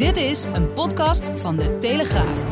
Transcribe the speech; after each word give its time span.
Dit 0.00 0.16
is 0.16 0.44
een 0.52 0.72
podcast 0.72 1.22
van 1.34 1.56
de 1.56 1.76
Telegraaf. 1.78 2.44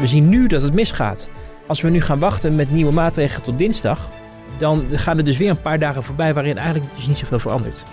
We 0.00 0.06
zien 0.06 0.28
nu 0.28 0.46
dat 0.46 0.62
het 0.62 0.72
misgaat. 0.72 1.28
Als 1.66 1.80
we 1.80 1.90
nu 1.90 2.00
gaan 2.00 2.18
wachten 2.18 2.54
met 2.54 2.70
nieuwe 2.70 2.92
maatregelen 2.92 3.42
tot 3.42 3.58
dinsdag, 3.58 4.10
dan 4.58 4.84
gaan 4.90 5.18
er 5.18 5.24
dus 5.24 5.36
weer 5.36 5.50
een 5.50 5.60
paar 5.60 5.78
dagen 5.78 6.02
voorbij 6.02 6.34
waarin 6.34 6.56
eigenlijk 6.56 6.94
dus 6.94 7.06
niet 7.06 7.18
zoveel 7.18 7.38
verandert. 7.38 7.84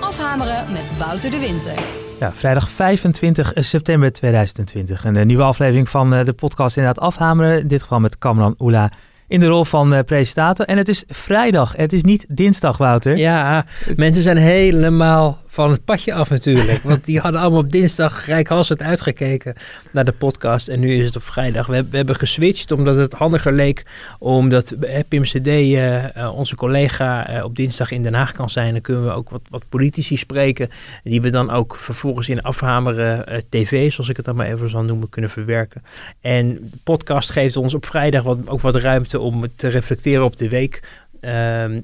Afhameren 0.00 0.72
met 0.72 0.98
Wouter 0.98 1.30
de 1.30 1.38
Winter. 1.38 1.74
Ja, 2.20 2.32
vrijdag 2.32 2.70
25 2.70 3.52
september 3.54 4.12
2020. 4.12 5.04
Een 5.04 5.26
nieuwe 5.26 5.42
aflevering 5.42 5.88
van 5.88 6.14
eh, 6.14 6.24
de 6.24 6.32
podcast 6.32 6.76
inderdaad 6.76 7.04
afhameren. 7.04 7.60
In 7.60 7.68
dit 7.68 7.82
geval 7.82 8.00
met 8.00 8.18
Kamran 8.18 8.54
Oela 8.58 8.90
in 9.30 9.40
de 9.40 9.46
rol 9.46 9.64
van 9.64 9.94
uh, 9.94 10.00
presentator. 10.06 10.66
En 10.66 10.76
het 10.76 10.88
is 10.88 11.04
vrijdag, 11.08 11.76
het 11.76 11.92
is 11.92 12.02
niet 12.02 12.26
dinsdag, 12.28 12.76
Wouter. 12.76 13.16
Ja, 13.16 13.64
mensen 13.96 14.22
zijn 14.22 14.36
helemaal 14.36 15.38
van 15.52 15.70
het 15.70 15.84
padje 15.84 16.14
af 16.14 16.30
natuurlijk. 16.30 16.82
Want 16.82 17.04
die 17.04 17.20
hadden 17.20 17.40
allemaal 17.40 17.60
op 17.60 17.72
dinsdag 17.72 18.26
rijkhalsend 18.26 18.82
uitgekeken 18.82 19.54
naar 19.90 20.04
de 20.04 20.12
podcast. 20.12 20.68
En 20.68 20.80
nu 20.80 20.94
is 20.94 21.04
het 21.04 21.16
op 21.16 21.22
vrijdag. 21.22 21.66
We, 21.66 21.84
we 21.90 21.96
hebben 21.96 22.16
geswitcht 22.16 22.70
omdat 22.70 22.96
het 22.96 23.12
handiger 23.12 23.52
leek. 23.52 23.84
Omdat 24.18 24.74
Pim 25.08 25.22
CD, 25.22 25.46
uh, 25.46 26.32
onze 26.34 26.56
collega, 26.56 27.40
op 27.44 27.56
dinsdag 27.56 27.90
in 27.90 28.02
Den 28.02 28.14
Haag 28.14 28.32
kan 28.32 28.50
zijn. 28.50 28.72
Dan 28.72 28.82
kunnen 28.82 29.04
we 29.04 29.10
ook 29.10 29.30
wat, 29.30 29.40
wat 29.48 29.62
politici 29.68 30.16
spreken. 30.16 30.70
Die 31.04 31.20
we 31.20 31.30
dan 31.30 31.50
ook 31.50 31.76
vervolgens 31.76 32.28
in 32.28 32.42
afhameren 32.42 33.24
uh, 33.28 33.38
tv, 33.48 33.92
zoals 33.92 34.08
ik 34.08 34.16
het 34.16 34.24
dan 34.24 34.36
maar 34.36 34.46
even 34.46 34.70
zal 34.70 34.82
noemen, 34.82 35.08
kunnen 35.08 35.30
verwerken. 35.30 35.82
En 36.20 36.48
de 36.48 36.78
podcast 36.84 37.30
geeft 37.30 37.56
ons 37.56 37.74
op 37.74 37.86
vrijdag 37.86 38.22
wat, 38.22 38.38
ook 38.48 38.60
wat 38.60 38.76
ruimte 38.76 39.20
om 39.20 39.44
te 39.56 39.68
reflecteren 39.68 40.24
op 40.24 40.36
de 40.36 40.48
week. 40.48 40.82
Um, 41.22 41.30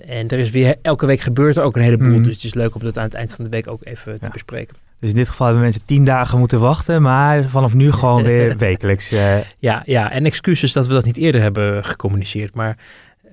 en 0.00 0.28
er 0.28 0.38
is 0.38 0.50
weer 0.50 0.76
elke 0.82 1.06
week 1.06 1.20
gebeurt 1.20 1.56
er 1.56 1.62
ook 1.62 1.76
een 1.76 1.82
heleboel. 1.82 2.16
Mm. 2.16 2.22
Dus 2.22 2.34
het 2.34 2.44
is 2.44 2.54
leuk 2.54 2.74
om 2.74 2.80
dat 2.80 2.98
aan 2.98 3.04
het 3.04 3.14
eind 3.14 3.32
van 3.32 3.44
de 3.44 3.50
week 3.50 3.68
ook 3.68 3.84
even 3.84 4.12
ja. 4.12 4.18
te 4.18 4.30
bespreken. 4.30 4.76
Dus 5.00 5.10
in 5.10 5.16
dit 5.16 5.28
geval 5.28 5.46
hebben 5.46 5.64
mensen 5.64 5.82
tien 5.84 6.04
dagen 6.04 6.38
moeten 6.38 6.60
wachten, 6.60 7.02
maar 7.02 7.48
vanaf 7.48 7.74
nu 7.74 7.92
gewoon 7.92 8.22
weer 8.32 8.56
wekelijks. 8.56 9.12
Uh... 9.12 9.36
Ja, 9.58 9.82
ja, 9.84 10.10
en 10.10 10.24
excuses 10.24 10.72
dat 10.72 10.86
we 10.86 10.92
dat 10.92 11.04
niet 11.04 11.16
eerder 11.16 11.40
hebben 11.40 11.84
gecommuniceerd. 11.84 12.54
Maar 12.54 12.76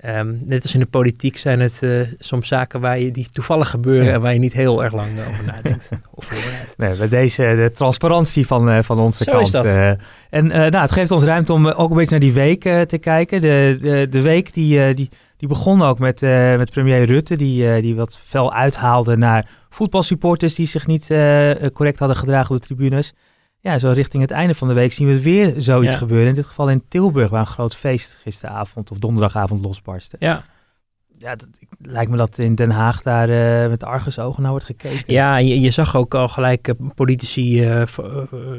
um, 0.06 0.40
net 0.46 0.62
als 0.62 0.74
in 0.74 0.80
de 0.80 0.86
politiek 0.86 1.36
zijn 1.36 1.60
het 1.60 1.80
uh, 1.84 2.00
soms 2.18 2.48
zaken 2.48 2.80
waar 2.80 2.98
je, 2.98 3.10
die 3.10 3.28
toevallig 3.32 3.70
gebeuren 3.70 4.06
ja. 4.06 4.12
en 4.12 4.20
waar 4.20 4.32
je 4.32 4.38
niet 4.38 4.52
heel 4.52 4.84
erg 4.84 4.92
lang 4.92 5.10
over 5.28 5.44
nadenkt. 5.44 5.88
of 6.14 6.74
nee, 6.76 6.96
bij 6.96 7.08
deze 7.08 7.42
de 7.42 7.70
transparantie 7.74 8.46
van, 8.46 8.84
van 8.84 8.98
onze 8.98 9.24
Zo 9.24 9.32
kant. 9.32 9.44
Is 9.44 9.50
dat. 9.50 9.66
en 10.30 10.46
nou, 10.46 10.76
het 10.76 10.92
geeft 10.92 11.10
ons 11.10 11.24
ruimte 11.24 11.52
om 11.52 11.66
ook 11.66 11.90
een 11.90 11.96
beetje 11.96 12.10
naar 12.10 12.20
die 12.20 12.32
week 12.32 12.60
te 12.88 12.98
kijken. 13.00 13.40
De, 13.40 13.76
de, 13.80 14.06
de 14.10 14.20
week 14.20 14.54
die... 14.54 14.94
die 14.94 15.08
die 15.44 15.52
begon 15.52 15.82
ook 15.82 15.98
met, 15.98 16.22
uh, 16.22 16.56
met 16.56 16.70
premier 16.70 17.04
Rutte, 17.04 17.36
die, 17.36 17.64
uh, 17.64 17.82
die 17.82 17.94
wat 17.94 18.18
fel 18.18 18.52
uithaalde 18.52 19.16
naar 19.16 19.50
voetbalsupporters 19.68 20.54
die 20.54 20.66
zich 20.66 20.86
niet 20.86 21.10
uh, 21.10 21.52
correct 21.72 21.98
hadden 21.98 22.16
gedragen 22.16 22.54
op 22.54 22.60
de 22.60 22.66
tribunes. 22.66 23.14
Ja, 23.60 23.78
zo 23.78 23.90
richting 23.90 24.22
het 24.22 24.30
einde 24.30 24.54
van 24.54 24.68
de 24.68 24.74
week 24.74 24.92
zien 24.92 25.08
we 25.08 25.22
weer 25.22 25.54
zoiets 25.56 25.92
ja. 25.92 25.98
gebeuren. 25.98 26.28
In 26.28 26.34
dit 26.34 26.46
geval 26.46 26.70
in 26.70 26.84
Tilburg, 26.88 27.30
waar 27.30 27.40
een 27.40 27.46
groot 27.46 27.76
feest 27.76 28.18
gisteravond 28.22 28.90
of 28.90 28.98
donderdagavond 28.98 29.64
losbarstte. 29.64 30.16
Ja. 30.18 30.44
Ja, 31.18 31.36
dat, 31.36 31.48
lijkt 31.78 32.10
me 32.10 32.16
dat 32.16 32.38
in 32.38 32.54
Den 32.54 32.70
Haag 32.70 33.02
daar 33.02 33.28
uh, 33.28 33.68
met 33.68 33.84
argusogen 33.84 34.42
naar 34.42 34.50
wordt 34.50 34.66
gekeken. 34.66 35.12
Ja, 35.12 35.36
je, 35.36 35.60
je 35.60 35.70
zag 35.70 35.96
ook 35.96 36.14
al 36.14 36.28
gelijk 36.28 36.68
uh, 36.68 36.74
politici 36.94 37.64
uh, 37.64 37.80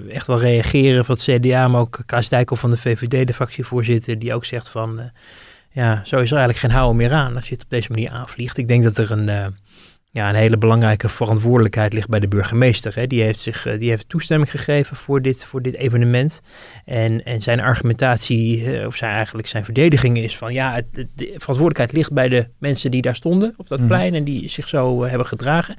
echt 0.10 0.28
wel 0.28 0.40
reageren 0.40 1.06
van 1.06 1.16
het 1.16 1.24
CDA, 1.24 1.68
maar 1.68 1.82
ook 1.82 2.04
Klaas 2.06 2.30
Dijkel 2.30 2.56
van 2.56 2.70
de 2.70 2.78
VVD, 2.78 3.28
de 3.28 3.34
fractievoorzitter, 3.34 4.20
die 4.20 4.34
ook 4.34 4.46
zegt 4.46 4.70
van 4.70 5.12
ja, 5.76 6.02
zo 6.04 6.16
is 6.16 6.32
er 6.32 6.38
eigenlijk 6.38 6.58
geen 6.58 6.72
houden 6.72 6.96
meer 6.96 7.14
aan 7.14 7.36
als 7.36 7.48
je 7.48 7.54
het 7.54 7.64
op 7.64 7.70
deze 7.70 7.92
manier 7.92 8.10
aanvliegt. 8.10 8.58
Ik 8.58 8.68
denk 8.68 8.84
dat 8.84 8.98
er 8.98 9.12
een, 9.12 9.28
uh, 9.28 9.46
ja, 10.12 10.30
een 10.30 10.36
hele 10.36 10.58
belangrijke 10.58 11.10
verantwoordelijkheid 11.10 11.94
ligt 11.94 12.10
bij 12.10 12.20
de 12.20 12.28
burgemeester. 12.28 12.96
Hè. 12.96 13.08
Die, 13.08 13.22
heeft 13.22 13.40
zich, 13.40 13.66
uh, 13.68 13.80
die 13.80 13.90
heeft 13.90 14.10
toestemming 14.10 14.52
gegeven 14.52 14.98
voor 14.98 15.22
dit, 15.22 15.46
voor 15.46 15.62
dit 15.62 15.76
evenement. 15.76 16.42
En, 16.86 17.26
en 17.26 17.42
zijn 17.42 17.60
argumentatie, 17.60 18.62
uh, 18.80 18.86
of 18.86 18.96
zijn, 18.96 19.12
eigenlijk 19.12 19.48
zijn 19.48 19.66
verdediging 19.66 20.18
is 20.18 20.38
van 20.38 20.54
ja, 20.54 20.74
het, 20.74 20.86
de 20.94 21.26
verantwoordelijkheid 21.38 21.92
ligt 21.92 22.14
bij 22.14 22.30
de 22.30 22.46
mensen 22.58 22.92
die 22.92 23.02
daar 23.02 23.16
stonden 23.16 23.54
op 23.58 23.68
dat 23.68 23.80
mm. 23.80 23.88
plein 23.88 24.14
en 24.14 24.24
die 24.24 24.50
zich 24.50 24.68
zo 24.68 25.04
hebben 25.04 25.28
gedragen. 25.28 25.76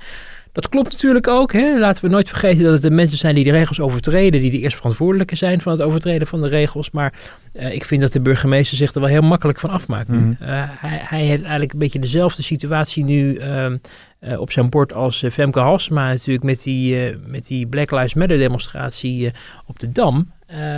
Dat 0.56 0.68
klopt 0.68 0.90
natuurlijk 0.90 1.28
ook. 1.28 1.52
Hè? 1.52 1.78
Laten 1.78 2.04
we 2.04 2.10
nooit 2.10 2.28
vergeten 2.28 2.62
dat 2.62 2.72
het 2.72 2.82
de 2.82 2.90
mensen 2.90 3.18
zijn 3.18 3.34
die 3.34 3.44
de 3.44 3.50
regels 3.50 3.80
overtreden, 3.80 4.40
die 4.40 4.50
de 4.50 4.58
eerst 4.58 4.76
verantwoordelijke 4.76 5.36
zijn 5.36 5.60
van 5.60 5.72
het 5.72 5.82
overtreden 5.82 6.26
van 6.26 6.42
de 6.42 6.48
regels. 6.48 6.90
Maar 6.90 7.12
uh, 7.54 7.72
ik 7.72 7.84
vind 7.84 8.00
dat 8.00 8.12
de 8.12 8.20
burgemeester 8.20 8.76
zich 8.76 8.94
er 8.94 9.00
wel 9.00 9.08
heel 9.08 9.22
makkelijk 9.22 9.58
van 9.58 9.70
afmaakt. 9.70 10.08
Mm. 10.08 10.36
Uh, 10.42 10.48
hij, 10.48 11.00
hij, 11.02 11.22
heeft 11.22 11.42
eigenlijk 11.42 11.72
een 11.72 11.78
beetje 11.78 11.98
dezelfde 11.98 12.42
situatie 12.42 13.04
nu 13.04 13.40
uh, 13.40 14.40
op 14.40 14.52
zijn 14.52 14.68
bord 14.68 14.92
als 14.92 15.24
Femke 15.32 15.60
Halsema 15.60 16.08
natuurlijk 16.08 16.44
met 16.44 16.62
die, 16.62 17.16
met 17.26 17.46
die 17.46 17.66
Black 17.66 17.90
Lives 17.90 18.14
Matter 18.14 18.38
demonstratie 18.38 19.30
op 19.66 19.78
de 19.78 19.92
Dam. 19.92 20.34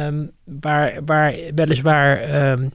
Um, 0.07 0.31
waar, 0.61 1.01
waar 1.05 1.35
weliswaar 1.55 2.43
um, 2.53 2.71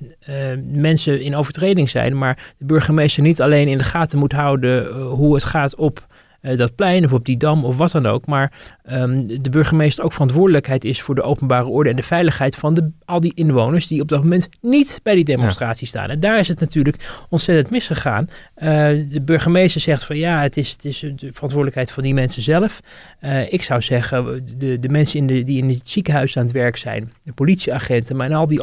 mensen 0.72 1.22
in 1.22 1.35
overtreding 1.35 1.90
zijn, 1.90 2.18
maar 2.18 2.53
de 2.58 2.66
burgemeester 2.66 3.24
niet 3.24 3.41
alleen 3.41 3.68
in 3.68 3.78
de 3.78 3.84
gaten 3.84 4.20
moet 4.20 4.31
houden 4.31 4.94
hoe 4.96 5.34
het 5.34 5.44
gaat 5.44 5.75
op 5.75 6.06
uh, 6.44 6.58
dat 6.58 6.76
plein 6.76 7.06
of 7.06 7.14
op 7.14 7.26
die 7.26 7.38
dam 7.38 7.66
of 7.66 7.78
wat 7.78 7.92
dan 7.92 8.06
ook. 8.06 8.26
Maar 8.26 8.52
um, 8.92 9.42
de 9.42 9.50
burgemeester 9.50 10.04
ook 10.04 10.12
verantwoordelijkheid 10.12 10.86
is 10.86 11.02
voor 11.02 11.16
de 11.16 11.22
openbare 11.22 11.68
orde 11.68 11.90
en 11.90 11.96
de 11.96 12.04
veiligheid 12.04 12.56
van 12.56 12.74
de, 12.74 12.92
al 13.06 13.20
die 13.20 13.34
inwoners 13.36 13.88
die 13.88 14.02
op 14.02 14.08
dat 14.08 14.22
moment 14.22 14.50
niet 14.62 15.00
bij 15.03 15.16
die 15.16 15.24
demonstratie 15.24 15.86
ja. 15.86 15.90
staan. 15.90 16.09
En 16.09 16.20
daar 16.20 16.40
is 16.40 16.48
het 16.48 16.59
natuurlijk 16.59 17.26
ontzettend 17.30 17.70
misgegaan. 17.70 18.30
Uh, 18.58 18.68
de 19.09 19.22
burgemeester 19.26 19.82
zegt 19.82 20.06
van 20.06 20.18
ja, 20.18 20.42
het 20.42 20.58
is, 20.58 20.72
het 20.72 20.86
is 20.86 21.00
de 21.00 21.16
verantwoordelijkheid 21.34 21.92
van 21.92 22.03
die 22.03 22.14
mensen 22.14 22.42
zelf. 22.42 22.80
Uh, 23.22 23.53
ik 23.53 23.62
zou 23.62 23.82
zeggen, 23.82 24.46
de, 24.58 24.80
de 24.80 24.90
mensen 24.90 25.20
in 25.20 25.28
de, 25.28 25.44
die 25.44 25.58
in 25.58 25.70
het 25.70 25.90
ziekenhuis 25.90 26.38
aan 26.38 26.44
het 26.44 26.53
werk 26.53 26.78
zijn, 26.78 27.12
de 27.24 27.34
politieagenten, 27.34 28.16
maar 28.16 28.30
en 28.30 28.36
al 28.36 28.48
die 28.48 28.62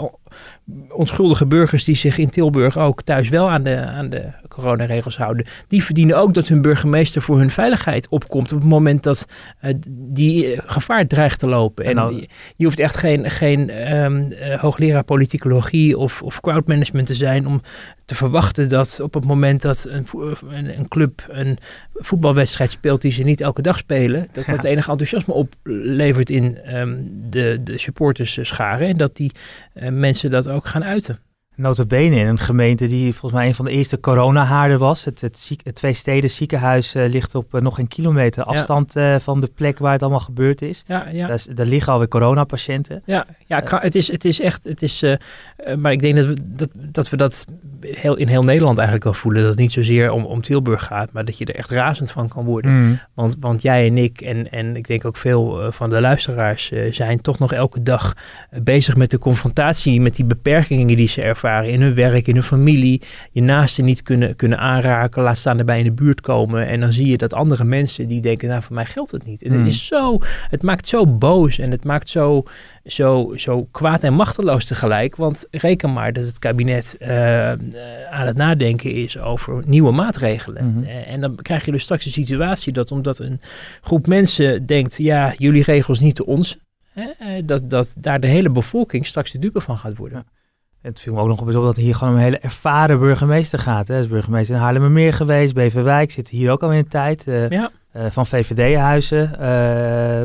onschuldige 0.89 1.47
burgers 1.47 1.85
die 1.85 1.97
zich 1.97 2.19
in 2.19 2.31
Tilburg 2.31 2.79
ook 2.79 3.03
thuis 3.03 3.29
wel 3.29 3.51
aan 3.51 3.63
de, 3.63 3.77
aan 3.77 4.11
de 4.11 4.33
coronaregels 4.49 5.17
houden, 5.17 5.47
die 5.69 5.85
verdienen 5.85 6.17
ook 6.17 6.35
dat 6.35 6.49
hun 6.49 6.63
burgemeester 6.63 7.23
voor 7.23 7.39
hun 7.39 7.51
veiligheid 7.51 8.09
opkomt 8.09 8.53
op 8.53 8.59
het 8.59 8.69
moment 8.69 9.03
dat 9.03 9.27
uh, 9.63 9.75
die 9.89 10.61
gevaar 10.67 11.07
dreigt 11.07 11.39
te 11.39 11.49
lopen. 11.49 11.85
En 11.85 12.29
je 12.57 12.65
hoeft 12.65 12.81
echt 12.81 12.97
geen, 12.97 13.31
geen 13.31 13.93
um, 13.93 14.33
uh, 14.33 14.61
hoogleraar 14.61 15.05
politicologie 15.05 15.99
of, 15.99 16.23
of 16.23 16.41
crowdmanagement 16.41 17.07
te 17.07 17.15
zijn 17.15 17.47
om 17.47 17.63
te 18.11 18.17
verwachten 18.17 18.69
dat 18.69 19.01
op 19.03 19.15
het 19.15 19.25
moment 19.25 19.63
dat 19.63 19.87
een, 19.89 20.07
een, 20.49 20.79
een 20.79 20.89
club 20.89 21.27
een 21.29 21.59
voetbalwedstrijd 21.95 22.71
speelt 22.71 23.01
die 23.01 23.13
ze 23.13 23.23
niet 23.23 23.41
elke 23.41 23.63
dag 23.63 23.77
spelen, 23.77 24.29
dat 24.33 24.47
dat 24.47 24.65
enig 24.65 24.89
enthousiasme 24.89 25.35
oplevert 25.35 26.31
in 26.31 26.77
um, 26.77 27.11
de, 27.31 27.61
de 27.65 27.79
supporters 27.79 28.39
scharen 28.43 28.89
en 28.89 28.97
dat 28.97 29.17
die 29.17 29.33
uh, 29.75 29.89
mensen 29.89 30.31
dat 30.31 30.49
ook 30.49 30.67
gaan 30.67 30.85
uiten. 30.85 31.19
Notabene 31.55 32.17
in 32.17 32.27
een 32.27 32.39
gemeente 32.39 32.87
die 32.87 33.13
volgens 33.13 33.33
mij 33.33 33.47
een 33.47 33.55
van 33.55 33.65
de 33.65 33.71
eerste 33.71 34.01
coronahaarden 34.01 34.79
was. 34.79 35.05
Het, 35.05 35.21
het, 35.21 35.39
ziek, 35.39 35.61
het 35.65 35.75
twee 35.75 35.93
steden 35.93 36.31
ziekenhuis 36.31 36.95
uh, 36.95 37.09
ligt 37.09 37.35
op 37.35 37.55
uh, 37.55 37.61
nog 37.61 37.79
een 37.79 37.89
kilometer 37.89 38.45
afstand 38.45 38.95
ja. 38.95 39.15
uh, 39.15 39.21
van 39.21 39.41
de 39.41 39.51
plek 39.55 39.79
waar 39.79 39.93
het 39.93 40.03
allemaal 40.03 40.21
gebeurd 40.21 40.63
is. 40.63 40.83
Ja, 40.87 41.09
ja. 41.09 41.27
Daar, 41.27 41.37
is, 41.37 41.45
daar 41.45 41.67
liggen 41.67 41.93
alweer 41.93 42.09
coronapatiënten. 42.09 43.03
Ja, 43.07 43.27
ja 43.47 43.63
het, 43.67 43.95
is, 43.95 44.11
het 44.11 44.25
is 44.25 44.41
echt, 44.41 44.65
het 44.65 44.83
is, 44.83 45.05
maar 45.79 45.93
ik 45.93 46.01
denk 46.01 46.17
dat 46.17 46.27
we 46.27 46.37
dat, 46.57 46.71
dat 46.75 47.09
we 47.09 47.17
dat 47.17 47.45
heel, 47.81 48.17
in 48.17 48.29
heel 48.29 48.43
Nederland 48.43 48.77
eigenlijk 48.77 49.05
wel 49.05 49.15
voelen. 49.15 49.41
Dat 49.41 49.51
het 49.51 49.61
niet 49.61 49.73
zozeer 49.73 50.11
om, 50.11 50.25
om 50.25 50.41
Tilburg 50.41 50.85
gaat, 50.85 51.13
maar 51.13 51.25
dat 51.25 51.39
je 51.39 51.45
er 51.45 51.55
echt 51.55 51.71
razend 51.71 52.11
van 52.11 52.29
kan 52.29 52.45
worden. 52.45 52.73
Mm. 52.73 52.99
Want, 53.15 53.37
want 53.41 53.63
jij 53.63 53.87
en 53.87 53.99
ik 53.99 54.21
en, 54.21 54.51
en 54.51 54.77
ik 54.77 54.87
denk 54.87 55.05
ook 55.05 55.17
veel 55.17 55.73
van 55.73 55.91
de 55.91 56.01
luisteraars 56.01 56.73
zijn 56.91 57.21
toch 57.21 57.39
nog 57.39 57.53
elke 57.53 57.83
dag 57.83 58.15
bezig 58.63 58.97
met 58.97 59.11
de 59.11 59.19
confrontatie 59.19 60.01
met 60.01 60.17
die 60.17 60.25
beperkingen 60.25 60.97
die 60.97 61.09
ze 61.09 61.23
ervaren 61.23 61.71
in 61.71 61.83
hun 61.83 61.95
werk, 61.95 62.27
in 62.27 62.35
hun 62.35 62.43
familie, 62.43 63.03
je 63.33 63.43
naasten 63.43 63.85
niet 63.85 64.03
kunnen, 64.03 64.37
kunnen 64.37 64.59
aanraken, 64.59 65.23
laat 65.23 65.37
staan 65.37 65.59
erbij 65.59 65.79
in 65.79 65.85
de 65.85 65.93
buurt 65.93 66.21
komen. 66.21 66.67
En 66.67 66.81
dan 66.81 66.93
zie 66.93 67.07
je 67.07 67.17
dat 67.17 67.35
andere 67.35 67.65
mensen 67.65 68.09
die 68.09 68.21
denken, 68.21 68.49
nou 68.49 68.63
voor 68.63 68.75
mij 68.75 68.87
geldt 68.87 69.11
het 69.11 69.27
niet. 69.27 69.43
En 69.43 69.53
mm. 69.53 69.59
het 69.59 69.69
is 69.69 69.87
zo, 69.87 70.19
het 70.51 70.63
maakt 70.63 70.89
zo 70.89 71.07
boos 71.07 71.59
en 71.59 71.71
het 71.71 71.85
maakt 71.85 72.09
zo, 72.09 72.45
zo, 72.91 73.33
zo 73.37 73.69
kwaad 73.71 74.03
en 74.03 74.15
machteloos 74.15 74.65
tegelijk. 74.65 75.17
Want 75.17 75.47
reken 75.51 75.93
maar 75.93 76.13
dat 76.13 76.25
het 76.25 76.39
kabinet 76.39 76.97
eh, 76.99 77.51
aan 78.11 78.27
het 78.27 78.37
nadenken 78.37 78.93
is 78.93 79.19
over 79.19 79.63
nieuwe 79.67 79.93
maatregelen. 79.93 80.67
Mhm. 80.67 80.85
Eh, 80.85 81.13
en 81.13 81.21
dan 81.21 81.37
krijg 81.43 81.65
je 81.65 81.73
dus 81.73 81.83
straks 81.83 82.05
een 82.05 82.11
situatie 82.11 82.73
dat 82.73 82.93
omdat 82.93 83.19
een 83.19 83.41
groep 83.81 84.07
mensen 84.07 84.67
denkt, 84.67 84.97
ja, 84.97 85.35
jullie 85.37 85.63
regels 85.63 86.01
niet 86.01 86.17
de 86.17 86.27
ons. 86.27 86.57
dat, 87.45 87.71
dat 87.71 87.95
daar 87.99 88.21
de 88.21 88.27
hele 88.27 88.51
bevolking 88.51 89.07
straks 89.07 89.33
de 89.33 89.39
dupe 89.39 89.61
van 89.61 89.79
gaat 89.79 89.97
worden. 89.97 90.27
Het 90.83 91.01
viel 91.01 91.15
me 91.15 91.21
ook 91.21 91.29
nog 91.29 91.41
op 91.41 91.53
dat 91.53 91.77
hier 91.77 91.95
gewoon 91.95 92.15
een 92.15 92.21
hele 92.21 92.39
ervaren 92.39 92.99
burgemeester 92.99 93.59
gaat. 93.59 93.89
Hè. 93.89 93.95
Hij 93.95 94.03
is 94.03 94.09
burgemeester 94.09 94.55
in 94.55 94.61
Haarlemmermeer 94.61 95.13
geweest, 95.13 95.55
Beverwijk, 95.55 96.11
zit 96.11 96.29
hier 96.29 96.51
ook 96.51 96.63
al 96.63 96.73
in 96.73 96.79
een 96.79 96.89
tijd. 96.89 97.27
eh, 97.27 97.49
Ja. 97.49 97.71
Eh, 97.93 98.05
van 98.11 98.27
VVD-huizen. 98.27 99.37
Uh, 99.41 100.23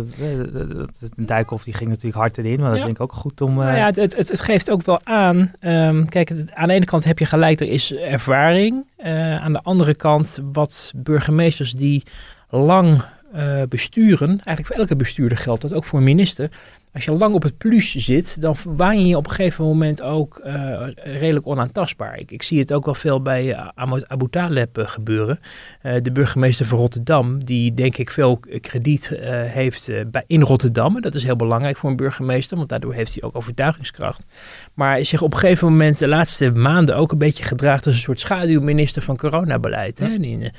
Dijkhoff 1.26 1.64
die 1.64 1.74
ging 1.74 1.90
natuurlijk 1.90 2.16
hard 2.16 2.38
erin, 2.38 2.60
maar 2.60 2.70
dat 2.70 2.78
Ja. 2.80 2.86
vind 2.86 2.96
ik 2.96 3.02
ook 3.04 3.14
goed 3.14 3.42
om... 3.42 3.50
eh, 3.50 3.66
Nou 3.66 3.78
ja, 3.78 3.86
het, 3.86 3.96
het, 3.96 4.16
het, 4.30 4.42
geeft 4.42 4.72
ook 4.72 4.86
wel 4.86 5.00
aan. 5.04 5.52
ehm, 5.60 6.06
kijk, 6.06 6.30
het- 6.30 6.52
aan 6.54 6.68
de 6.68 6.74
ene 6.74 6.86
kant 6.86 7.04
heb 7.06 7.20
je 7.20 7.26
gelijk, 7.26 7.60
er 7.60 7.68
is 7.68 7.94
ervaring. 7.94 8.86
Eh, 8.98 9.36
aan 9.38 9.54
de 9.54 9.62
andere 9.64 9.96
kant, 9.96 10.40
wat 10.52 10.92
burgemeesters 10.96 11.72
die 11.74 12.04
lang 12.50 13.02
eh, 13.34 13.62
besturen, 13.70 14.28
eigenlijk 14.30 14.66
voor 14.68 14.76
elke 14.76 14.96
bestuurder 14.96 15.38
geldt 15.38 15.62
dat, 15.62 15.74
ook 15.74 15.86
voor 15.86 16.00
een 16.00 16.06
minister. 16.06 16.50
Als 16.96 17.06
je 17.06 17.12
lang 17.12 17.34
op 17.34 17.44
het 17.44 17.58
plus 17.58 17.96
zit, 17.96 18.42
dan 18.42 18.56
waan 18.64 19.00
je 19.00 19.08
je 19.08 19.18
op 19.18 19.26
een 19.26 19.32
gegeven 19.32 19.66
moment 19.66 20.02
ook 20.02 20.38
eh, 20.38 20.88
redelijk 20.96 21.48
onaantastbaar. 21.48 22.20
Ik, 22.20 22.32
ik 22.32 22.44
zie 22.44 22.60
het 22.60 22.74
ook 22.74 22.86
wel 22.86 22.96
veel 22.96 23.22
bij 23.22 23.46
uh, 23.46 23.68
Abu 24.08 24.30
Taleb 24.30 24.78
uh, 24.78 24.88
gebeuren. 24.88 25.40
Uh, 25.84 25.94
de 26.02 26.12
burgemeester 26.12 26.66
van 26.66 26.78
Rotterdam, 26.78 27.44
die 27.44 27.74
denk 27.74 27.98
ik 27.98 28.10
veel 28.10 28.40
krediet 28.62 29.08
heeft 29.48 29.92
bij, 30.12 30.24
in 30.28 30.42
Rotterdam. 30.42 31.02
Dat 31.02 31.16
is 31.16 31.24
heel 31.24 31.36
belangrijk 31.36 31.78
voor 31.78 31.90
een 31.90 31.96
burgemeester, 31.96 32.58
want 32.58 32.70
daardoor 32.70 32.94
heeft 32.94 33.14
hij 33.14 33.24
ook 33.24 33.36
overtuigingskracht. 33.36 34.26
Maar 34.74 35.06
zich 35.06 35.22
op 35.22 35.34
een 35.34 35.40
gegeven 35.40 35.68
moment 35.68 36.00
de 36.00 36.08
laatste 36.08 36.52
maanden 36.52 36.96
ook 36.96 37.12
een 37.12 37.18
beetje 37.18 37.44
gedraagt 37.44 37.86
als 37.86 37.96
een 37.96 38.02
soort 38.02 38.20
schaduwminister 38.20 39.02
van 39.02 39.18
coronabeleid. 39.18 40.00
Hè? 40.00 40.18
Die, 40.20 40.52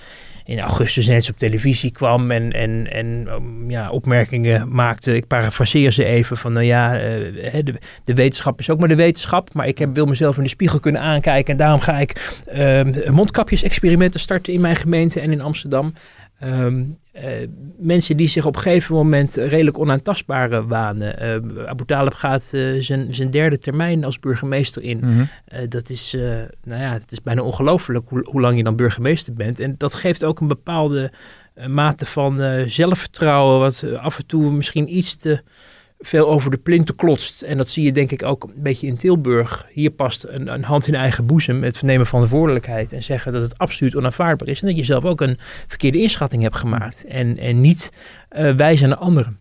in 0.47 0.61
augustus 0.61 1.07
net 1.07 1.31
op 1.31 1.39
televisie 1.39 1.91
kwam 1.91 2.31
en, 2.31 2.53
en, 2.53 2.93
en 2.93 3.29
um, 3.31 3.71
ja, 3.71 3.91
opmerkingen 3.91 4.75
maakte. 4.75 5.17
Ik 5.17 5.27
parafraseer 5.27 5.93
ze 5.93 6.05
even 6.05 6.37
van, 6.37 6.53
nou 6.53 6.65
ja, 6.65 6.95
uh, 6.95 7.03
de, 7.65 7.75
de, 8.05 8.15
wetenschap 8.15 8.59
is 8.59 8.71
ook 8.71 8.79
maar 8.79 8.89
de 8.89 8.95
wetenschap. 8.95 9.55
Maar 9.55 9.67
ik 9.67 9.79
heb, 9.79 9.95
wil 9.95 10.07
mezelf 10.07 10.37
in 10.37 10.43
de 10.43 10.49
spiegel 10.49 10.81
kunnen 10.81 11.01
aankijken. 11.01 11.53
En 11.53 11.59
daarom 11.59 11.81
ga 11.81 11.99
ik 11.99 12.41
uh, 12.55 13.11
mondkapjesexperimenten 13.11 14.21
starten 14.21 14.53
in 14.53 14.61
mijn 14.61 14.77
gemeente 14.77 15.21
en 15.21 15.33
in 15.33 15.41
Amsterdam. 15.41 15.93
Um, 16.45 16.99
uh, 17.15 17.46
mensen 17.87 18.17
die 18.17 18.29
zich 18.29 18.47
op 18.47 18.55
een 18.55 18.63
gegeven 18.63 18.95
moment 18.95 19.35
redelijk 19.35 19.79
onaantastbaar 19.79 20.67
wanen. 20.67 21.43
Uh, 21.57 21.67
Abu 21.67 21.85
Talib 21.85 22.15
gaat 22.15 22.51
uh, 22.53 22.83
zijn, 22.83 23.15
zijn 23.15 23.31
derde 23.31 23.59
termijn 23.59 24.05
als 24.05 24.19
burgemeester 24.19 24.83
in. 24.83 24.99
Mm 25.03 25.09
-hmm. 25.11 25.69
dat, 25.69 25.91
is, 25.91 26.17
nou 26.65 26.81
ja, 26.81 26.93
het 26.93 27.13
is 27.13 27.23
bijna 27.23 27.43
ongelooflijk 27.43 28.09
hoe, 28.09 28.27
hoe, 28.31 28.41
lang 28.41 28.57
je 28.57 28.63
dan 28.63 28.77
burgemeester 28.77 29.33
bent. 29.33 29.61
En 29.61 29.75
dat 29.79 29.95
geeft 29.95 30.25
ook 30.25 30.41
een 30.41 30.49
bepaalde 30.49 31.13
mate 31.67 32.07
van 32.07 32.65
zelfvertrouwen, 32.67 33.61
wat 33.61 33.85
af 33.99 34.19
en 34.19 34.27
toe 34.27 34.53
misschien 34.53 34.97
iets 34.97 35.17
te 35.17 35.43
veel 35.99 36.29
over 36.29 36.51
de 36.51 36.57
plinten 36.57 36.97
klotst. 36.97 37.43
En 37.43 37.57
dat 37.57 37.69
zie 37.69 37.85
je 37.85 37.93
denk 37.93 38.11
ik 38.11 38.23
ook 38.23 38.45
een 38.45 38.63
beetje 38.63 38.87
in 38.87 38.97
Tilburg. 38.97 39.67
Hier 39.73 39.91
past 39.91 40.25
een, 40.29 40.53
een 40.53 40.65
hand 40.65 40.87
in 40.87 40.95
eigen 40.95 41.27
boezem, 41.27 41.63
het 41.63 41.83
nemen 41.83 42.07
van 42.07 42.21
verantwoordelijkheid 42.21 42.93
en 42.93 43.03
zeggen 43.03 43.33
dat 43.33 43.43
het 43.43 43.59
absoluut 43.59 43.97
onaanvaardbaar 43.97 44.49
is. 44.49 44.61
En 44.61 44.67
dat 44.67 44.77
je 44.77 44.85
zelf 44.85 45.05
ook 45.05 45.21
een 45.21 45.39
verkeerde 45.67 46.01
inschatting 46.01 46.43
hebt 46.43 46.57
gemaakt 46.57 47.05
en, 47.05 47.39
en 47.39 47.61
niet 47.61 47.93
uh, 48.37 48.55
wijzen 48.55 48.89
naar 48.89 48.99
anderen. 48.99 49.41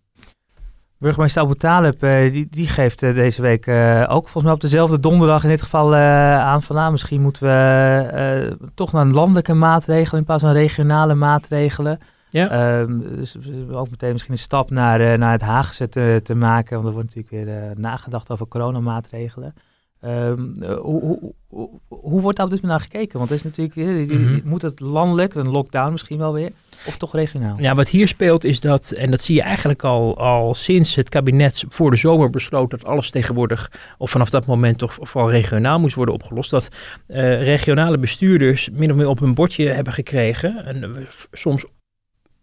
Burgemeester 0.97 1.41
Abu 1.41 1.55
Talib, 1.55 2.03
uh, 2.03 2.31
die, 2.31 2.47
die 2.49 2.67
geeft 2.67 3.03
uh, 3.03 3.13
deze 3.13 3.41
week 3.41 3.67
ook 4.09 4.23
volgens 4.23 4.43
mij 4.43 4.53
op 4.53 4.61
dezelfde 4.61 4.99
donderdag 4.99 5.43
in 5.43 5.49
dit 5.49 5.61
geval 5.61 5.95
aan 5.95 6.61
van 6.61 6.75
nou, 6.75 6.91
misschien 6.91 7.21
moeten 7.21 7.43
we 7.43 8.57
toch 8.75 8.91
naar 8.91 9.01
een 9.01 9.13
landelijke 9.13 9.53
maatregel 9.53 10.17
in 10.17 10.23
plaats 10.23 10.43
van 10.43 10.51
regionale 10.51 11.13
maatregelen. 11.13 11.99
Ja. 12.29 12.79
Um, 12.79 13.15
dus 13.15 13.37
ook 13.71 13.89
meteen 13.89 14.11
misschien 14.11 14.33
een 14.33 14.39
stap 14.39 14.69
naar, 14.69 15.01
uh, 15.01 15.13
naar 15.17 15.31
het 15.31 15.41
Haagse 15.41 15.89
te, 15.89 16.19
te 16.23 16.35
maken. 16.35 16.75
Want 16.75 16.87
er 16.87 16.93
wordt 16.93 17.15
natuurlijk 17.15 17.47
weer 17.47 17.69
uh, 17.69 17.75
nagedacht 17.75 18.31
over 18.31 18.47
coronamaatregelen. 18.47 19.53
Um, 20.05 20.53
hoe, 20.63 21.01
hoe, 21.01 21.33
hoe, 21.47 21.69
hoe, 21.87 22.21
wordt 22.21 22.37
daar 22.37 22.45
op 22.45 22.51
dit 22.51 22.61
moment 22.61 22.79
naar 22.81 22.89
gekeken? 22.91 23.17
Want 23.17 23.29
het 23.29 23.37
is 23.39 23.43
natuurlijk, 23.43 23.75
mm 24.11 24.25
-hmm. 24.25 24.41
moet 24.43 24.61
het 24.61 24.79
landelijk, 24.79 25.35
een 25.35 25.49
lockdown 25.49 25.91
misschien 25.91 26.17
wel 26.17 26.33
weer, 26.33 26.51
of 26.87 26.97
toch 26.97 27.13
regionaal? 27.13 27.55
Ja, 27.59 27.75
wat 27.75 27.87
hier 27.87 28.07
speelt 28.07 28.43
is 28.43 28.59
dat, 28.59 28.91
en 28.91 29.11
dat 29.11 29.21
zie 29.21 29.35
je 29.35 29.41
eigenlijk 29.41 29.83
al, 29.83 30.17
al 30.17 30.53
sinds 30.53 30.95
het 30.95 31.09
kabinet 31.09 31.63
voor 31.69 31.91
de 31.91 31.97
zomer 31.97 32.29
besloot 32.29 32.71
dat 32.71 32.85
alles 32.85 33.11
tegenwoordig, 33.11 33.71
of 33.97 34.11
vanaf 34.11 34.29
dat 34.29 34.45
moment 34.45 34.77
toch 34.77 34.97
vooral 35.01 35.31
regionaal 35.31 35.79
moest 35.79 35.95
worden 35.95 36.13
opgelost, 36.13 36.49
dat 36.49 36.69
uh, 37.07 37.43
regionale 37.43 37.97
bestuurders 37.97 38.69
min 38.73 38.91
of 38.91 38.97
meer 38.97 39.09
op 39.09 39.19
hun 39.19 39.33
bordje 39.33 39.67
hebben 39.67 39.93
gekregen, 39.93 40.65
en 40.65 41.07
soms 41.31 41.65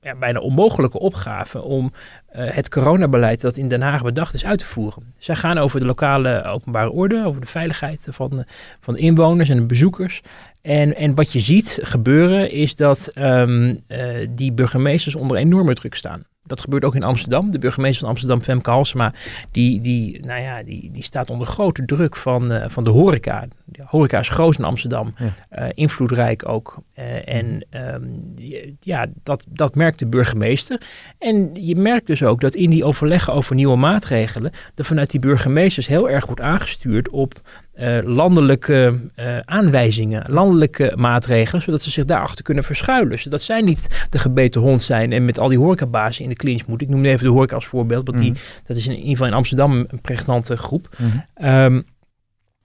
ja, 0.02 0.14
bijna 0.14 0.40
onmogelijke 0.40 0.98
opgave 0.98 1.62
om 1.62 1.84
uh, 1.84 2.44
het 2.50 2.68
coronabeleid 2.68 3.40
dat 3.40 3.56
in 3.56 3.68
Den 3.68 3.82
Haag 3.82 4.02
bedacht 4.02 4.34
is 4.34 4.44
uit 4.44 4.58
te 4.58 4.64
voeren. 4.64 5.14
Zij 5.18 5.34
gaan 5.34 5.58
over 5.58 5.80
de 5.80 5.86
lokale 5.86 6.44
openbare 6.44 6.90
orde, 6.90 7.24
over 7.24 7.40
de 7.40 7.46
veiligheid 7.46 8.06
van, 8.10 8.44
van 8.80 8.94
de 8.94 9.00
inwoners 9.00 9.48
en 9.48 9.56
de 9.56 9.66
bezoekers. 9.66 10.20
En, 10.60 10.96
en 10.96 11.14
wat 11.14 11.32
je 11.32 11.40
ziet 11.40 11.78
gebeuren 11.82 12.50
is 12.50 12.76
dat 12.76 13.10
um, 13.14 13.80
uh, 13.88 14.28
die 14.30 14.52
burgemeesters 14.52 15.14
onder 15.14 15.36
enorme 15.36 15.74
druk 15.74 15.94
staan. 15.94 16.24
Dat 16.44 16.60
gebeurt 16.60 16.84
ook 16.84 16.94
in 16.94 17.02
Amsterdam. 17.02 17.50
De 17.50 17.58
burgemeester 17.58 18.00
van 18.00 18.08
Amsterdam, 18.08 18.42
Femke 18.42 18.70
Halsema, 18.70 19.12
die, 19.50 19.80
die, 19.80 20.26
nou 20.26 20.40
ja, 20.40 20.62
die, 20.62 20.90
die 20.90 21.02
staat 21.02 21.30
onder 21.30 21.46
grote 21.46 21.84
druk 21.84 22.16
van, 22.16 22.52
uh, 22.52 22.64
van 22.68 22.84
de 22.84 22.90
horeca. 22.90 23.46
De 23.64 23.82
horeca 23.86 24.18
is 24.18 24.28
groot 24.28 24.58
in 24.58 24.64
Amsterdam, 24.64 25.14
ja. 25.16 25.34
uh, 25.58 25.70
invloedrijk 25.74 26.48
ook. 26.48 26.82
Uh, 26.98 27.28
en 27.28 27.66
um, 27.94 28.34
ja, 28.80 29.06
dat, 29.22 29.46
dat 29.48 29.74
merkt 29.74 29.98
de 29.98 30.06
burgemeester. 30.06 30.80
En 31.18 31.50
je 31.54 31.76
merkt 31.76 32.06
dus 32.06 32.22
ook 32.22 32.40
dat 32.40 32.54
in 32.54 32.70
die 32.70 32.84
overleggen 32.84 33.32
over 33.32 33.54
nieuwe 33.54 33.76
maatregelen, 33.76 34.52
er 34.74 34.84
vanuit 34.84 35.10
die 35.10 35.20
burgemeesters 35.20 35.86
heel 35.86 36.10
erg 36.10 36.26
wordt 36.26 36.40
aangestuurd 36.40 37.10
op 37.10 37.40
uh, 37.82 37.98
landelijke 38.04 38.98
uh, 39.16 39.38
aanwijzingen, 39.38 40.24
landelijke 40.26 40.92
maatregelen, 40.96 41.62
zodat 41.62 41.82
ze 41.82 41.90
zich 41.90 42.04
daarachter 42.04 42.44
kunnen 42.44 42.64
verschuilen. 42.64 43.18
Zodat 43.18 43.42
zij 43.42 43.60
niet 43.60 44.06
de 44.10 44.18
gebeten 44.18 44.60
hond 44.60 44.82
zijn 44.82 45.12
en 45.12 45.24
met 45.24 45.38
al 45.38 45.48
die 45.48 45.58
horecabazen 45.58 46.22
in 46.22 46.30
de 46.30 46.36
clinch 46.36 46.66
moeten. 46.66 46.86
Ik 46.86 46.92
noem 46.92 47.02
nu 47.02 47.08
even 47.08 47.24
de 47.24 47.32
horeca 47.32 47.54
als 47.54 47.66
voorbeeld, 47.66 48.06
want 48.06 48.18
die, 48.18 48.32
dat 48.66 48.76
is 48.76 48.86
in 48.86 48.94
ieder 48.94 49.10
geval 49.10 49.26
in 49.26 49.32
Amsterdam 49.32 49.86
een 49.88 50.00
pregnante 50.00 50.56
groep. 50.56 50.96
Mm 50.98 51.10
-hmm. 51.10 51.48
um, 51.48 51.84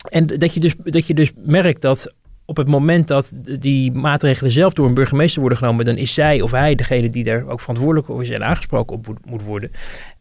en 0.10 0.26
dat 0.26 0.54
je, 0.54 0.60
dus, 0.60 0.76
dat 0.84 1.08
je 1.08 1.14
dus 1.14 1.32
merkt 1.36 1.82
dat 1.82 2.14
op 2.50 2.58
het 2.58 2.68
moment 2.68 3.08
dat 3.08 3.34
die 3.60 3.92
maatregelen 3.92 4.52
zelf 4.52 4.74
door 4.74 4.88
een 4.88 4.94
burgemeester 4.94 5.40
worden 5.40 5.58
genomen, 5.58 5.86
dan 5.86 5.96
is 5.96 6.14
zij 6.14 6.42
of 6.42 6.52
hij 6.52 6.76
degene 6.76 7.10
die 7.10 7.24
daar 7.24 7.48
ook 7.48 7.60
verantwoordelijk 7.60 8.08
voor 8.08 8.22
is 8.22 8.30
en 8.30 8.44
aangesproken 8.44 8.96
op 8.96 9.08
moet, 9.26 9.42
worden. 9.42 9.72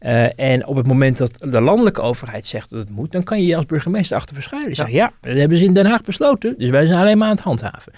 Uh, 0.01 0.39
en 0.39 0.65
op 0.65 0.75
het 0.75 0.87
moment 0.87 1.17
dat 1.17 1.37
de 1.39 1.61
landelijke 1.61 2.01
overheid 2.01 2.45
zegt 2.45 2.69
dat 2.69 2.79
het 2.79 2.89
moet, 2.89 3.11
dan 3.11 3.23
kan 3.23 3.41
je 3.41 3.45
je 3.45 3.55
als 3.55 3.65
burgemeester 3.65 4.17
achter 4.17 4.35
verschuilen. 4.35 4.75
Zeggen, 4.75 4.95
ja, 4.95 5.11
dat 5.21 5.37
hebben 5.37 5.57
ze 5.57 5.63
in 5.63 5.73
Den 5.73 5.85
Haag 5.85 6.01
besloten, 6.01 6.55
dus 6.57 6.69
wij 6.69 6.85
zijn 6.85 6.99
alleen 6.99 7.17
maar 7.17 7.27
aan 7.27 7.35
het 7.35 7.43
handhaven. 7.43 7.91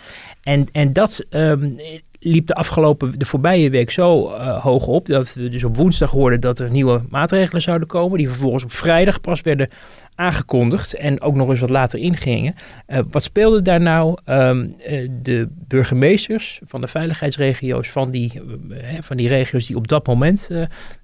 En, 0.44 0.68
en 0.72 0.94
dat 0.94 1.26
um, 1.30 1.78
liep 2.20 2.48
de 2.48 2.54
afgelopen, 2.54 3.20
de 3.20 3.26
voorbije 3.26 3.70
week 3.70 3.92
zo 3.92 4.30
uh, 4.30 4.64
hoog 4.64 4.88
op, 4.88 5.06
dat 5.06 5.34
we 5.34 5.50
dus 5.50 5.64
op 5.64 5.76
woensdag 5.76 6.12
hoorden 6.12 6.40
dat 6.40 6.60
er 6.60 6.72
nieuwe 6.72 7.02
maatregelen 7.10 7.62
zouden 7.62 7.88
komen, 7.88 8.18
die 8.18 8.28
vervolgens 8.28 8.64
op 8.64 8.72
vrijdag 8.72 9.22
pas 9.22 9.42
werden 9.42 9.70
aangekondigd 10.20 10.94
en 10.94 11.22
ook 11.22 11.36
nog 11.36 11.50
eens 11.50 11.60
wat 11.60 11.70
later 11.70 12.00
ingingen. 12.00 12.56
Uh, 12.88 13.00
wat 13.10 13.24
speelde 13.24 13.62
daar 13.62 13.82
nou? 13.82 14.18
Um, 14.26 14.76
uh, 14.90 15.10
de 15.22 15.48
burgemeesters 15.52 16.60
van 16.66 16.82
de 16.82 16.88
veiligheidsregio's, 16.88 17.90
van 17.90 18.12
die, 18.12 18.42
uh, 18.70 18.78
van 19.02 19.18
die 19.18 19.28
regio's 19.28 19.66
die 19.66 19.76
op 19.76 19.88
dat 19.88 20.08
moment 20.08 20.50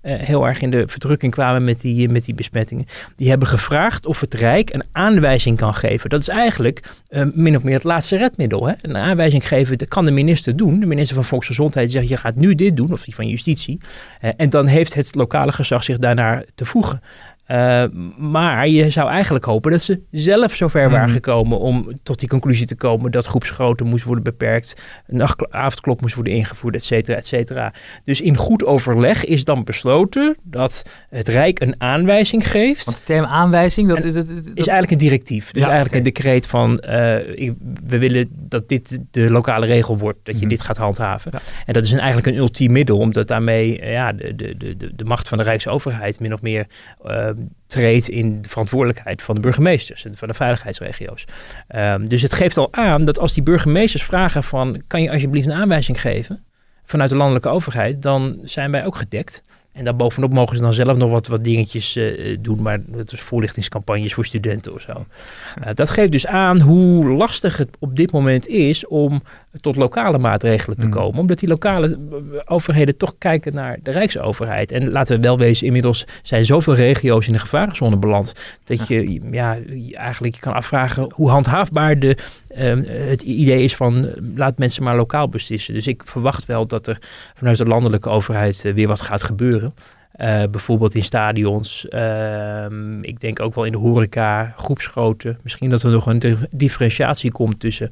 heel 0.01 0.47
erg 0.47 0.61
in 0.61 0.69
de 0.69 0.83
verdrukking 0.87 1.31
kwamen 1.31 1.63
met 1.63 1.81
die, 1.81 2.09
met 2.09 2.25
die 2.25 2.33
besmettingen, 2.33 2.85
die 3.15 3.29
hebben 3.29 3.47
gevraagd 3.47 4.05
of 4.05 4.19
het 4.19 4.33
Rijk 4.33 4.73
een 4.73 4.83
aanwijzing 4.91 5.57
kan 5.57 5.73
geven. 5.73 6.09
Dat 6.09 6.21
is 6.21 6.27
eigenlijk 6.27 6.89
min 7.33 7.55
of 7.55 7.63
meer 7.63 7.73
het 7.73 7.83
laatste 7.83 8.17
redmiddel. 8.17 8.67
Hè? 8.67 8.73
Een 8.81 8.97
aanwijzing 8.97 9.47
geven, 9.47 9.77
dat 9.77 9.87
kan 9.87 10.05
de 10.05 10.11
minister 10.11 10.55
doen. 10.55 10.79
De 10.79 10.85
minister 10.85 11.15
van 11.15 11.25
Volksgezondheid 11.25 11.91
zegt, 11.91 12.09
je 12.09 12.17
gaat 12.17 12.35
nu 12.35 12.55
dit 12.55 12.75
doen, 12.75 12.93
of 12.93 13.03
die 13.03 13.15
van 13.15 13.27
Justitie. 13.27 13.79
en 14.19 14.49
dan 14.49 14.65
heeft 14.65 14.93
het 14.93 15.15
lokale 15.15 15.51
gezag 15.51 15.83
zich 15.83 15.97
daarnaar 15.97 16.43
te 16.55 16.65
voegen. 16.65 17.01
Uh, 17.47 17.83
maar 18.17 18.67
je 18.67 18.89
zou 18.89 19.09
eigenlijk 19.09 19.45
hopen 19.45 19.71
dat 19.71 19.81
ze 19.81 20.01
zelf 20.11 20.55
zover 20.55 20.89
waren 20.89 21.09
gekomen 21.09 21.59
om 21.59 21.91
tot 22.03 22.19
die 22.19 22.29
conclusie 22.29 22.65
te 22.65 22.75
komen 22.75 23.11
dat 23.11 23.25
groepsgrootte 23.25 23.83
moest 23.83 24.03
worden 24.03 24.23
beperkt, 24.23 24.81
een 25.07 25.27
avondklok 25.49 26.01
moest 26.01 26.15
worden 26.15 26.33
ingevoerd, 26.33 26.75
et 26.75 26.83
cetera, 26.83 27.17
et 27.17 27.25
cetera. 27.25 27.73
Dus 28.03 28.21
in 28.21 28.37
goed 28.37 28.65
overleg 28.65 29.25
is 29.25 29.43
dan 29.43 29.63
besloten 29.63 30.37
dat 30.43 30.83
het 31.09 31.27
Rijk 31.27 31.59
een 31.59 31.75
aanwijzing 31.77 32.51
geeft. 32.51 32.85
Want 32.85 32.97
de 32.97 33.03
term 33.03 33.25
aanwijzing, 33.25 33.87
dat, 33.87 34.01
dat, 34.01 34.13
dat, 34.13 34.27
is 34.53 34.67
eigenlijk 34.67 34.91
een 34.91 35.07
directief. 35.07 35.51
Dus 35.51 35.63
ja, 35.63 35.69
eigenlijk 35.69 35.87
okay. 35.87 35.97
een 35.97 36.13
decreet 36.13 36.47
van 36.47 36.71
uh, 36.71 37.51
we 37.87 37.97
willen 37.97 38.29
dat 38.31 38.69
dit 38.69 38.99
de 39.11 39.31
lokale 39.31 39.65
regel 39.65 39.97
wordt, 39.97 40.17
dat 40.17 40.25
je 40.25 40.33
mm 40.33 40.39
-hmm. 40.39 40.49
dit 40.49 40.61
gaat 40.61 40.77
handhaven. 40.77 41.31
Ja. 41.33 41.39
En 41.65 41.73
dat 41.73 41.85
is 41.85 41.91
een, 41.91 41.99
eigenlijk 41.99 42.27
een 42.27 42.41
ultiem 42.41 42.71
middel, 42.71 42.97
omdat 42.97 43.27
daarmee 43.27 43.81
uh, 43.81 43.91
ja, 43.91 44.11
de, 44.11 44.35
de, 44.35 44.77
de, 44.77 44.95
de 44.95 45.03
macht 45.03 45.27
van 45.27 45.37
de 45.37 45.43
Rijksoverheid 45.43 46.19
min 46.19 46.33
of 46.33 46.41
meer 46.41 46.67
uh, 47.05 47.29
treedt 47.67 48.09
in 48.09 48.41
de 48.41 48.49
verantwoordelijkheid 48.49 49.21
van 49.21 49.35
de 49.35 49.41
burgemeesters 49.41 50.05
en 50.05 50.17
van 50.17 50.27
de 50.27 50.33
veiligheidsregio's. 50.33 51.25
Ehm, 51.67 52.05
dus 52.05 52.21
het 52.21 52.33
geeft 52.33 52.57
al 52.57 52.73
aan 52.73 53.05
dat 53.05 53.19
als 53.19 53.33
die 53.33 53.43
burgemeesters 53.43 54.03
vragen 54.03 54.43
van 54.43 54.81
kan 54.87 55.01
je 55.01 55.11
alsjeblieft 55.11 55.47
een 55.47 55.53
aanwijzing 55.53 56.01
geven 56.01 56.43
vanuit 56.85 57.09
de 57.09 57.17
landelijke 57.17 57.49
overheid, 57.49 58.01
dan 58.01 58.39
zijn 58.43 58.71
wij 58.71 58.85
ook 58.85 58.95
gedekt. 58.95 59.43
En 59.75 59.83
daarbovenop 59.83 60.33
mogen 60.33 60.55
ze 60.57 60.63
dan 60.63 60.73
zelf 60.73 60.97
nog 60.97 61.09
wat, 61.09 61.27
wat 61.27 61.43
dingetjes 61.43 61.95
uh, 61.95 62.37
doen, 62.41 62.61
maar 62.61 62.79
dat 62.87 63.11
is 63.11 63.21
voorlichtingscampagnes 63.21 64.13
voor 64.13 64.25
studenten 64.25 64.73
of 64.73 64.81
zo. 64.81 64.91
Uh, 64.91 65.73
dat 65.73 65.89
geeft 65.89 66.11
dus 66.11 66.27
aan 66.27 66.59
hoe 66.59 67.05
lastig 67.05 67.57
het 67.57 67.69
op 67.79 67.95
dit 67.95 68.11
moment 68.11 68.47
is 68.47 68.87
om 68.87 69.23
tot 69.61 69.75
lokale 69.75 70.17
maatregelen 70.17 70.77
te 70.77 70.85
mm. 70.85 70.91
komen. 70.91 71.19
Omdat 71.19 71.39
die 71.39 71.49
lokale 71.49 71.97
overheden 72.45 72.97
toch 72.97 73.15
kijken 73.17 73.53
naar 73.53 73.77
de 73.83 73.91
Rijksoverheid. 73.91 74.71
En 74.71 74.91
laten 74.91 75.15
we 75.15 75.21
wel 75.21 75.37
wezen, 75.37 75.65
inmiddels 75.65 76.05
zijn 76.23 76.45
zoveel 76.45 76.75
regio's 76.75 77.27
in 77.27 77.33
de 77.33 77.39
gevarenzone 77.39 77.97
beland. 77.97 78.33
Dat 78.63 78.87
je 78.87 79.19
ja, 79.31 79.57
eigenlijk 79.91 80.35
je 80.35 80.41
kan 80.41 80.53
afvragen 80.53 81.11
hoe 81.13 81.29
handhaafbaar 81.29 81.99
de, 81.99 82.17
uh, 82.57 83.09
het 83.09 83.21
idee 83.21 83.63
is 83.63 83.75
van 83.75 84.09
laat 84.35 84.57
mensen 84.57 84.83
maar 84.83 84.95
lokaal 84.95 85.29
beslissen. 85.29 85.73
Dus 85.73 85.87
ik 85.87 86.01
verwacht 86.05 86.45
wel 86.45 86.67
dat 86.67 86.87
er 86.87 86.99
vanuit 87.35 87.57
de 87.57 87.65
landelijke 87.65 88.09
overheid 88.09 88.61
weer 88.61 88.87
wat 88.87 89.01
gaat 89.01 89.23
gebeuren. 89.23 89.73
Uh, 90.21 90.43
bijvoorbeeld 90.51 90.95
in 90.95 91.03
stadions. 91.03 91.85
Uh, 91.89 92.65
ik 93.01 93.19
denk 93.19 93.39
ook 93.39 93.55
wel 93.55 93.63
in 93.63 93.71
de 93.71 93.77
horeca, 93.77 94.53
groepsgrootte. 94.57 95.35
Misschien 95.41 95.69
dat 95.69 95.83
er 95.83 95.91
nog 95.91 96.05
een 96.05 96.37
differentiatie 96.51 97.31
komt 97.31 97.59
tussen 97.59 97.91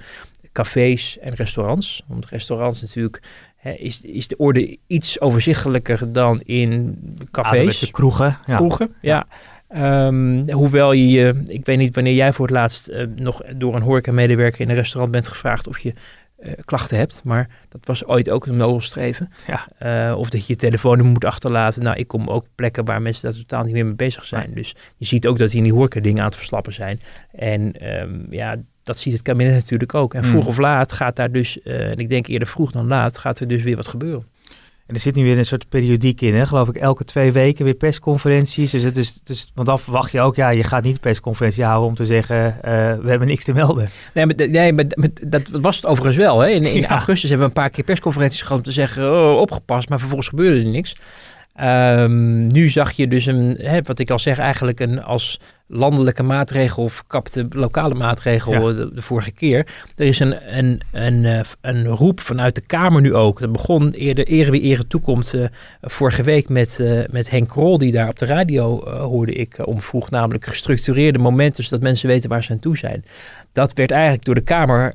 cafés 0.54 1.20
en 1.20 1.34
restaurants. 1.34 2.04
Want 2.08 2.26
restaurants 2.26 2.82
natuurlijk 2.82 3.22
hè, 3.56 3.72
is, 3.72 4.02
is 4.02 4.28
de 4.28 4.38
orde 4.38 4.78
iets 4.88 5.22
overzichtelijker 5.22 6.12
dan 6.12 6.40
in 6.40 7.00
cafés. 7.32 7.80
de 7.80 7.92
kroegen. 7.92 8.38
Ja. 8.46 8.56
Kroegen, 8.56 8.94
ja. 9.02 9.26
ja. 9.70 10.06
Um, 10.08 10.50
hoewel 10.52 10.92
je, 10.92 11.44
ik 11.46 11.66
weet 11.66 11.78
niet 11.78 11.96
wanneer 11.96 12.14
jij 12.14 12.34
voor 12.34 12.46
het 12.46 12.56
laatst 12.56 12.90
uh, 12.90 13.08
nog 13.16 13.42
door 13.56 13.76
een 13.76 13.82
horeca-medewerker 13.82 14.62
in 14.62 14.70
een 14.70 14.76
restaurant 14.76 15.12
bent 15.12 15.28
gevraagd 15.28 15.68
of 15.68 15.80
je 15.80 15.94
uh, 16.44 16.52
klachten 16.66 16.98
hebt. 16.98 17.22
Maar 17.24 17.50
dat 17.70 17.86
was 17.86 18.06
ooit 18.06 18.30
ook 18.30 18.46
een 18.46 18.58
navelstreven. 18.58 19.30
Ja. 19.48 19.68
Uh, 20.12 20.18
of 20.18 20.30
dat 20.30 20.48
je 20.48 20.54
je 20.54 20.60
telefoon 20.60 21.06
moet 21.06 21.26
achterlaten. 21.26 21.84
Nou, 21.84 21.98
ik 21.98 22.08
kom 22.08 22.30
ook 22.30 22.46
plekken 22.56 22.86
waar 22.86 23.02
mensen 23.02 23.24
daar 23.24 23.40
totaal 23.40 23.64
niet 23.64 23.74
meer 23.74 23.86
mee 23.86 23.96
bezig 23.96 24.26
zijn. 24.26 24.50
Ja. 24.50 24.56
Dus 24.56 24.76
je 24.98 25.06
ziet 25.06 25.28
ook 25.28 25.38
dat 25.38 25.50
die 25.50 25.58
in 25.58 25.64
die 25.64 25.74
horeca 25.74 26.00
dingen 26.00 26.20
aan 26.20 26.28
het 26.28 26.36
verslappen 26.36 26.74
zijn. 26.74 27.00
En 27.32 27.92
um, 28.02 28.28
ja, 28.30 28.56
dat 28.84 28.98
ziet 28.98 29.14
het 29.14 29.22
kabinet 29.22 29.54
natuurlijk 29.54 29.94
ook. 29.94 30.14
En 30.14 30.24
vroeg 30.24 30.44
mm. 30.44 30.48
of 30.48 30.58
laat 30.58 30.92
gaat 30.92 31.16
daar 31.16 31.32
dus, 31.32 31.60
uh, 31.64 31.92
en 31.92 31.98
ik 31.98 32.10
denk 32.10 32.28
eerder 32.28 32.48
vroeg 32.48 32.72
dan 32.72 32.88
laat, 32.88 33.18
gaat 33.18 33.40
er 33.40 33.48
dus 33.48 33.64
weer 33.64 33.76
wat 33.76 33.88
gebeuren. 33.88 34.24
En 34.86 34.96
er 34.96 35.00
zit 35.00 35.16
nu 35.16 35.24
weer 35.24 35.38
een 35.38 35.46
soort 35.46 35.70
periodiek 35.70 36.22
in, 36.22 36.36
hè? 36.36 36.46
geloof 36.46 36.70
ik, 36.70 36.76
elke 36.76 37.04
twee 37.04 37.32
weken 37.32 37.66
weer 37.66 37.74
persconferenties. 37.74 38.72
Dus 38.72 38.82
het 38.82 38.98
is, 38.98 39.20
dus, 39.24 39.52
want 39.54 39.68
dan 39.68 39.80
verwacht 39.80 40.12
je 40.12 40.20
ook, 40.20 40.36
ja, 40.36 40.50
je 40.50 40.64
gaat 40.64 40.84
niet 40.84 41.00
persconferentie 41.00 41.64
houden 41.64 41.90
om 41.90 41.96
te 41.96 42.06
zeggen, 42.06 42.46
uh, 42.46 42.62
we 43.02 43.10
hebben 43.10 43.28
niks 43.28 43.44
te 43.44 43.54
melden. 43.54 43.90
Nee, 44.14 44.26
maar, 44.26 44.36
nee, 44.36 44.74
maar, 44.74 44.86
maar 44.96 45.10
dat 45.28 45.48
was 45.50 45.76
het 45.76 45.86
overigens 45.86 46.18
wel. 46.18 46.40
Hè? 46.40 46.50
In, 46.50 46.64
in 46.64 46.82
ja. 46.82 46.90
augustus 46.90 47.30
hebben 47.30 47.48
we 47.48 47.54
een 47.56 47.62
paar 47.62 47.70
keer 47.70 47.84
persconferenties 47.84 48.42
gehad 48.42 48.58
om 48.58 48.64
te 48.64 48.72
zeggen, 48.72 49.12
oh, 49.12 49.40
opgepast, 49.40 49.90
maar 49.90 50.00
vervolgens 50.00 50.30
gebeurde 50.30 50.60
er 50.60 50.66
niks. 50.66 50.96
Um, 51.62 52.48
nu 52.48 52.70
zag 52.70 52.92
je 52.92 53.08
dus 53.08 53.26
een, 53.26 53.58
hè, 53.60 53.82
wat 53.82 54.00
ik 54.00 54.10
al 54.10 54.20
zeg, 54.20 54.40
eigenlijk 54.40 54.80
een 54.80 55.04
als 55.04 55.40
landelijke 55.68 56.24
maatregel 56.24 56.90
verkapte 56.90 57.48
lokale 57.50 57.94
maatregel 57.94 58.52
ja. 58.52 58.76
de, 58.76 58.94
de, 58.94 59.02
vorige 59.02 59.32
keer. 59.32 59.68
Er 59.96 60.06
is 60.06 60.20
een, 60.20 60.58
een, 60.58 60.82
een, 60.92 61.24
een, 61.24 61.46
een 61.62 61.88
roep 61.88 62.20
vanuit 62.20 62.56
de 62.56 62.62
Kamer 62.62 63.02
nu 63.02 63.16
ook. 63.16 63.40
Dat 63.40 63.52
begon 63.52 63.92
eerder, 63.92 64.28
ere 64.28 64.52
wie 64.52 64.62
ere 64.62 64.88
toekomt 64.88 65.34
uh, 65.34 65.46
vorige 65.82 66.24
week 66.24 66.50
met, 66.50 66.78
uh, 66.82 67.04
met 67.10 67.30
Henk 67.30 67.50
Krol, 67.50 67.78
die 67.78 67.92
daar 67.92 68.10
op 68.10 68.20
de 68.20 68.26
radio 68.26 68.84
uh, 68.88 69.02
hoorde 69.02 69.34
ik 69.34 69.68
om 69.68 69.82
vroeg, 69.82 70.10
namelijk 70.10 70.46
gestructureerde 70.46 71.20
momenten, 71.20 71.64
zodat 71.64 71.82
mensen 71.82 72.08
weten 72.08 72.30
waar 72.30 72.44
ze 72.44 72.52
aan 72.52 72.60
toe 72.60 72.78
zijn. 72.78 73.06
Dat 73.52 73.74
werd 73.74 73.92
eigenlijk 73.92 74.26
door 74.26 74.36
de 74.36 74.42
Kamer 74.42 74.94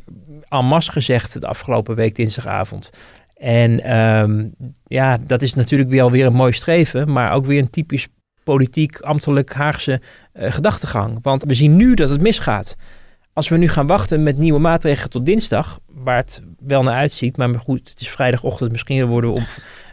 en 0.49 0.65
masse 0.65 0.93
gezegd 0.93 1.41
de 1.41 1.47
afgelopen 1.47 1.95
week 1.95 2.15
dinsdagavond. 2.15 2.91
En 3.39 3.99
um, 3.99 4.55
ja, 4.87 5.19
dat 5.27 5.43
is 5.43 5.55
natuurlijk 5.55 5.91
wel 5.91 6.11
weer 6.11 6.27
een 6.27 6.33
mooi 6.33 6.53
streven, 6.53 7.13
maar 7.13 7.33
ook 7.33 7.47
weer 7.47 7.59
een 7.59 7.71
typisch 7.71 8.09
politiek, 8.43 9.01
ambtelijk 9.01 9.53
Haagse 9.53 10.01
uh, 10.35 10.53
gedachtegang. 10.53 11.19
Want 11.23 11.45
we 11.45 11.55
zien 11.55 11.77
nu 11.77 11.95
dat 11.95 12.11
het 12.11 12.21
misgaat. 12.21 12.77
Als 13.33 13.49
we 13.49 13.57
nu 13.57 13.69
gaan 13.69 13.87
wachten 13.87 14.23
met 14.23 14.39
nieuwe 14.39 14.59
maatregelen 14.59 15.11
tot 15.11 15.27
dinsdag, 15.27 15.81
waar 15.87 16.17
het 16.17 16.43
wel 16.59 16.83
naar 16.83 16.95
uitziet, 16.95 17.37
maar 17.37 17.55
goed, 17.55 17.89
het 17.89 18.01
is 18.01 18.11
vrijdagochtend, 18.11 18.73
misschien 18.73 19.07
worden 19.07 19.31
we 19.31 19.37
op 19.37 19.47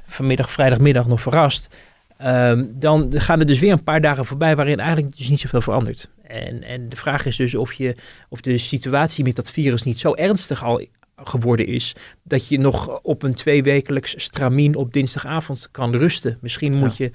vanmiddag, 0.07 0.51
vrijdagmiddag 0.51 1.07
nog 1.07 1.21
verrast. 1.21 1.75
Um, 2.23 2.71
dan 2.79 3.13
gaan 3.15 3.39
er 3.39 3.45
dus 3.45 3.59
weer 3.59 3.71
een 3.71 3.83
paar 3.83 4.01
dagen 4.01 4.25
voorbij 4.25 4.55
waarin 4.55 4.79
eigenlijk 4.79 5.17
dus 5.17 5.29
niet 5.29 5.39
zoveel 5.39 5.61
verandert. 5.61 6.09
En, 6.23 6.63
en 6.63 6.89
de 6.89 6.95
vraag 6.95 7.25
is 7.25 7.35
dus 7.35 7.55
of, 7.55 7.73
je, 7.73 7.95
of 8.29 8.41
de 8.41 8.57
situatie 8.57 9.23
met 9.23 9.35
dat 9.35 9.51
virus 9.51 9.83
niet 9.83 9.99
zo 9.99 10.13
ernstig 10.13 10.63
al 10.63 10.87
geworden 11.23 11.67
is. 11.67 11.95
Dat 12.23 12.47
je 12.47 12.59
nog 12.59 12.99
op 13.01 13.23
een 13.23 13.33
tweewekelijks 13.33 14.13
stramien 14.23 14.75
op 14.75 14.93
dinsdagavond 14.93 15.67
kan 15.71 15.95
rusten. 15.95 16.37
Misschien 16.41 16.73
moet 16.73 16.97
je 16.97 17.11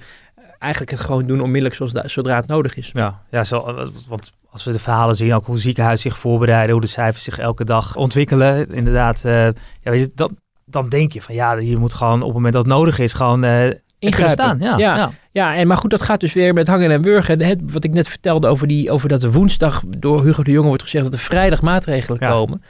eigenlijk 0.59 0.91
het 0.91 0.99
gewoon 0.99 1.25
doen 1.25 1.41
onmiddellijk 1.41 1.75
zoals 1.75 2.13
zodra 2.13 2.35
het 2.35 2.47
nodig 2.47 2.77
is. 2.77 2.89
Ja, 2.93 3.21
ja 3.29 3.43
zo, 3.43 3.65
eh, 3.65 3.87
want 4.07 4.31
als 4.49 4.63
we 4.63 4.71
de 4.71 4.79
verhalen 4.79 5.15
zien, 5.15 5.33
ook 5.33 5.45
hoe 5.45 5.57
ziekenhuizen 5.57 6.11
zich 6.11 6.19
voorbereiden, 6.19 6.71
hoe 6.71 6.81
de 6.81 6.87
cijfers 6.87 7.23
zich 7.23 7.37
elke 7.37 7.65
dag 7.65 7.95
ontwikkelen. 7.95 8.73
Inderdaad, 8.73 9.21
uh, 9.25 9.45
ja, 9.45 9.53
weet 9.91 9.99
je, 9.99 10.11
dat, 10.15 10.31
dan 10.65 10.89
denk 10.89 11.11
je 11.11 11.21
van 11.21 11.35
ja, 11.35 11.53
je 11.53 11.77
moet 11.77 11.93
gewoon 11.93 12.19
op 12.19 12.25
het 12.25 12.33
moment 12.33 12.53
dat 12.53 12.65
het 12.65 12.73
nodig 12.73 12.99
is, 12.99 13.13
gewoon 13.13 13.43
uh, 13.43 13.71
ingrijpen. 13.99 14.31
Staan. 14.31 14.59
Ja, 14.59 14.77
ja, 14.77 14.95
ja. 14.95 15.11
ja, 15.31 15.55
en 15.55 15.67
maar 15.67 15.77
goed, 15.77 15.89
dat 15.89 16.01
gaat 16.01 16.19
dus 16.19 16.33
weer 16.33 16.53
met 16.53 16.67
hangen 16.67 16.91
en 16.91 17.01
wurgen. 17.01 17.41
Het, 17.41 17.59
wat 17.71 17.83
ik 17.83 17.93
net 17.93 18.07
vertelde 18.07 18.47
over, 18.47 18.67
die, 18.67 18.91
over 18.91 19.09
dat 19.09 19.23
er 19.23 19.31
woensdag 19.31 19.83
door 19.87 20.23
Hugo 20.23 20.43
de 20.43 20.51
Jonge 20.51 20.67
wordt 20.67 20.83
gezegd 20.83 21.03
dat 21.03 21.13
er 21.13 21.19
vrijdag 21.19 21.61
maatregelen 21.61 22.17
ja. 22.21 22.29
komen. 22.29 22.63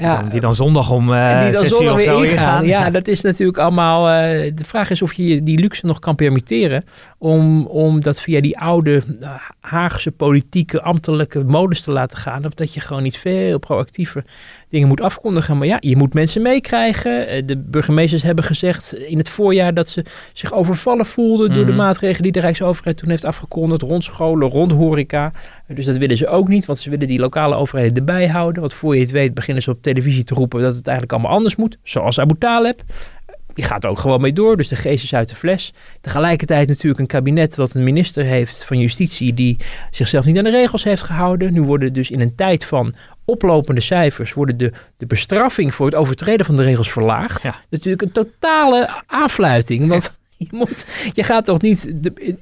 Ja, 0.00 0.22
die 0.22 0.40
dan 0.40 0.54
zondag 0.54 0.90
om 0.90 1.10
uh, 1.10 1.42
die 1.42 1.52
dan 1.52 1.66
zondag 1.66 1.96
weer 1.96 2.12
ingaan. 2.12 2.24
ingaan. 2.24 2.66
Ja, 2.66 2.90
dat 2.90 3.08
is 3.08 3.20
natuurlijk 3.20 3.58
allemaal... 3.58 4.08
Uh, 4.08 4.52
de 4.54 4.64
vraag 4.64 4.90
is 4.90 5.02
of 5.02 5.12
je 5.12 5.42
die 5.42 5.58
luxe 5.58 5.86
nog 5.86 5.98
kan 5.98 6.14
permitteren... 6.14 6.84
om, 7.18 7.66
om 7.66 8.00
dat 8.00 8.20
via 8.20 8.40
die 8.40 8.58
oude 8.58 9.02
uh, 9.20 9.30
Haagse 9.60 10.10
politieke, 10.10 10.82
ambtelijke 10.82 11.44
modus 11.44 11.80
te 11.80 11.92
laten 11.92 12.18
gaan... 12.18 12.46
of 12.46 12.54
dat 12.54 12.74
je 12.74 12.80
gewoon 12.80 13.02
niet 13.02 13.18
veel 13.18 13.58
proactiever 13.58 14.24
dingen 14.70 14.88
moet 14.88 15.00
afkondigen. 15.00 15.58
Maar 15.58 15.66
ja, 15.66 15.76
je 15.80 15.96
moet 15.96 16.14
mensen 16.14 16.42
meekrijgen. 16.42 17.46
De 17.46 17.56
burgemeesters 17.56 18.22
hebben 18.22 18.44
gezegd 18.44 18.94
in 18.94 19.18
het 19.18 19.28
voorjaar... 19.28 19.74
dat 19.74 19.88
ze 19.88 20.04
zich 20.32 20.52
overvallen 20.52 21.06
voelden 21.06 21.46
door 21.46 21.48
mm 21.48 21.54
-hmm. 21.54 21.66
de 21.66 21.72
mhm. 21.72 21.80
maatregelen... 21.80 22.22
die 22.22 22.32
de 22.32 22.40
Rijksoverheid 22.40 22.96
toen 22.96 23.08
heeft 23.08 23.24
afgekondigd... 23.24 23.82
rond 23.82 24.04
scholen, 24.04 24.48
rond 24.48 24.72
horeca. 24.72 25.32
Dus 25.74 25.86
dat 25.86 25.96
willen 25.96 26.16
ze 26.16 26.28
ook 26.28 26.48
niet, 26.48 26.66
want 26.66 26.78
ze 26.78 26.90
willen 26.90 27.08
die 27.08 27.18
lokale 27.18 27.54
overheden 27.54 27.96
erbij 27.96 28.28
houden. 28.28 28.60
Want 28.60 28.74
voor 28.74 28.94
je 28.94 29.00
het 29.00 29.10
weet 29.10 29.34
beginnen 29.34 29.62
ze 29.62 29.70
op 29.70 29.82
televisie 29.82 30.24
te 30.24 30.34
roepen 30.34 30.60
dat 30.60 30.76
het 30.76 30.86
eigenlijk 30.86 31.18
allemaal 31.18 31.36
anders 31.36 31.56
moet. 31.56 31.78
Zoals 31.82 32.20
Abu 32.20 32.34
Taleb. 32.38 32.82
Die 33.60 33.68
gaat 33.68 33.84
er 33.84 33.90
ook 33.90 33.98
gewoon 33.98 34.20
mee 34.20 34.32
door, 34.32 34.56
dus 34.56 34.68
de 34.68 34.76
geest 34.76 35.04
is 35.04 35.14
uit 35.14 35.28
de 35.28 35.34
fles. 35.34 35.72
Tegelijkertijd 36.00 36.68
natuurlijk 36.68 37.00
een 37.00 37.06
kabinet 37.06 37.56
wat 37.56 37.74
een 37.74 37.82
minister 37.82 38.24
heeft 38.24 38.64
van 38.64 38.78
Justitie 38.78 39.34
die 39.34 39.56
zichzelf 39.90 40.24
niet 40.24 40.38
aan 40.38 40.44
de 40.44 40.50
regels 40.50 40.84
heeft 40.84 41.02
gehouden. 41.02 41.52
Nu 41.52 41.62
worden 41.62 41.92
dus 41.92 42.10
in 42.10 42.20
een 42.20 42.34
tijd 42.34 42.64
van 42.64 42.94
oplopende 43.24 43.80
cijfers 43.80 44.32
worden 44.32 44.56
de, 44.56 44.72
de 44.96 45.06
bestraffing 45.06 45.74
voor 45.74 45.86
het 45.86 45.94
overtreden 45.94 46.46
van 46.46 46.56
de 46.56 46.62
regels 46.62 46.92
verlaagd. 46.92 47.42
Ja. 47.42 47.54
Natuurlijk 47.70 48.02
een 48.02 48.12
totale 48.12 49.02
aanfluiting. 49.06 49.88
Want 49.88 50.12
je, 50.48 50.48
moet, 50.50 50.86
je 51.12 51.22
gaat 51.22 51.44
toch 51.44 51.60
niet 51.60 52.02
de, 52.02 52.36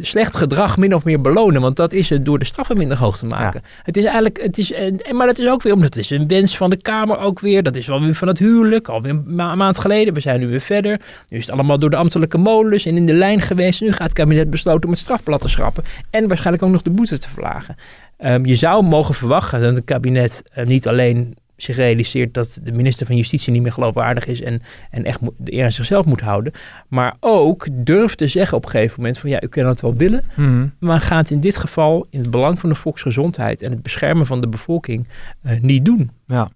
slecht 0.00 0.36
gedrag 0.36 0.76
min 0.76 0.94
of 0.94 1.04
meer 1.04 1.20
belonen, 1.20 1.60
want 1.60 1.76
dat 1.76 1.92
is 1.92 2.08
het 2.08 2.24
door 2.24 2.38
de 2.38 2.44
straffen 2.44 2.76
minder 2.76 2.98
hoog 2.98 3.18
te 3.18 3.26
maken. 3.26 3.60
Ja. 3.64 3.68
Het 3.82 3.96
is 3.96 4.04
eigenlijk, 4.04 4.42
het 4.42 4.58
is, 4.58 4.72
maar 5.12 5.26
dat 5.26 5.38
is 5.38 5.48
ook 5.48 5.62
weer, 5.62 5.72
omdat 5.72 5.94
het 5.94 6.04
is 6.04 6.10
een 6.10 6.28
wens 6.28 6.56
van 6.56 6.70
de 6.70 6.76
Kamer 6.76 7.18
ook 7.18 7.40
weer, 7.40 7.62
dat 7.62 7.76
is 7.76 7.86
wel 7.86 8.00
weer 8.00 8.14
van 8.14 8.28
het 8.28 8.38
huwelijk, 8.38 8.88
alweer 8.88 9.10
een 9.10 9.34
ma 9.34 9.54
maand 9.54 9.78
geleden, 9.78 10.14
we 10.14 10.20
zijn 10.20 10.40
nu 10.40 10.48
weer 10.48 10.60
verder. 10.60 11.00
Nu 11.28 11.36
is 11.36 11.46
het 11.46 11.54
allemaal 11.54 11.78
door 11.78 11.90
de 11.90 11.96
ambtelijke 11.96 12.38
molens 12.38 12.86
en 12.86 12.96
in 12.96 13.06
de 13.06 13.14
lijn 13.14 13.40
geweest. 13.40 13.80
Nu 13.80 13.92
gaat 13.92 14.02
het 14.02 14.12
kabinet 14.12 14.50
besloten 14.50 14.84
om 14.84 14.90
het 14.90 14.98
strafblad 14.98 15.40
te 15.40 15.48
schrappen 15.48 15.84
en 16.10 16.28
waarschijnlijk 16.28 16.64
ook 16.64 16.70
nog 16.70 16.82
de 16.82 16.90
boete 16.90 17.18
te 17.18 17.30
verlagen. 17.30 17.76
Um, 18.24 18.46
je 18.46 18.56
zou 18.56 18.82
mogen 18.82 19.14
verwachten 19.14 19.60
dat 19.60 19.76
het 19.76 19.84
kabinet 19.84 20.42
uh, 20.58 20.66
niet 20.66 20.88
alleen 20.88 21.36
zich 21.56 21.76
realiseert 21.76 22.34
dat 22.34 22.60
de 22.62 22.72
minister 22.72 23.06
van 23.06 23.16
Justitie 23.16 23.52
niet 23.52 23.62
meer 23.62 23.72
geloofwaardig 23.72 24.26
is 24.26 24.42
en, 24.42 24.62
en 24.90 25.04
echt 25.04 25.20
de 25.36 25.52
eer 25.52 25.64
aan 25.64 25.72
zichzelf 25.72 26.06
moet 26.06 26.20
houden. 26.20 26.52
Maar 26.88 27.16
ook 27.20 27.66
durft 27.72 28.18
te 28.18 28.26
zeggen 28.26 28.56
op 28.56 28.64
een 28.64 28.70
gegeven 28.70 28.96
moment 28.96 29.18
van 29.18 29.30
ja, 29.30 29.42
u 29.42 29.46
kunt 29.46 29.66
het 29.66 29.80
wel 29.80 29.94
willen, 29.94 30.24
mm. 30.36 30.72
maar 30.78 31.00
gaat 31.00 31.30
in 31.30 31.40
dit 31.40 31.56
geval 31.56 32.06
in 32.10 32.20
het 32.20 32.30
belang 32.30 32.58
van 32.58 32.68
de 32.68 32.74
volksgezondheid 32.74 33.62
en 33.62 33.70
het 33.70 33.82
beschermen 33.82 34.26
van 34.26 34.40
de 34.40 34.48
bevolking 34.48 35.06
uh, 35.42 35.60
niet 35.60 35.84
doen. 35.84 36.10
Ja. 36.26 36.50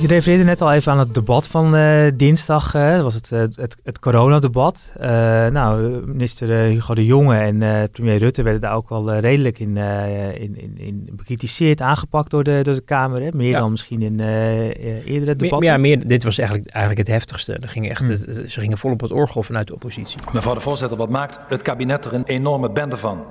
Je 0.00 0.06
refereerde 0.06 0.44
net 0.44 0.60
al 0.60 0.72
even 0.72 0.92
aan 0.92 0.98
het 0.98 1.14
debat 1.14 1.48
van 1.48 1.74
uh, 1.74 2.06
dinsdag. 2.14 2.74
Uh, 2.74 2.92
dat 2.92 3.02
was 3.02 3.14
het, 3.14 3.30
uh, 3.32 3.40
het, 3.40 3.76
het 3.84 3.98
coronadebat. 3.98 4.92
nou, 5.50 6.02
minister 6.06 6.48
Hugo 6.48 6.94
de 6.94 7.04
Jonge 7.04 7.36
en 7.36 7.90
premier 7.90 8.18
Rutte 8.18 8.42
werden 8.42 8.60
daar 8.60 8.74
ook 8.74 8.88
wel 8.88 9.18
redelijk 9.18 9.58
in, 9.58 9.76
in, 9.76 10.60
in, 10.60 10.78
in, 10.78 11.08
bekritiseerd, 11.12 11.80
aangepakt 11.80 12.30
door 12.30 12.44
de, 12.44 12.60
door 12.62 12.74
de 12.74 12.80
Kamer. 12.80 13.22
Hè? 13.22 13.28
Meer 13.32 13.50
ja. 13.50 13.58
dan 13.58 13.70
misschien 13.70 14.02
in 14.02 14.20
eerdere 14.20 15.36
debatten. 15.36 15.68
ja, 15.68 15.76
meer, 15.76 16.06
dit 16.06 16.24
was 16.24 16.38
eigenlijk, 16.38 16.70
eigenlijk 16.70 17.08
het 17.08 17.16
heftigste. 17.16 17.52
Er 17.52 17.68
ging 17.68 17.88
echt, 17.88 18.00
hmm. 18.00 18.16
Ze 18.48 18.60
gingen 18.60 18.78
vol 18.78 18.90
op 18.90 19.00
het 19.00 19.12
orgel 19.12 19.42
vanuit 19.42 19.66
de 19.66 19.74
oppositie. 19.74 20.18
Mevrouw 20.32 20.54
de 20.54 20.60
voorzitter, 20.60 20.98
wat 20.98 21.10
maakt 21.10 21.38
het 21.48 21.62
kabinet 21.62 22.04
er 22.04 22.14
een 22.14 22.24
enorme 22.24 22.70
bende 22.70 22.96
van? 22.96 23.24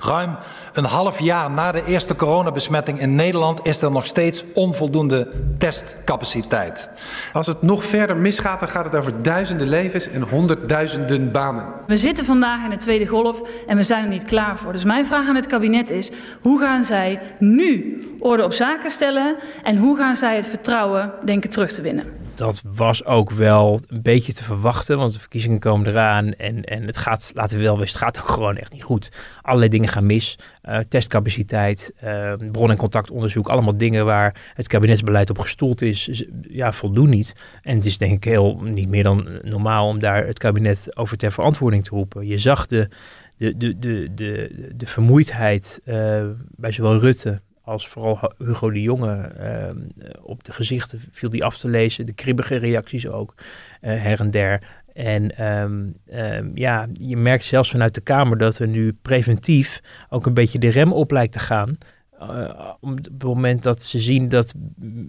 Ruim 0.00 0.36
een 0.72 0.84
half 0.84 1.20
jaar 1.20 1.50
na 1.50 1.72
de 1.72 1.84
eerste 1.84 2.16
coronabesmetting 2.16 3.00
in 3.00 3.14
Nederland 3.14 3.66
is 3.66 3.82
er 3.82 3.90
nog 3.90 4.06
steeds 4.06 4.44
onvoldoende 4.54 5.28
testcapaciteit. 5.58 6.90
Als 7.32 7.46
het 7.46 7.62
nog 7.62 7.84
verder 7.84 8.16
misgaat, 8.16 8.60
dan 8.60 8.68
gaat 8.68 8.84
het 8.84 8.96
over 8.96 9.22
duizenden 9.22 9.68
levens 9.68 10.08
en 10.08 10.22
honderdduizenden 10.22 11.32
banen. 11.32 11.64
We 11.86 11.96
zitten 11.96 12.24
vandaag 12.24 12.64
in 12.64 12.70
de 12.70 12.76
tweede 12.76 13.06
golf 13.06 13.42
en 13.66 13.76
we 13.76 13.82
zijn 13.82 14.04
er 14.04 14.10
niet 14.10 14.24
klaar 14.24 14.58
voor. 14.58 14.72
Dus 14.72 14.84
mijn 14.84 15.06
vraag 15.06 15.28
aan 15.28 15.34
het 15.34 15.46
kabinet 15.46 15.90
is: 15.90 16.10
hoe 16.40 16.60
gaan 16.60 16.84
zij 16.84 17.20
nu 17.38 18.02
orde 18.18 18.44
op 18.44 18.52
zaken 18.52 18.90
stellen 18.90 19.36
en 19.62 19.76
hoe 19.76 19.96
gaan 19.96 20.16
zij 20.16 20.36
het 20.36 20.46
vertrouwen 20.46 21.12
denken 21.24 21.50
terug 21.50 21.72
te 21.72 21.82
winnen? 21.82 22.27
Dat 22.38 22.62
was 22.74 23.04
ook 23.04 23.30
wel 23.30 23.80
een 23.86 24.02
beetje 24.02 24.32
te 24.32 24.44
verwachten, 24.44 24.98
want 24.98 25.12
de 25.12 25.18
verkiezingen 25.18 25.58
komen 25.58 25.86
eraan 25.86 26.32
en, 26.34 26.64
en 26.64 26.82
het 26.82 26.96
gaat, 26.96 27.32
laten 27.34 27.56
we 27.56 27.62
wel 27.62 27.78
weten, 27.78 27.92
het 27.92 28.02
gaat 28.02 28.20
ook 28.20 28.28
gewoon 28.28 28.56
echt 28.56 28.72
niet 28.72 28.82
goed. 28.82 29.12
Allerlei 29.42 29.70
dingen 29.70 29.88
gaan 29.88 30.06
mis, 30.06 30.38
uh, 30.64 30.78
testcapaciteit, 30.88 31.92
uh, 32.04 32.32
bron- 32.52 32.70
en 32.70 32.76
contactonderzoek, 32.76 33.48
allemaal 33.48 33.76
dingen 33.76 34.04
waar 34.04 34.52
het 34.54 34.68
kabinetsbeleid 34.68 35.30
op 35.30 35.38
gestoeld 35.38 35.82
is, 35.82 36.24
ja, 36.48 36.72
voldoen 36.72 37.08
niet. 37.08 37.34
En 37.62 37.76
het 37.76 37.86
is 37.86 37.98
denk 37.98 38.12
ik 38.12 38.24
heel 38.24 38.60
niet 38.62 38.88
meer 38.88 39.02
dan 39.02 39.28
normaal 39.42 39.88
om 39.88 39.98
daar 39.98 40.26
het 40.26 40.38
kabinet 40.38 40.96
over 40.96 41.16
ter 41.16 41.32
verantwoording 41.32 41.84
te 41.84 41.90
roepen. 41.90 42.26
Je 42.26 42.38
zag 42.38 42.66
de, 42.66 42.88
de, 43.36 43.56
de, 43.56 43.78
de, 43.78 44.08
de, 44.14 44.68
de 44.76 44.86
vermoeidheid 44.86 45.80
uh, 45.84 46.24
bij 46.56 46.72
zowel 46.72 46.98
Rutte 46.98 47.40
als 47.68 47.88
vooral 47.88 48.32
Hugo 48.38 48.70
de 48.70 48.82
Jonge 48.82 49.14
ehm, 49.16 49.76
op 50.22 50.44
de 50.44 50.52
gezichten 50.52 51.00
viel 51.12 51.30
die 51.30 51.44
af 51.44 51.58
te 51.58 51.68
lezen. 51.68 52.06
De 52.06 52.12
kribbige 52.12 52.56
reacties 52.56 53.06
ook, 53.06 53.34
uh, 53.36 54.02
her 54.02 54.20
en 54.20 54.30
der. 54.30 54.60
En 54.94 55.46
um, 55.46 55.94
um, 56.14 56.50
ja, 56.54 56.86
je 56.92 57.16
merkt 57.16 57.44
zelfs 57.44 57.70
vanuit 57.70 57.94
de 57.94 58.00
Kamer 58.00 58.38
dat 58.38 58.58
er 58.58 58.68
nu 58.68 58.92
preventief 58.92 59.80
ook 60.08 60.26
een 60.26 60.34
beetje 60.34 60.58
de 60.58 60.68
rem 60.68 60.92
op 60.92 61.10
lijkt 61.10 61.32
te 61.32 61.38
gaan. 61.38 61.78
Uh, 62.22 62.72
op 62.80 62.96
het 62.96 63.22
moment 63.22 63.62
dat 63.62 63.82
ze 63.82 63.98
zien 63.98 64.28
dat 64.28 64.54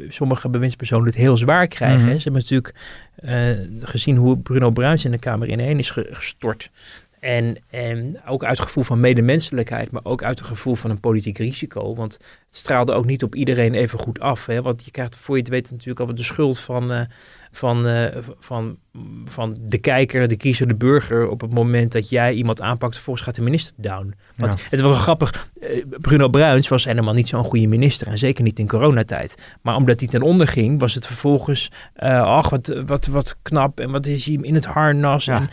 sommige 0.09 0.49
bewindspersonen 0.49 1.05
het 1.05 1.15
heel 1.15 1.37
zwaar 1.37 1.67
krijgen. 1.67 2.01
Mm 2.01 2.09
-hmm. 2.09 2.19
Ze 2.19 2.23
hebben 2.23 2.41
natuurlijk 2.41 2.75
uh, 3.23 3.87
gezien 3.87 4.15
hoe 4.15 4.37
Bruno 4.37 4.69
Bruins 4.69 5.05
in 5.05 5.11
de 5.11 5.19
Kamer 5.19 5.49
ineen 5.49 5.79
is 5.79 5.89
gestort. 5.89 6.71
En, 7.19 7.57
en 7.69 8.21
ook 8.25 8.43
uit 8.43 8.57
het 8.57 8.67
gevoel 8.67 8.83
van 8.83 8.99
medemenselijkheid, 8.99 9.91
maar 9.91 10.05
ook 10.05 10.23
uit 10.23 10.39
het 10.39 10.47
gevoel 10.47 10.75
van 10.75 10.89
een 10.89 10.99
politiek 10.99 11.37
risico. 11.37 11.95
Want 11.95 12.13
het 12.13 12.55
straalde 12.55 12.93
ook 12.93 13.05
niet 13.05 13.23
op 13.23 13.35
iedereen 13.35 13.73
even 13.73 13.99
goed 13.99 14.19
af. 14.19 14.45
Hè? 14.45 14.61
Want 14.61 14.85
je 14.85 14.91
krijgt 14.91 15.15
voor 15.15 15.35
je 15.35 15.41
het 15.41 15.51
weet 15.51 15.71
natuurlijk 15.71 15.99
al 15.99 16.15
de 16.15 16.23
schuld 16.23 16.59
van, 16.59 16.91
uh, 16.91 17.01
van, 17.51 17.87
uh, 17.87 18.05
van, 18.39 18.77
van 19.25 19.57
de 19.61 19.77
kijker, 19.77 20.27
de 20.27 20.37
kiezer, 20.37 20.67
de 20.67 20.75
burger. 20.75 21.29
op 21.29 21.41
het 21.41 21.53
moment 21.53 21.91
dat 21.91 22.09
jij 22.09 22.33
iemand 22.33 22.61
aanpakt, 22.61 22.93
vervolgens 22.93 23.25
gaat 23.25 23.35
de 23.35 23.41
minister 23.41 23.73
down. 23.77 24.13
Want 24.35 24.53
ja. 24.53 24.65
het 24.69 24.81
was 24.81 24.91
wel 24.91 24.99
grappig. 24.99 25.47
Uh, 25.61 25.83
Bruno 26.01 26.29
Bruins 26.29 26.67
was 26.67 26.85
helemaal 26.85 27.13
niet 27.13 27.27
zo'n 27.27 27.43
goede 27.43 27.67
minister. 27.67 28.07
En 28.07 28.17
zeker 28.17 28.43
niet 28.43 28.59
in 28.59 28.67
coronatijd. 28.67 29.57
Maar 29.61 29.75
omdat 29.75 29.99
hij 29.99 30.09
ten 30.09 30.21
onder 30.21 30.47
ging, 30.47 30.79
was 30.79 30.93
het 30.93 31.05
vervolgens. 31.05 31.71
ach, 31.95 32.49
wat, 32.49 32.73
wat, 32.85 33.05
wat 33.05 33.37
knap. 33.41 33.79
En 33.79 33.91
wat 33.91 34.05
is 34.05 34.25
hij 34.25 34.37
in 34.41 34.55
het 34.55 34.65
harnas. 34.65 35.25
Ja. 35.25 35.47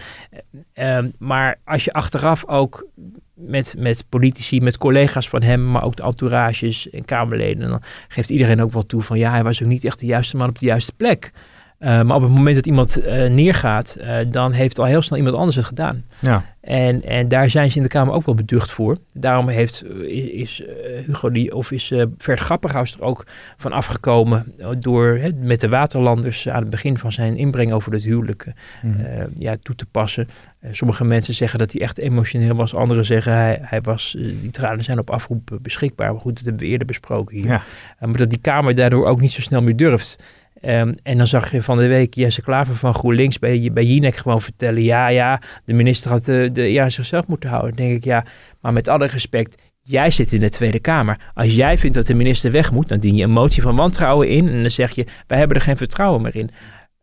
En, 0.72 1.14
maar 1.18 1.58
als 1.64 1.84
je 1.84 1.92
achteraf 1.92 2.46
ook 2.46 2.86
met, 3.34 3.74
met 3.78 4.04
politici, 4.08 4.60
met 4.60 4.78
collega's 4.78 5.28
van 5.28 5.42
hem, 5.42 5.70
maar 5.70 5.84
ook 5.84 5.96
de 5.96 6.02
entourages 6.02 6.90
en 6.90 7.04
Kamerleden. 7.04 7.68
Dan 7.68 7.82
geeft 8.08 8.30
iedereen 8.30 8.62
ook 8.62 8.72
wel 8.72 8.86
toe 8.86 9.02
van 9.02 9.18
ja, 9.18 9.30
hij 9.30 9.42
was 9.42 9.62
ook 9.62 9.68
niet 9.68 9.84
echt 9.84 10.00
de 10.00 10.06
juiste 10.06 10.36
man 10.36 10.48
op 10.48 10.58
de 10.58 10.66
juiste 10.66 10.92
plek. 10.92 11.32
Uh, 11.80 12.02
maar 12.02 12.16
op 12.16 12.22
het 12.22 12.30
moment 12.30 12.56
dat 12.56 12.66
iemand 12.66 12.98
uh, 12.98 13.26
neergaat, 13.28 13.96
uh, 14.00 14.16
dan 14.28 14.52
heeft 14.52 14.78
al 14.78 14.84
heel 14.84 15.02
snel 15.02 15.18
iemand 15.18 15.36
anders 15.36 15.56
het 15.56 15.64
gedaan. 15.64 16.04
Ja. 16.18 16.44
En, 16.60 17.02
en 17.04 17.28
daar 17.28 17.50
zijn 17.50 17.70
ze 17.70 17.76
in 17.76 17.82
de 17.82 17.88
Kamer 17.88 18.14
ook 18.14 18.26
wel 18.26 18.34
beducht 18.34 18.70
voor. 18.70 18.98
Daarom 19.12 19.48
heeft, 19.48 19.84
is, 20.32 20.62
Hugo 21.06 21.30
die, 21.30 21.54
of 21.54 21.70
is 21.70 21.92
Vert 22.18 22.40
Grapperhaus 22.40 22.94
er 22.94 23.02
ook 23.02 23.26
van 23.56 23.72
afgekomen 23.72 24.54
door 24.78 25.20
met 25.36 25.60
de 25.60 25.68
Waterlanders 25.68 26.48
aan 26.48 26.60
het 26.60 26.70
begin 26.70 26.98
van 26.98 27.12
zijn 27.12 27.36
inbreng 27.36 27.72
over 27.72 27.92
het 27.92 28.04
huwelijk 28.04 28.52
mm. 28.82 28.96
ja, 29.34 29.56
toe 29.62 29.74
te 29.74 29.86
passen. 29.86 30.28
sommige 30.70 31.04
mensen 31.04 31.34
zeggen 31.34 31.58
dat 31.58 31.72
hij 31.72 31.80
echt 31.80 31.98
emotioneel 31.98 32.54
was, 32.54 32.74
anderen 32.74 33.04
zeggen 33.04 33.32
hij, 33.32 33.58
hij 33.62 33.80
was, 33.80 34.16
die 34.18 34.50
tranen 34.50 34.84
zijn 34.84 34.98
op 34.98 35.10
afroep 35.10 35.58
beschikbaar. 35.62 36.12
Maar 36.12 36.20
goed, 36.20 36.36
dat 36.36 36.44
hebben 36.44 36.62
we 36.62 36.68
eerder 36.68 36.86
besproken 36.86 37.36
hier. 37.36 37.46
Ja. 37.46 37.62
maar 38.00 38.16
dat 38.16 38.30
die 38.30 38.40
Kamer 38.40 38.74
daardoor 38.74 39.06
ook 39.06 39.20
niet 39.20 39.32
zo 39.32 39.40
snel 39.40 39.62
meer 39.62 39.76
durft. 39.76 40.18
Um, 40.66 40.94
en 41.02 41.16
dan 41.16 41.26
zag 41.26 41.52
je 41.52 41.62
van 41.62 41.78
de 41.78 41.86
week 41.86 42.14
Jesse 42.14 42.42
Klaver 42.42 42.74
van 42.74 42.94
GroenLinks 42.94 43.38
bij, 43.38 43.70
bij 43.72 43.84
Jinek 43.84 44.16
gewoon 44.16 44.42
vertellen... 44.42 44.82
ja, 44.82 45.08
ja, 45.08 45.40
de 45.64 45.72
minister 45.72 46.10
had 46.10 46.24
de, 46.24 46.50
de 46.52 46.72
ja, 46.72 46.88
zichzelf 46.88 47.26
moeten 47.26 47.50
houden. 47.50 47.76
Dan 47.76 47.86
denk 47.86 47.96
ik, 47.96 48.04
ja, 48.04 48.24
maar 48.60 48.72
met 48.72 48.88
alle 48.88 49.06
respect... 49.06 49.62
Jij 49.88 50.10
zit 50.10 50.32
in 50.32 50.40
de 50.40 50.50
Tweede 50.50 50.78
Kamer. 50.78 51.20
Als 51.34 51.54
jij 51.54 51.78
vindt 51.78 51.96
dat 51.96 52.06
de 52.06 52.14
minister 52.14 52.50
weg 52.50 52.72
moet, 52.72 52.88
dan 52.88 52.98
dien 52.98 53.16
je 53.16 53.24
een 53.24 53.30
motie 53.30 53.62
van 53.62 53.76
wantrouwen 53.76 54.28
in. 54.28 54.48
En 54.48 54.60
dan 54.60 54.70
zeg 54.70 54.90
je, 54.90 55.06
wij 55.26 55.38
hebben 55.38 55.56
er 55.56 55.62
geen 55.62 55.76
vertrouwen 55.76 56.22
meer 56.22 56.36
in. 56.36 56.50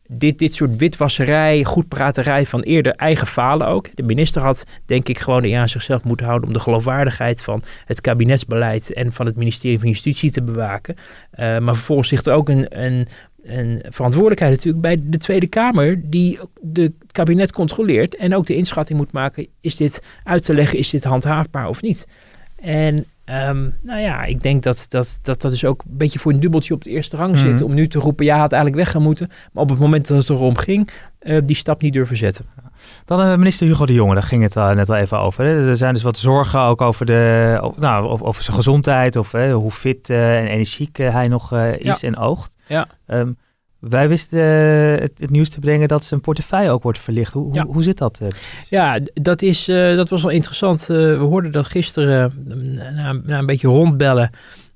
Dit, 0.08 0.40
dit 0.40 0.54
soort 0.54 0.76
witwasserij, 0.76 1.64
goedpraterij 1.64 2.46
van 2.46 2.62
eerder 2.62 2.92
eigen 2.92 3.28
falen 3.28 3.68
ook. 3.68 3.90
De 3.94 4.04
minister 4.04 4.42
had 4.42 4.66
denk 4.86 5.10
ik 5.10 5.20
gewoon 5.20 5.42
de 5.42 5.56
aan 5.56 5.70
zichzelf 5.70 6.04
moeten 6.04 6.26
houden 6.26 6.48
om 6.48 6.54
de 6.54 6.60
geloofwaardigheid 6.60 7.44
van 7.44 7.64
het 7.86 8.02
kabinetsbeleid 8.02 8.94
en 8.94 9.14
van 9.14 9.26
het 9.26 9.36
ministerie 9.36 9.80
van 9.80 9.88
Justitie 9.88 10.32
te 10.32 10.44
bewaken. 10.44 10.96
Uh, 10.96 11.60
maar 11.60 11.76
vervolgens 11.76 12.12
ligt 12.12 12.28
er 12.28 12.34
ook 12.34 12.50
een, 12.50 12.84
een 12.84 13.08
een 13.44 13.84
verantwoordelijkheid 13.90 14.52
natuurlijk 14.52 14.82
bij 14.82 15.02
de 15.04 15.18
Tweede 15.18 15.48
Kamer, 15.48 16.02
die 16.04 16.40
het 16.74 16.92
kabinet 17.12 17.52
controleert 17.52 18.16
en 18.16 18.36
ook 18.36 18.46
de 18.46 18.56
inschatting 18.56 19.00
moet 19.00 19.12
maken: 19.12 19.48
is 19.62 19.76
dit 19.76 20.04
uit 20.24 20.44
te 20.44 20.54
leggen, 20.54 20.78
is 20.78 20.90
dit 20.90 21.04
handhaafbaar 21.04 21.68
of 21.68 21.82
niet? 21.82 22.08
En 22.56 23.06
um, 23.26 23.76
nou 23.82 24.00
ja, 24.00 24.24
ik 24.24 24.42
denk 24.42 24.64
dat 24.64 24.86
dat, 24.90 25.20
dat 25.22 25.42
dat 25.42 25.52
dus 25.52 25.66
ook 25.66 25.82
een 25.82 25.98
beetje 25.98 26.20
voor 26.20 26.32
een 26.32 26.40
dubbeltje 26.40 26.74
op 26.74 26.84
de 26.84 26.90
eerste 26.90 27.18
rang 27.18 27.38
zit. 27.38 27.54
Mhm. 27.54 27.64
Om 27.64 27.74
nu 27.74 27.88
te 27.88 28.00
roepen, 28.00 28.26
ja, 28.26 28.38
had 28.38 28.52
eigenlijk 28.52 28.84
weg 28.84 28.92
gaan 28.92 29.02
moeten. 29.02 29.30
Maar 29.52 29.64
op 29.64 29.70
het 29.70 29.80
moment 29.80 30.08
dat 30.08 30.18
het 30.18 30.30
erom 30.30 30.58
ging, 30.58 30.90
uh, 31.22 31.42
die 31.46 31.56
stap 31.56 31.82
niet 31.82 31.94
durven 31.94 32.18
zetten. 32.18 32.46
Dan 33.06 33.22
uh, 33.22 33.36
minister 33.36 33.68
Hugo 33.68 33.86
de 33.86 33.94
Jonge, 33.94 34.14
daar 34.14 34.24
ging 34.24 34.44
het 34.44 34.56
uh, 34.56 34.72
net 34.72 34.90
al 34.90 34.96
even 34.96 35.20
over. 35.20 35.46
Hè. 35.46 35.70
Er 35.70 35.78
zijn 35.78 35.94
dus 35.94 36.04
wat 36.04 36.18
zorgen 36.18 36.60
ook 36.60 36.82
over, 36.82 37.06
de, 37.06 37.72
nou, 37.78 38.08
over, 38.08 38.26
over 38.26 38.44
zijn 38.44 38.56
gezondheid. 38.56 39.16
Of 39.16 39.32
hoe 39.32 39.72
fit 39.72 40.10
en 40.10 40.48
energiek 40.48 40.98
hij 40.98 41.28
nog 41.28 41.54
is 41.58 42.02
Ja. 42.02 42.08
en 42.08 42.18
oogt. 42.18 42.56
Ja. 42.74 42.88
Um, 43.08 43.38
wij 43.80 44.10
wisten 44.10 44.40
uh, 44.40 45.00
het, 45.00 45.12
het, 45.20 45.30
nieuws 45.30 45.50
te 45.50 45.60
brengen 45.60 45.88
dat 45.88 46.04
zijn 46.06 46.22
portefeuille 46.22 46.70
ook 46.70 46.84
wordt 46.84 47.00
verlicht. 47.00 47.34
Hoe, 47.34 47.54
Ja. 47.54 47.64
hoe, 47.64 47.74
hoe 47.74 47.84
zit 47.84 47.98
dat? 47.98 48.20
Uh? 48.22 48.28
Ja, 48.70 49.00
dat, 49.14 49.42
is, 49.42 49.70
uh, 49.70 49.96
dat 49.96 50.10
was 50.10 50.22
wel 50.22 50.32
interessant. 50.32 50.82
Uh, 50.82 50.88
we 50.98 51.24
hoorden 51.24 51.52
dat 51.52 51.66
gisteren 51.66 52.34
na, 52.96 53.14
na, 53.14 53.38
een 53.38 53.46
beetje 53.46 53.68
rondbellen. 53.68 54.30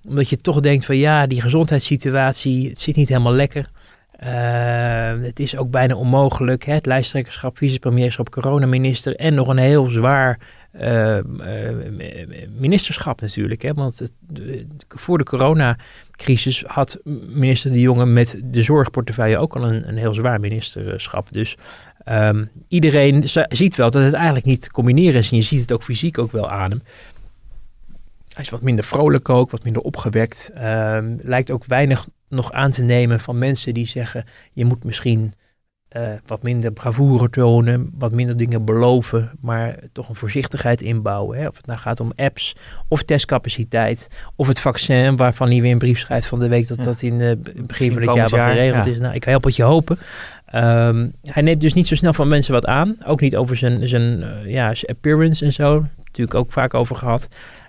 Omdat 0.08 0.30
je 0.30 0.38
toch 0.38 0.60
denkt 0.60 0.86
van 0.86 0.98
ja, 0.98 1.28
die 1.28 1.42
gezondheidssituatie, 1.42 2.70
het 2.70 2.80
zit 2.80 2.96
niet 2.96 3.08
helemaal 3.08 3.34
lekker. 3.34 3.70
Uh, 4.24 5.24
het 5.24 5.40
is 5.40 5.58
ook 5.58 5.72
bijna 5.72 5.96
onmogelijk. 5.96 6.64
Hè? 6.66 6.74
Het 6.74 6.86
lijsttrekkerschap, 6.86 7.58
vicepremierschap, 7.58 8.30
coronaminister 8.30 9.16
en 9.16 9.34
nog 9.34 9.48
een 9.48 9.58
heel 9.58 9.86
zwaar 9.86 10.40
uh, 10.82 11.18
uh, 11.18 11.24
ministerschap 12.58 13.22
natuurlijk. 13.22 13.62
Hè? 13.62 13.74
Want 13.74 14.12
de, 14.20 14.68
voor 14.88 15.18
de 15.18 15.24
coronacrisis 15.24 16.64
had 16.68 17.00
minister 17.28 17.72
De 17.72 17.80
Jonge 17.80 18.06
met 18.06 18.40
de 18.44 18.62
zorgportefeuille 18.62 19.38
ook 19.38 19.56
al 19.56 19.64
een, 19.64 19.88
een 19.88 19.98
heel 19.98 20.14
zwaar 20.14 20.40
ministerschap. 20.40 21.28
Dus 21.32 21.58
um, 22.10 22.50
iedereen 22.68 23.24
ziet 23.50 23.76
wel 23.76 23.92
dat 23.92 24.04
het 24.04 24.14
eigenlijk 24.14 24.46
niet 24.46 24.62
te 24.62 24.72
combineren 24.72 25.20
is. 25.20 25.32
En 25.32 25.38
je 25.38 25.44
ziet 25.44 25.62
het 25.62 25.72
ook 25.72 25.84
fysiek 25.84 26.18
ook 26.18 26.32
wel 26.32 26.50
aan 26.50 26.70
hem. 26.70 26.82
Hij 28.34 28.44
is 28.44 28.50
wat 28.50 28.62
minder 28.62 28.86
vrolijk 28.86 29.30
ook, 29.30 29.52
wat 29.52 29.64
minder 29.64 29.82
opgewekt. 29.82 30.52
Um, 30.64 31.20
lijkt 31.22 31.52
ook 31.52 31.66
weinig 31.66 32.08
nog 32.30 32.52
aan 32.52 32.72
te 32.72 32.84
nemen 32.84 33.20
van 33.20 33.38
mensen 33.38 33.74
die 33.74 33.88
zeggen: 33.88 34.26
je 34.54 34.66
moet 34.66 34.84
misschien 34.84 35.34
uh, 35.98 36.08
wat 36.26 36.44
minder 36.44 36.72
bravoure 36.72 37.30
tonen, 37.30 37.92
wat 37.98 38.12
minder 38.12 38.38
dingen 38.38 38.66
beloven, 38.66 39.32
maar 39.42 39.76
toch 39.92 40.10
een 40.10 40.16
voorzichtigheid 40.16 40.82
inbouwen. 40.82 41.38
Hè? 41.38 41.48
Of 41.48 41.58
het 41.58 41.66
nou 41.66 41.80
gaat 41.80 42.00
om 42.00 42.12
apps, 42.16 42.56
of 42.88 43.04
testcapaciteit, 43.04 44.08
of 44.36 44.48
het 44.48 44.60
vaccin, 44.60 45.16
waarvan 45.16 45.50
hij 45.50 45.62
weer 45.62 45.72
een 45.72 45.78
brief 45.78 46.00
schrijft 46.00 46.28
van 46.28 46.40
de 46.40 46.48
week 46.48 46.68
dat 46.68 46.78
ja. 46.78 46.84
dat 46.84 47.02
in 47.02 47.20
het 47.20 47.50
uh, 47.56 47.66
begin 47.66 47.94
van 47.94 48.02
het 48.02 48.14
jaar 48.14 48.30
wel 48.30 48.46
geregeld 48.46 48.86
ja. 48.86 48.92
is. 48.92 49.00
Nou, 49.00 49.14
ik 49.14 49.24
help 49.24 49.44
het 49.44 49.56
je 49.56 49.64
hopen. 49.64 49.98
Um, 50.56 51.14
hij 51.24 51.42
neemt 51.42 51.62
dus 51.62 51.74
niet 51.74 51.88
zo 51.88 51.96
snel 51.96 52.14
van 52.14 52.28
mensen 52.28 52.54
wat 52.54 52.66
aan. 52.66 52.96
Ook 53.06 53.22
niet 53.22 53.36
over 53.36 53.58
zijn, 53.58 53.88
zijn, 53.88 54.20
uh, 54.20 54.52
ja, 54.54 54.76
zijn 54.76 54.92
appearance 54.92 55.46
en 55.46 55.54
zo. 55.54 55.86
Natuurlijk 55.98 56.36
ook 56.36 56.52
vaak 56.52 56.74
over 56.74 56.96
gehad. 56.96 57.28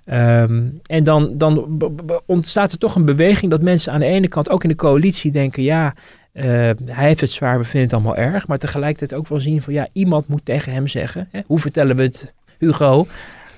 Ehm, 0.08 0.62
en 0.86 1.04
dan, 1.04 1.38
dan 1.38 1.80
ontstaat 2.26 2.72
er 2.72 2.78
toch 2.78 2.94
een 2.94 3.04
beweging 3.04 3.50
dat 3.50 3.62
mensen 3.62 3.92
aan 3.92 4.00
de 4.00 4.06
ene 4.06 4.28
kant 4.28 4.50
ook 4.50 4.62
in 4.62 4.68
de 4.68 4.74
coalitie 4.74 5.30
denken, 5.30 5.62
ja, 5.62 5.94
eh, 6.38 6.70
hij 6.94 7.07
heeft 7.07 7.20
het 7.20 7.31
zwaar, 7.31 7.59
we 7.59 7.64
vinden 7.64 7.83
het 7.83 7.92
allemaal 7.92 8.16
erg. 8.16 8.46
Maar 8.46 8.59
tegelijkertijd 8.59 9.20
ook 9.20 9.29
wel 9.29 9.40
zien 9.40 9.62
van, 9.62 9.72
ja, 9.72 9.88
iemand 9.92 10.29
moet 10.29 10.44
tegen 10.44 10.72
hem 10.72 10.87
zeggen. 10.88 11.29
Hè, 11.31 11.40
hoe 11.46 11.59
vertellen 11.59 11.96
we 11.96 12.03
het, 12.03 12.35
Hugo? 12.59 13.07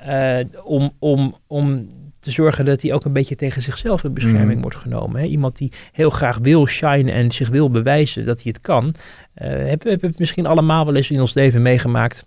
Eh, 0.01 0.39
om, 0.65 0.93
om, 0.99 1.37
om 1.47 1.87
te 2.21 2.31
zorgen 2.31 2.65
dat 2.65 2.83
hij 2.83 2.93
ook 2.93 3.05
een 3.05 3.13
beetje 3.13 3.37
tegen 3.37 3.63
zichzelf 3.63 4.05
in 4.05 4.15
bescherming 4.15 4.51
Mhm. 4.53 4.61
wordt 4.61 4.77
genomen. 4.77 5.21
Hè? 5.21 5.27
Iemand 5.27 5.57
die 5.57 5.73
heel 5.93 6.11
graag 6.11 6.39
wil 6.39 6.67
shine 6.67 7.13
en 7.13 7.31
zich 7.31 7.49
wil 7.49 7.71
bewijzen 7.71 8.27
dat 8.27 8.43
hij 8.43 8.53
het 8.55 8.63
kan. 8.63 8.95
Eh 9.35 9.49
hebben 9.49 10.01
we 10.01 10.07
het 10.07 10.19
misschien 10.19 10.47
allemaal 10.47 10.85
wel 10.85 10.95
eens 10.95 11.11
in 11.11 11.21
ons 11.21 11.35
leven 11.35 11.63
meegemaakt. 11.63 12.25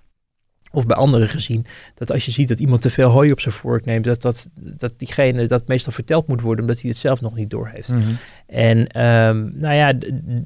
Of 0.76 0.86
bij 0.86 0.96
anderen 0.96 1.28
gezien. 1.28 1.66
Dat 1.96 2.12
als 2.12 2.26
je 2.26 2.32
ziet 2.32 2.48
dat 2.48 2.60
iemand 2.60 2.82
te 2.82 2.90
veel 2.90 3.10
hooi 3.10 3.32
op 3.32 3.40
zijn 3.40 3.54
vork 3.54 3.86
neemt. 3.86 4.04
Dat, 4.04 4.22
dat, 4.22 4.50
dat 4.56 4.94
diegene 4.98 5.46
dat 5.46 5.68
meestal 5.68 5.94
verteld 5.94 6.28
moet 6.28 6.42
worden. 6.42 6.64
Omdat 6.64 6.82
hij 6.82 6.90
het 6.90 7.00
zelf 7.00 7.22
nog 7.22 7.36
niet 7.36 7.50
doorheeft. 7.50 7.88
Mhm. 7.88 8.02
En 8.48 8.88
ehm, 8.88 9.60
nou 9.60 9.76
ja, 9.76 9.94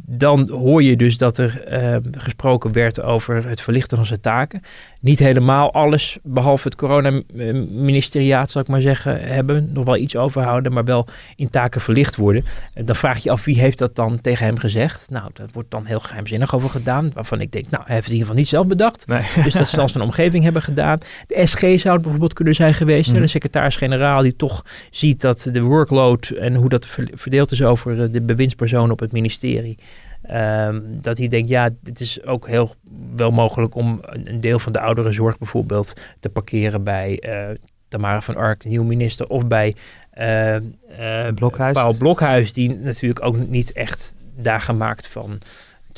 dan 0.05 0.49
hoor 0.49 0.83
je 0.83 0.95
dus 0.95 1.17
dat 1.17 1.37
er 1.37 1.63
ehm, 1.63 2.01
gesproken 2.11 2.71
werd 2.71 3.01
over 3.01 3.47
het 3.47 3.61
verlichten 3.61 3.97
van 3.97 4.05
zijn 4.05 4.21
taken. 4.21 4.61
Niet 4.99 5.19
helemaal 5.19 5.73
alles, 5.73 6.17
behalve 6.23 6.67
het 6.67 6.77
coronaministeriaat, 6.77 8.51
zal 8.51 8.61
ik 8.61 8.67
maar 8.67 8.81
zeggen, 8.81 9.21
hebben. 9.21 9.69
Nog 9.73 9.85
wel 9.85 9.97
iets 9.97 10.15
overhouden, 10.15 10.73
maar 10.73 10.85
wel 10.85 11.07
in 11.35 11.49
taken 11.49 11.81
verlicht 11.81 12.15
worden. 12.15 12.45
En 12.73 12.85
dan 12.85 12.95
vraag 12.95 13.17
je 13.17 13.31
af, 13.31 13.45
wie 13.45 13.59
heeft 13.59 13.77
dat 13.77 13.95
dan 13.95 14.21
tegen 14.21 14.45
hem 14.45 14.57
gezegd? 14.57 15.09
Nou, 15.09 15.29
daar 15.33 15.47
wordt 15.51 15.71
dan 15.71 15.85
heel 15.85 15.99
geheimzinnig 15.99 16.55
over 16.55 16.69
gedaan. 16.69 17.11
Waarvan 17.13 17.41
ik 17.41 17.51
denk, 17.51 17.69
nou, 17.69 17.83
hij 17.85 17.93
heeft 17.93 18.05
het 18.05 18.13
in 18.13 18.19
ieder 18.19 18.27
geval 18.27 18.41
niet 18.41 18.47
zelf 18.47 18.67
bedacht. 18.67 19.07
Nee. 19.07 19.23
Dus 19.43 19.53
dat 19.53 19.69
zal 19.69 19.89
zijn 19.89 20.03
omgeving 20.03 20.16
hebben 20.17 20.61
gedaan. 20.61 20.97
De 21.27 21.45
SG 21.45 21.59
zou 21.59 21.93
het 21.93 22.01
bijvoorbeeld 22.01 22.33
kunnen 22.33 22.55
zijn 22.55 22.73
geweest. 22.73 23.11
Mhm. 23.11 23.21
De 23.21 23.27
secretaris-generaal 23.27 24.21
die 24.21 24.35
toch 24.35 24.65
ziet 24.91 25.21
dat 25.21 25.49
de 25.51 25.61
workload 25.61 26.29
en 26.29 26.55
hoe 26.55 26.69
dat 26.69 26.85
ver- 26.85 27.09
verdeeld 27.13 27.51
is 27.51 27.63
over 27.63 28.11
de 28.11 28.21
bewindspersonen 28.21 28.91
op 28.91 28.99
het 28.99 29.11
ministerie. 29.11 29.77
ehm, 30.21 30.81
dat 30.83 31.17
hij 31.17 31.27
denkt, 31.27 31.49
ja, 31.49 31.69
het 31.83 31.99
is 31.99 32.23
ook 32.25 32.47
heel 32.47 32.75
wel 33.15 33.31
mogelijk 33.31 33.75
om 33.75 33.99
een 34.01 34.39
deel 34.39 34.59
van 34.59 34.71
de 34.71 34.79
ouderenzorg 34.79 35.37
bijvoorbeeld 35.37 35.93
te 36.19 36.29
parkeren 36.29 36.83
bij 36.83 37.19
eh, 37.19 37.55
Tamara 37.87 38.21
van 38.21 38.35
Ark, 38.35 38.61
de 38.61 38.69
nieuwe 38.69 38.85
minister, 38.85 39.27
of 39.27 39.47
bij 39.47 39.75
eh, 40.11 40.55
eh, 40.55 41.33
Blokhuis. 41.35 41.73
Paul 41.73 41.93
Blokhuis, 41.93 42.53
die 42.53 42.75
natuurlijk 42.75 43.25
ook 43.25 43.47
niet 43.47 43.71
echt 43.71 44.15
dagen 44.35 44.77
maakt 44.77 45.07
van 45.07 45.39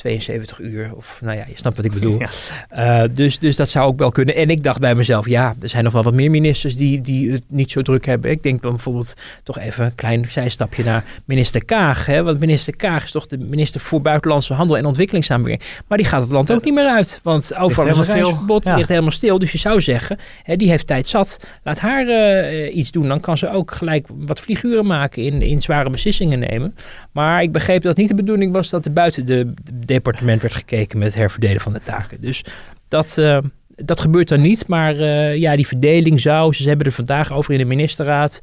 72 0.00 0.58
uur. 0.60 0.90
Of 0.94 1.18
nou 1.22 1.36
ja, 1.36 1.44
je 1.48 1.56
snapt 1.56 1.76
wat 1.76 1.84
ik 1.84 1.92
bedoel. 1.92 2.18
Ja. 2.70 3.02
Eh, 3.02 3.08
dus, 3.14 3.38
dus 3.38 3.56
dat 3.56 3.68
zou 3.68 3.86
ook 3.86 3.98
wel 3.98 4.10
kunnen. 4.10 4.34
En 4.34 4.50
ik 4.50 4.64
dacht 4.64 4.80
bij 4.80 4.94
mezelf, 4.94 5.28
ja, 5.28 5.54
er 5.60 5.68
zijn 5.68 5.84
nog 5.84 5.92
wel 5.92 6.02
wat 6.02 6.14
meer 6.14 6.30
ministers 6.30 6.76
die, 6.76 7.00
die 7.00 7.32
het 7.32 7.42
niet 7.48 7.70
zo 7.70 7.82
druk 7.82 8.06
hebben. 8.06 8.30
Ik 8.30 8.42
denk 8.42 8.62
dan 8.62 8.70
bijvoorbeeld 8.70 9.14
toch 9.42 9.58
even 9.58 9.84
een 9.84 9.94
klein 9.94 10.26
zijstapje 10.28 10.84
naar 10.84 11.04
minister 11.24 11.64
Kaag. 11.64 12.06
Hè? 12.06 12.22
Want 12.22 12.40
minister 12.40 12.76
Kaag 12.76 13.04
is 13.04 13.10
toch 13.10 13.26
de 13.26 13.38
minister 13.38 13.80
voor 13.80 14.00
Buitenlandse 14.00 14.54
Handel 14.54 14.76
en 14.76 14.84
Ontwikkelingssamenwerking. 14.86 15.70
Maar 15.86 15.98
die 15.98 16.06
gaat 16.06 16.22
het 16.22 16.32
land 16.32 16.52
ook 16.52 16.64
niet 16.64 16.74
meer 16.74 16.88
uit. 16.88 17.20
Want 17.22 17.56
overal 17.56 18.00
is 18.00 18.08
reisverbod, 18.08 18.64
Ja. 18.64 18.76
ligt 18.76 18.88
helemaal 18.88 19.10
stil. 19.10 19.38
Dus 19.38 19.52
je 19.52 19.58
zou 19.58 19.80
zeggen, 19.80 20.18
hè, 20.42 20.56
die 20.56 20.68
heeft 20.68 20.86
tijd 20.86 21.06
zat. 21.06 21.40
Laat 21.64 21.78
haar 21.78 22.06
eh, 22.08 22.76
iets 22.76 22.90
doen. 22.90 23.08
Dan 23.08 23.20
kan 23.20 23.38
ze 23.38 23.50
ook 23.50 23.70
gelijk 23.70 24.06
wat 24.08 24.40
figuren 24.40 24.86
maken 24.86 25.22
in, 25.22 25.42
in 25.42 25.60
zware 25.62 25.90
beslissingen 25.90 26.38
nemen. 26.38 26.74
Maar 27.12 27.42
ik 27.42 27.52
begreep 27.52 27.82
dat 27.82 27.96
niet 27.96 28.08
de 28.08 28.14
bedoeling 28.14 28.52
was 28.52 28.70
dat 28.70 28.84
er 28.84 28.92
buiten 28.92 29.26
de, 29.26 29.52
de 29.64 29.84
departement 29.92 30.42
werd 30.42 30.54
gekeken 30.54 30.98
met 30.98 31.08
het 31.08 31.16
herverdelen 31.16 31.60
van 31.60 31.72
de 31.72 31.80
taken. 31.82 32.20
Dus 32.20 32.44
dat, 32.88 33.18
eh, 33.18 33.38
dat 33.66 34.00
gebeurt 34.00 34.28
dan 34.28 34.40
niet. 34.40 34.68
Maar 34.68 34.96
eh, 34.96 35.36
ja, 35.36 35.56
die 35.56 35.66
verdeling 35.66 36.20
zou, 36.20 36.54
ze 36.54 36.68
hebben 36.68 36.86
er 36.86 36.92
vandaag 36.92 37.32
over 37.32 37.52
in 37.52 37.58
de 37.58 37.64
ministerraad. 37.64 38.40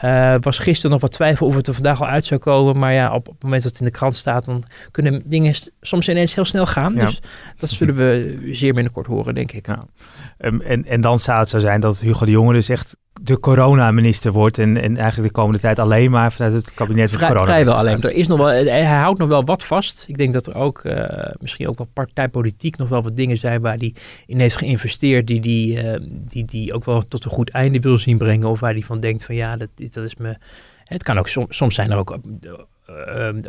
Eh, 0.00 0.34
was 0.40 0.58
gisteren 0.58 0.90
nog 0.90 1.00
wat 1.00 1.12
twijfel 1.12 1.46
of 1.46 1.54
het 1.54 1.66
er 1.66 1.74
vandaag 1.74 2.00
al 2.00 2.06
uit 2.06 2.24
zou 2.24 2.40
komen. 2.40 2.78
Maar 2.78 2.92
ja, 2.92 3.14
op, 3.14 3.28
op 3.28 3.34
het 3.34 3.42
moment 3.42 3.62
dat 3.62 3.70
het 3.70 3.80
in 3.80 3.86
de 3.86 3.92
krant 3.92 4.14
staat, 4.14 4.44
dan 4.44 4.62
kunnen 4.90 5.22
dingen 5.24 5.54
soms 5.80 6.08
ineens 6.08 6.34
heel 6.34 6.44
snel 6.44 6.66
gaan. 6.66 6.94
Ja. 6.94 7.04
Dus 7.04 7.22
dat 7.56 7.70
zullen 7.70 7.94
we 7.94 8.38
zeer 8.50 8.74
binnenkort 8.74 9.06
horen, 9.06 9.34
denk 9.34 9.52
ik. 9.52 9.66
Ja. 9.66 9.86
Ehm, 10.38 10.60
en, 10.60 10.84
en 10.84 11.00
dan 11.00 11.20
zou 11.20 11.38
het 11.38 11.48
zo 11.48 11.58
zijn 11.58 11.80
dat 11.80 12.00
Hugo 12.00 12.24
de 12.24 12.30
Jonge 12.30 12.52
dus 12.52 12.68
echt 12.68 12.96
de 13.22 13.40
coronaminister 13.40 14.32
wordt. 14.32 14.58
En, 14.58 14.82
en 14.82 14.96
eigenlijk 14.96 15.28
de 15.28 15.40
komende 15.40 15.58
tijd 15.58 15.78
alleen 15.78 16.10
maar 16.10 16.32
vanuit 16.32 16.54
het 16.54 16.74
kabinet 16.74 17.10
Vrij, 17.10 17.28
corona. 17.28 17.46
vrijwel 17.46 17.74
alleen. 17.74 18.02
Er 18.02 18.12
is 18.12 18.26
nog 18.26 18.38
wel, 18.38 18.48
hij 18.48 18.84
houdt 18.84 19.18
nog 19.18 19.28
wel 19.28 19.44
wat 19.44 19.64
vast. 19.64 20.04
Ik 20.08 20.16
denk 20.18 20.32
dat 20.32 20.46
er 20.46 20.54
ook 20.54 20.84
eh, 20.84 21.34
misschien 21.40 21.68
ook 21.68 21.78
wel 21.78 21.88
partijpolitiek 21.92 22.76
nog 22.76 22.88
wel 22.88 23.02
wat 23.02 23.16
dingen 23.16 23.38
zijn 23.38 23.60
waar 23.60 23.76
hij 23.76 23.94
in 24.26 24.40
heeft 24.40 24.56
geïnvesteerd. 24.56 25.26
Die 25.26 25.40
die, 25.40 25.80
eh, 25.80 26.00
die 26.02 26.44
die 26.44 26.74
ook 26.74 26.84
wel 26.84 27.08
tot 27.08 27.24
een 27.24 27.30
goed 27.30 27.50
einde 27.50 27.80
wil 27.80 27.98
zien 27.98 28.18
brengen. 28.18 28.48
Of 28.48 28.60
waar 28.60 28.72
hij 28.72 28.82
van 28.82 29.00
denkt 29.00 29.24
van 29.24 29.34
ja, 29.34 29.56
dat, 29.56 29.68
dat 29.90 30.04
is 30.04 30.16
me... 30.16 30.36
Het 30.84 31.02
kan 31.02 31.18
ook 31.18 31.28
soms, 31.28 31.56
soms 31.56 31.74
zijn 31.74 31.90
er 31.90 31.96
ook 31.96 32.18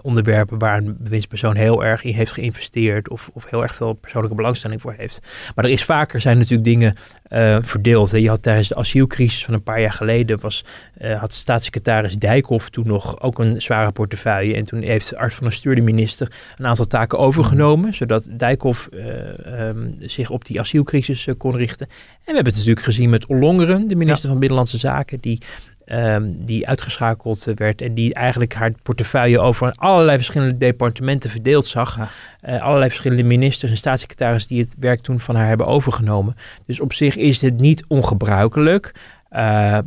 onderwerpen 0.02 0.58
waar 0.58 0.78
een 0.78 0.98
bewindspersoon 1.00 1.56
heel 1.56 1.86
erg 1.86 2.04
in 2.04 2.14
heeft 2.14 2.32
geïnvesteerd. 2.32 3.10
Of, 3.10 3.30
of 3.34 3.50
heel 3.50 3.64
erg 3.64 3.76
veel 3.76 3.94
persoonlijke 3.94 4.36
belangstelling 4.36 4.82
voor 4.82 4.94
heeft. 4.98 5.20
Maar 5.56 5.66
er 5.66 5.72
is 5.72 5.84
vaker 5.84 6.22
zijn 6.22 6.38
natuurlijk 6.38 6.64
dingen 6.64 6.96
eh, 7.24 7.58
verdeeld. 7.62 8.12
hè. 8.12 8.18
Je 8.18 8.30
had 8.30 8.42
tijdens 8.42 8.68
de 8.68 8.76
asielcrisis 8.76 9.46
van 9.46 9.54
een 9.54 9.64
paar 9.64 9.82
jaar 9.82 9.92
geleden 9.92 10.40
was 10.40 10.66
eh, 10.98 11.20
had 11.20 11.34
staatssecretaris 11.34 12.16
Dijkhoff 12.16 12.70
toen 12.70 12.88
nog 12.88 13.22
ook 13.22 13.40
een 13.40 13.62
zware 13.62 13.92
portefeuille. 13.92 14.56
En 14.56 14.64
toen 14.64 14.82
heeft 14.82 15.16
Art 15.16 15.34
van 15.34 15.44
der 15.44 15.54
Stuur, 15.54 15.76
de 15.76 15.82
minister, 15.82 16.32
een 16.58 16.66
aantal 16.66 16.88
taken 16.88 17.20
overgenomen. 17.20 17.94
Zodat 17.94 18.28
Dijkhoff 18.32 18.88
eh, 18.88 19.70
ehm, 19.70 19.92
zich 20.00 20.30
op 20.30 20.46
die 20.46 20.60
asielcrisis 20.60 21.28
kon 21.38 21.56
richten. 21.56 21.88
En 21.88 21.96
we 22.26 22.34
hebben 22.34 22.46
het 22.46 22.56
natuurlijk 22.56 22.86
gezien 22.86 23.10
met 23.10 23.26
Ollongeren, 23.26 23.88
de 23.88 23.96
minister 23.96 24.30
van 24.30 24.40
Binnenlandse 24.40 24.78
Zaken. 24.78 25.18
Die, 25.20 25.42
ehm, 25.88 26.32
die 26.36 26.68
uitgeschakeld 26.68 27.48
eh, 27.48 27.56
werd. 27.56 27.82
En 27.82 27.94
die 27.94 28.14
eigenlijk 28.14 28.54
haar 28.54 28.72
portefeuille 28.84 29.40
over 29.40 29.72
allerlei 29.76 30.18
verschillende 30.18 30.58
departementen 30.58 31.30
verdeeld 31.30 31.66
zag. 31.66 31.98
Ja. 31.98 32.10
Eh, 32.42 32.62
allerlei 32.62 32.90
verschillende 32.90 33.24
ministers 33.24 33.72
en 33.72 33.78
staatssecretarissen 33.78 34.50
die 34.50 34.64
het 34.64 34.76
werk 34.80 35.02
toen 35.02 35.20
van 35.20 35.36
haar 35.36 35.48
hebben 35.48 35.68
overgenomen. 35.68 36.36
Dus 36.66 36.80
op 36.80 36.94
zich 36.94 37.16
is 37.16 37.40
dit 37.40 37.60
niet 37.60 37.86
ongebruikelijk. 37.88 38.94
Eh, 39.30 39.78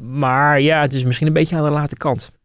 maar 0.00 0.60
ja, 0.60 0.80
het 0.80 0.92
is 0.92 1.04
misschien 1.04 1.26
een 1.26 1.32
beetje 1.32 1.56
aan 1.56 1.64
de 1.64 1.70
late 1.70 1.96
kant. 1.96 2.35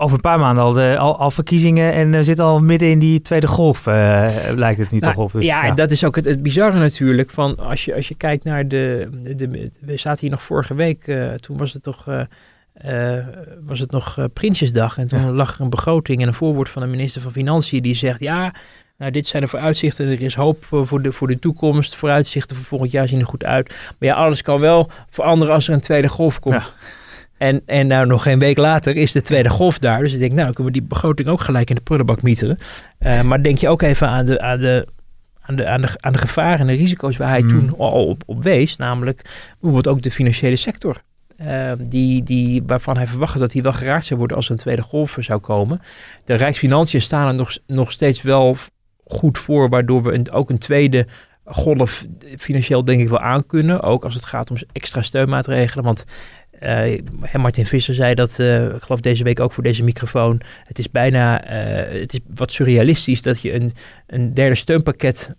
Over 0.00 0.14
een 0.14 0.20
paar 0.20 0.38
maanden 0.38 0.64
al, 0.64 0.72
de, 0.72 0.96
al, 0.98 1.18
al 1.18 1.30
verkiezingen 1.30 1.92
en 1.92 2.10
we 2.10 2.22
zitten 2.22 2.44
al 2.44 2.60
midden 2.60 2.90
in 2.90 2.98
die 2.98 3.22
tweede 3.22 3.46
golf, 3.46 3.86
eh, 3.86 4.22
lijkt 4.54 4.80
het 4.80 4.90
nu 4.90 4.98
Nou, 4.98 5.14
toch 5.14 5.24
op. 5.24 5.32
Dus, 5.32 5.44
ja, 5.44 5.70
dat 5.70 5.90
is 5.90 6.04
ook 6.04 6.16
het, 6.16 6.24
het 6.24 6.42
bizarre 6.42 6.78
natuurlijk. 6.78 7.30
Van 7.30 7.56
als, 7.58 7.84
je, 7.84 7.94
als 7.94 8.08
je 8.08 8.14
kijkt 8.14 8.44
naar 8.44 8.68
de, 8.68 9.08
de, 9.36 9.70
We 9.80 9.96
zaten 9.96 10.20
hier 10.20 10.30
nog 10.30 10.42
vorige 10.42 10.74
week. 10.74 11.06
eh, 11.06 11.32
toen 11.32 11.56
was 11.56 11.72
het 11.72 11.82
toch. 11.82 12.06
eh, 12.08 12.20
eh, 13.18 13.24
was 13.64 13.78
het 13.78 13.90
nog 13.90 14.18
eh, 14.18 14.24
Prinsjesdag. 14.32 14.98
En 14.98 15.08
toen 15.08 15.20
Ja. 15.20 15.30
lag 15.30 15.54
er 15.54 15.60
een 15.60 15.70
begroting 15.70 16.22
en 16.22 16.28
een 16.28 16.34
voorwoord 16.34 16.68
van 16.68 16.82
de 16.82 16.88
minister 16.88 17.20
van 17.22 17.32
Financiën. 17.32 17.82
Die 17.82 17.94
zegt: 17.94 18.20
Ja, 18.20 18.54
nou, 18.98 19.10
dit 19.10 19.26
zijn 19.26 19.42
de 19.42 19.48
vooruitzichten. 19.48 20.06
Er 20.08 20.22
is 20.22 20.34
hoop 20.34 20.64
voor 20.70 21.02
de, 21.02 21.12
voor 21.12 21.26
de 21.28 21.38
toekomst. 21.38 21.94
Vooruitzichten 21.96 22.56
voor 22.56 22.64
volgend 22.64 22.90
jaar 22.90 23.08
zien 23.08 23.20
er 23.20 23.26
goed 23.26 23.44
uit. 23.44 23.68
Maar 23.68 24.08
ja, 24.08 24.14
alles 24.14 24.42
kan 24.42 24.60
wel 24.60 24.90
veranderen 25.10 25.54
als 25.54 25.68
er 25.68 25.74
een 25.74 25.80
tweede 25.80 26.08
golf 26.08 26.38
komt. 26.40 26.74
En, 27.38 27.62
en 27.66 27.86
nou, 27.86 28.06
nog 28.06 28.22
geen 28.22 28.38
week 28.38 28.56
later 28.56 28.96
is 28.96 29.12
de 29.12 29.22
tweede 29.22 29.48
golf 29.48 29.78
daar. 29.78 30.02
Dus 30.02 30.12
ik 30.12 30.18
denk, 30.18 30.32
nou, 30.32 30.46
kunnen 30.46 30.72
we 30.72 30.78
die 30.78 30.88
begroting 30.88 31.28
ook 31.28 31.40
gelijk 31.40 31.68
in 31.68 31.74
de 31.74 31.80
prullenbak 31.80 32.22
mieteren. 32.22 32.58
Eh, 32.98 33.22
maar 33.22 33.42
denk 33.42 33.58
je 33.58 33.68
ook 33.68 33.82
even 33.82 34.08
aan 34.08 34.24
de, 34.24 34.40
aan 34.40 34.58
de, 34.58 34.86
aan 35.40 35.56
de, 35.56 35.66
aan 35.66 35.80
de, 35.80 35.88
aan 36.00 36.12
de 36.12 36.18
gevaren 36.18 36.58
en 36.58 36.66
de 36.66 36.72
risico's 36.72 37.16
waar 37.16 37.28
hij 37.28 37.40
Mm. 37.40 37.48
toen 37.48 37.74
al 37.78 38.06
op, 38.06 38.22
op 38.26 38.42
wees. 38.42 38.76
Namelijk 38.76 39.22
bijvoorbeeld 39.60 39.96
ook 39.96 40.02
de 40.02 40.10
financiële 40.10 40.56
sector. 40.56 41.02
Eh, 41.36 41.72
die, 41.78 42.22
die, 42.22 42.62
waarvan 42.66 42.96
hij 42.96 43.06
verwachtte 43.06 43.38
dat 43.38 43.52
hij 43.52 43.62
wel 43.62 43.72
geraakt 43.72 44.04
zou 44.04 44.18
worden 44.18 44.36
als 44.36 44.46
er 44.46 44.52
een 44.52 44.58
tweede 44.58 44.82
golf 44.82 45.16
zou 45.20 45.40
komen. 45.40 45.80
De 46.24 46.34
Rijksfinanciën 46.34 47.00
staan 47.00 47.28
er 47.28 47.34
nog, 47.34 47.56
nog 47.66 47.92
steeds 47.92 48.22
wel 48.22 48.56
goed 49.04 49.38
voor, 49.38 49.68
waardoor 49.68 50.02
we 50.02 50.12
een, 50.12 50.30
ook 50.30 50.50
een 50.50 50.58
tweede 50.58 51.06
golf 51.44 52.04
financieel 52.38 52.84
denk 52.84 53.00
ik 53.00 53.08
wel 53.08 53.20
aankunnen. 53.20 53.82
Ook 53.82 54.04
als 54.04 54.14
het 54.14 54.24
gaat 54.24 54.50
om 54.50 54.56
extra 54.72 55.02
steunmaatregelen. 55.02 55.84
Want 55.84 56.04
eh, 56.58 57.00
Martin 57.36 57.66
Visser 57.66 57.94
zei 57.94 58.14
dat, 58.14 58.38
eh, 58.38 58.64
ik 58.64 58.82
geloof 58.82 59.00
deze 59.00 59.24
week 59.24 59.40
ook 59.40 59.52
voor 59.52 59.62
deze 59.62 59.84
microfoon. 59.84 60.40
Het 60.64 60.78
is 60.78 60.90
bijna, 60.90 61.44
eh, 61.44 62.00
het 62.00 62.12
is 62.12 62.20
wat 62.34 62.52
surrealistisch 62.52 63.22
dat 63.22 63.40
je 63.40 63.54
een, 63.54 63.72
een 64.06 64.34
derde 64.34 64.54
steunpakket 64.54 65.36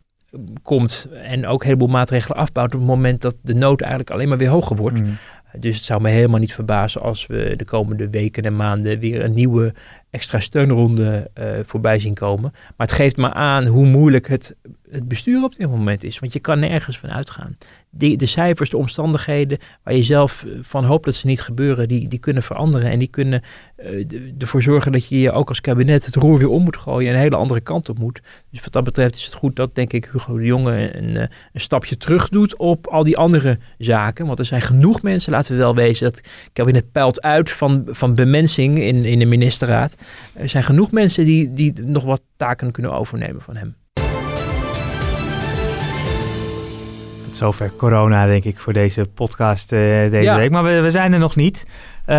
komt 0.61 1.07
en 1.23 1.47
ook 1.47 1.61
een 1.61 1.65
heleboel 1.65 1.87
maatregelen 1.87 2.37
afbouwt 2.37 2.73
op 2.73 2.79
het 2.79 2.89
moment 2.89 3.21
dat 3.21 3.35
de 3.41 3.53
nood 3.53 3.81
eigenlijk 3.81 4.11
alleen 4.11 4.29
maar 4.29 4.37
weer 4.37 4.49
hoger 4.49 4.75
wordt. 4.75 4.99
Mm. 4.99 5.17
Dus 5.57 5.75
het 5.75 5.85
zou 5.85 6.01
me 6.01 6.09
helemaal 6.09 6.39
niet 6.39 6.53
verbazen 6.53 7.01
als 7.01 7.27
we 7.27 7.53
de 7.55 7.65
komende 7.65 8.09
weken 8.09 8.43
en 8.43 8.55
maanden 8.55 8.99
weer 8.99 9.23
een 9.23 9.33
nieuwe 9.33 9.73
extra 10.09 10.39
steunronde 10.39 11.31
voorbij 11.65 11.99
zien 11.99 12.13
komen. 12.13 12.51
Maar 12.51 12.87
het 12.87 12.91
geeft 12.91 13.17
me 13.17 13.33
aan 13.33 13.65
hoe 13.65 13.85
moeilijk 13.85 14.27
het 14.27 14.55
het 14.91 15.07
bestuur 15.07 15.43
op 15.43 15.55
dit 15.55 15.69
moment 15.69 16.03
is. 16.03 16.19
Want 16.19 16.33
je 16.33 16.39
kan 16.39 16.59
nergens 16.59 16.99
van 16.99 17.11
uitgaan. 17.11 17.57
De, 17.89 18.25
cijfers, 18.25 18.69
de 18.69 18.77
omstandigheden 18.77 19.57
waar 19.83 19.95
je 19.95 20.03
zelf 20.03 20.43
eh, 20.43 20.51
van 20.61 20.83
hoopt 20.83 21.05
dat 21.05 21.15
ze 21.15 21.27
niet 21.27 21.41
gebeuren, 21.41 21.87
die, 21.87 22.09
die 22.09 22.19
kunnen 22.19 22.43
veranderen. 22.43 22.91
En 22.91 22.99
die 22.99 23.07
kunnen 23.07 23.41
uh, 23.85 24.05
ervoor 24.37 24.61
zorgen 24.61 24.91
dat 24.91 25.07
je 25.07 25.19
je 25.19 25.31
ook 25.31 25.49
als 25.49 25.61
kabinet 25.61 26.05
het 26.05 26.15
roer 26.15 26.37
weer 26.37 26.49
om 26.49 26.63
moet 26.63 26.77
gooien 26.77 27.09
en 27.09 27.15
een 27.15 27.21
hele 27.21 27.35
andere 27.35 27.61
kant 27.61 27.89
op 27.89 27.99
moet. 27.99 28.21
Dus 28.51 28.61
wat 28.61 28.73
dat 28.73 28.83
betreft 28.83 29.15
is 29.15 29.25
het 29.25 29.33
goed 29.33 29.55
dat, 29.55 29.75
denk 29.75 29.93
ik, 29.93 30.09
Hugo 30.11 30.37
de 30.37 30.45
Jonge 30.45 30.97
een, 30.97 31.15
een 31.15 31.29
stapje 31.53 31.97
terug 31.97 32.29
doet 32.29 32.57
op 32.57 32.87
al 32.87 33.03
die 33.03 33.17
andere 33.17 33.57
zaken. 33.77 34.25
Want 34.25 34.39
er 34.39 34.45
zijn 34.45 34.61
genoeg 34.61 35.01
mensen, 35.01 35.31
laten 35.31 35.51
we 35.51 35.57
wel 35.57 35.75
wezen, 35.75 36.09
dat 36.09 36.21
kabinet 36.53 36.91
peilt 36.91 37.21
uit 37.21 37.51
van, 37.51 37.87
van 37.87 38.15
bemensing 38.15 38.79
in, 38.79 39.05
in 39.05 39.19
de 39.19 39.25
ministerraad. 39.25 39.97
Er 40.33 40.49
zijn 40.49 40.63
genoeg 40.63 40.91
mensen 40.91 41.25
die, 41.25 41.53
die 41.53 41.73
nog 41.81 42.03
wat 42.03 42.21
taken 42.37 42.71
kunnen 42.71 42.93
overnemen 42.93 43.41
van 43.41 43.55
hem. 43.55 43.75
Zover 47.39 47.71
corona, 47.77 48.25
denk 48.25 48.43
ik, 48.43 48.59
voor 48.59 48.73
deze 48.73 49.05
podcast 49.13 49.71
uh, 49.71 49.79
deze 50.09 50.21
ja. 50.23 50.35
week. 50.35 50.51
Maar 50.51 50.63
we, 50.63 50.81
we, 50.81 50.91
zijn 50.91 51.13
er 51.13 51.19
nog 51.19 51.35
niet. 51.35 51.65
Uh, 52.07 52.15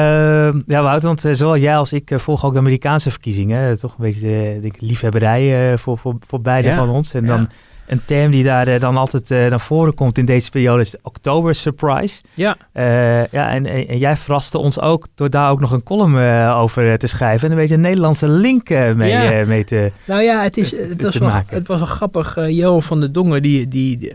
ja, 0.67 0.83
Wouter, 0.83 1.09
want 1.09 1.25
uh, 1.25 1.33
zowel 1.33 1.57
jij 1.57 1.77
als 1.77 1.93
ik 1.93 2.13
volgen 2.15 2.49
ook 2.49 2.53
de 2.53 2.59
Amerikaanse 2.59 3.11
verkiezingen. 3.11 3.79
toch 3.79 3.91
een 3.91 4.05
beetje 4.05 4.59
denk 4.61 4.75
ik, 4.75 4.81
liefhebberij 4.81 5.79
voor, 5.79 5.99
voor, 5.99 6.17
voor 6.27 6.41
beide 6.41 6.69
ja. 6.69 6.77
van 6.77 6.89
ons. 6.89 7.15
En 7.15 7.27
dan 7.27 7.49
een 7.90 8.05
term 8.05 8.31
die 8.31 8.44
daar 8.44 8.68
uh, 8.68 8.81
dan 8.81 8.96
altijd 8.96 9.31
uh, 9.31 9.46
naar 9.46 9.61
voren 9.61 9.94
komt 9.94 10.18
in 10.18 10.24
deze 10.24 10.50
periode 10.50 10.81
is 10.81 10.90
de 10.90 10.98
Oktober 11.03 11.55
Surprise. 11.55 12.22
Ja. 12.35 12.57
Uh, 12.74 13.26
ja 13.26 13.50
en, 13.50 13.66
en, 13.66 13.98
jij 13.98 14.16
verraste 14.16 14.59
ons 14.59 14.81
ook 14.81 15.07
door 15.14 15.31
daar 15.31 15.50
ook 15.50 15.61
nog 15.61 15.72
een 15.72 15.83
column 15.83 16.48
over 16.48 16.98
te 16.98 17.07
schrijven. 17.07 17.46
En 17.46 17.50
een 17.50 17.61
beetje 17.61 17.74
een 17.74 17.81
Nederlandse 17.81 18.29
link 18.29 18.68
mee, 18.68 19.11
ja. 19.11 19.46
mee 19.46 19.64
te 19.64 19.92
Nou 20.05 20.22
ja, 20.22 20.42
het, 20.42 20.57
is, 20.57 20.70
het, 20.70 21.03
was, 21.03 21.16
wel, 21.16 21.31
het 21.46 21.66
was 21.66 21.79
wel 21.79 21.87
grappig. 21.87 22.48
Johan 22.48 22.83
van 22.83 23.00
der 23.00 23.12
Dongen, 23.12 23.42
die, 23.42 23.68
die, 23.68 24.12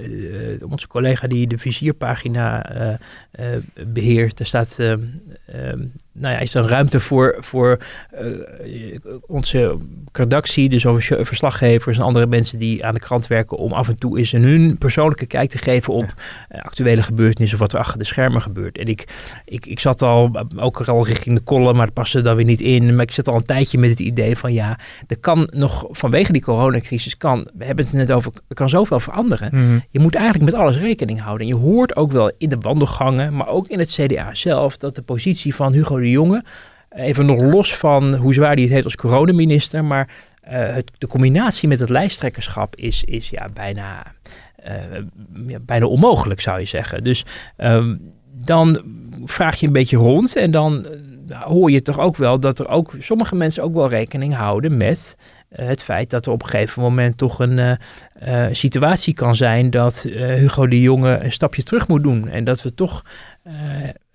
onze 0.70 0.88
collega 0.88 1.28
die 1.28 1.48
de 1.48 1.58
vizierpagina 1.58 2.66
beheert. 3.88 4.40
Er 4.40 4.46
staat 4.46 4.80
nou 6.18 6.34
ja, 6.34 6.40
is 6.40 6.54
er 6.54 6.68
ruimte 6.68 7.00
voor, 7.00 7.36
voor 7.40 7.78
uh, 8.22 8.98
onze 9.26 9.78
redactie, 10.12 10.70
dus 10.70 10.86
onze 10.86 11.20
verslaggevers 11.26 11.98
en 11.98 12.04
andere 12.04 12.26
mensen 12.26 12.60
die 12.60 12.86
aan 12.86 12.94
de 12.94 13.00
krant 13.00 13.28
werken, 13.28 13.58
om 13.58 13.72
af 13.72 13.88
en 13.88 13.98
toe 13.98 14.18
eens 14.18 14.32
een 14.32 14.44
hun 14.44 14.78
persoonlijke 14.78 15.26
kijk 15.26 15.50
te 15.50 15.58
geven 15.58 15.94
op 15.94 16.14
ja. 16.50 16.60
actuele 16.60 17.04
gebeurtenissen 17.04 17.58
of 17.58 17.64
wat 17.64 17.74
er 17.74 17.80
achter 17.80 18.00
de 18.00 18.06
schermen 18.06 18.42
gebeurt. 18.42 18.78
En 18.78 18.88
ik, 18.88 19.06
ik, 19.46 19.66
ik 19.66 19.80
zat 19.80 20.02
al, 20.02 20.46
ook 20.58 20.82
al 20.82 21.06
richting 21.06 21.36
de 21.36 21.44
kollen, 21.44 21.76
maar 21.76 21.86
het 21.86 21.94
paste 21.94 22.22
dan 22.22 22.36
weer 22.36 22.46
niet 22.46 22.62
in. 22.62 22.96
Maar 22.96 23.06
ik 23.06 23.12
zat 23.12 23.28
al 23.28 23.36
een 23.36 23.46
tijdje 23.46 23.78
met 23.78 23.90
het 23.90 24.00
idee 24.00 24.38
van 24.38 24.54
ja, 24.54 24.80
er 25.08 25.18
kan 25.18 25.50
nog 25.54 25.86
vanwege 25.92 26.32
die 26.32 26.42
coronacrisis, 26.42 27.18
kan, 27.18 27.48
we 27.54 27.66
hebben 27.66 27.86
het 27.86 27.94
net 27.94 28.12
over, 28.12 28.32
er 28.48 28.56
kan 28.56 28.70
zoveel 28.70 29.00
veranderen. 29.00 29.50
Mm 29.52 29.60
-hmm. 29.60 29.84
Je 29.92 30.00
moet 30.00 30.16
eigenlijk 30.16 30.52
met 30.52 30.62
alles 30.62 30.78
rekening 30.78 31.22
houden. 31.22 31.48
En 31.48 31.54
je 31.56 31.62
hoort 31.62 31.96
ook 31.96 32.12
wel 32.12 32.32
in 32.38 32.50
de 32.50 32.58
wandelgangen, 32.60 33.36
maar 33.36 33.48
ook 33.48 33.68
in 33.68 33.80
het 33.80 33.92
CDA 33.92 34.34
zelf, 34.34 34.78
dat 34.78 34.96
de 34.96 35.02
positie 35.02 35.56
van 35.56 35.74
Hugo 35.74 36.04
de 36.12 36.42
even 36.96 37.26
nog 37.26 37.42
los 37.42 37.76
van 37.76 38.16
hoe 38.16 38.34
zwaar 38.34 38.54
hij 38.54 38.62
het 38.62 38.72
heeft 38.72 38.84
als 38.84 38.96
coronaminister, 38.96 39.86
maar 39.86 40.10
uh, 40.44 40.52
het, 40.52 40.92
de 40.98 41.08
combinatie 41.08 41.68
met 41.68 41.80
het 41.80 41.90
lijsttrekkerschap 41.90 42.76
is, 42.76 43.04
is 43.04 43.30
ja, 43.30 43.50
bijna, 43.54 44.04
ja, 45.48 45.60
bijna 45.62 45.86
onmogelijk, 45.86 46.42
zou 46.42 46.60
je 46.60 46.66
zeggen. 46.66 47.04
Dus 47.04 47.26
um, 47.58 48.12
dan 48.32 48.82
vraag 49.26 49.60
je 49.60 49.68
een 49.68 49.74
beetje 49.74 49.98
rond 49.98 50.36
en 50.36 50.52
dan 50.52 50.86
uh, 51.30 51.42
hoor 51.42 51.72
je 51.72 51.82
toch 51.82 52.00
ook 52.00 52.18
wel 52.18 52.40
dat 52.40 52.60
er 52.60 52.68
ook 52.68 52.94
sommige 53.00 53.36
mensen 53.36 53.64
ook 53.64 53.74
wel 53.74 53.90
rekening 53.90 54.36
houden 54.36 54.78
met 54.78 55.18
het 55.50 55.84
feit 55.84 56.10
dat 56.10 56.26
er 56.26 56.32
op 56.32 56.44
een 56.44 56.50
gegeven 56.50 56.82
moment 56.82 57.18
toch 57.18 57.40
een 57.40 57.78
situatie 58.52 59.14
kan 59.14 59.36
zijn 59.36 59.70
dat 59.70 60.06
Hugo 60.10 60.68
de 60.68 60.82
Jonge 60.82 61.18
een 61.18 61.32
stapje 61.32 61.64
terug 61.64 61.88
moet 61.88 62.04
doen. 62.04 62.28
En 62.28 62.44
dat 62.44 62.62
we 62.62 62.74
toch 62.74 63.04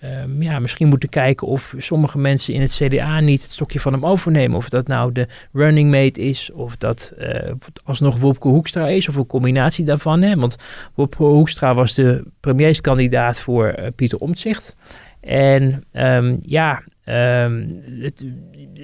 um, 0.04 0.42
ja, 0.42 0.58
misschien 0.58 0.88
moeten 0.88 1.08
kijken 1.08 1.46
of 1.46 1.74
sommige 1.78 2.18
mensen 2.18 2.54
in 2.54 2.60
het 2.60 2.72
CDA 2.72 3.20
niet 3.20 3.42
het 3.42 3.50
stokje 3.50 3.80
van 3.80 3.92
hem 3.92 4.06
overnemen. 4.06 4.56
Of 4.56 4.68
dat 4.68 4.86
nou 4.86 5.12
de 5.12 5.26
running 5.52 5.90
mate 5.90 6.20
is, 6.20 6.50
of 6.52 6.76
dat 6.76 7.12
uh, 7.18 7.52
alsnog 7.84 8.18
Wopke 8.18 8.48
Hoekstra 8.48 8.88
is, 8.88 9.08
of 9.08 9.14
een 9.14 9.26
combinatie 9.26 9.84
daarvan. 9.84 10.22
Hè? 10.22 10.36
Want 10.36 10.56
Wopke 10.94 11.22
Hoekstra 11.22 11.74
was 11.74 11.94
de 11.94 12.24
premierskandidaat 12.40 13.40
voor 13.40 13.74
uh, 13.78 13.86
Pieter 13.96 14.18
Omtzigt. 14.18 14.76
En 15.20 15.84
um, 15.92 16.38
ja, 16.42 16.82
het, 17.04 18.24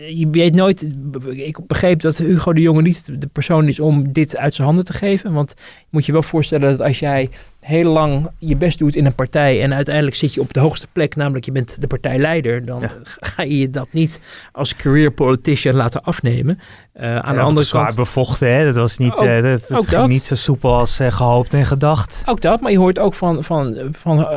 je 0.09 0.29
weet 0.31 0.55
nooit. 0.55 0.87
Ik 1.31 1.67
begreep 1.67 2.01
dat 2.01 2.19
Hugo 2.19 2.53
de 2.53 2.61
Jonge 2.61 2.83
niet 2.83 3.21
de 3.21 3.27
persoon 3.27 3.69
is 3.69 3.81
om 3.81 4.13
dit 4.13 4.37
uit 4.37 4.55
zijn 4.55 4.67
handen 4.67 4.85
te 4.85 4.93
geven. 4.93 5.33
Want 5.33 5.55
je 5.57 5.87
moet 5.91 6.07
je 6.07 6.13
wel 6.13 6.23
voorstellen 6.23 6.71
dat 6.71 6.81
als 6.81 6.99
jij 6.99 7.31
heel 7.67 7.93
lang 7.93 8.31
je 8.39 8.57
best 8.57 8.79
doet 8.79 8.97
in 8.97 9.07
een 9.07 9.15
partij 9.15 9.63
en 9.63 9.75
uiteindelijk 9.75 10.17
zit 10.17 10.35
je 10.35 10.41
op 10.41 10.53
de 10.53 10.61
hoogste 10.61 10.87
plek, 10.93 11.17
namelijk 11.17 11.45
je 11.45 11.53
bent 11.53 11.81
de 11.81 11.87
partijleider, 11.87 12.65
dan 12.65 12.81
ja. 12.81 12.91
ga 13.35 13.43
je 13.43 13.71
dat 13.71 13.89
niet 13.91 14.21
als 14.53 14.77
career 14.77 15.11
politician 15.11 15.75
laten 15.75 16.03
afnemen. 16.03 16.59
Uh, 16.97 17.03
aan 17.03 17.15
ja, 17.15 17.33
de 17.33 17.41
andere 17.41 17.67
zwaar 17.67 17.85
kant. 17.85 17.97
bevochten, 17.97 18.53
hè? 18.53 18.65
Dat 18.65 18.75
was 18.75 18.99
niet, 18.99 19.13
ook, 19.13 19.23
uh, 19.23 19.43
dat, 19.43 19.63
ging 19.69 19.87
dat. 19.87 20.09
niet 20.09 20.23
zo 20.23 20.35
soepel 20.35 20.75
als 20.75 21.01
uh, 21.01 21.13
gehoopt 21.13 21.55
en 21.55 21.67
gedacht. 21.67 22.23
Ook 22.27 22.41
dat, 22.41 22.61
maar 22.61 22.71
je 22.71 22.79
hoort 22.79 22.99
ook 22.99 23.15
van, 23.15 23.45
van, 23.45 23.77
van 23.99 24.29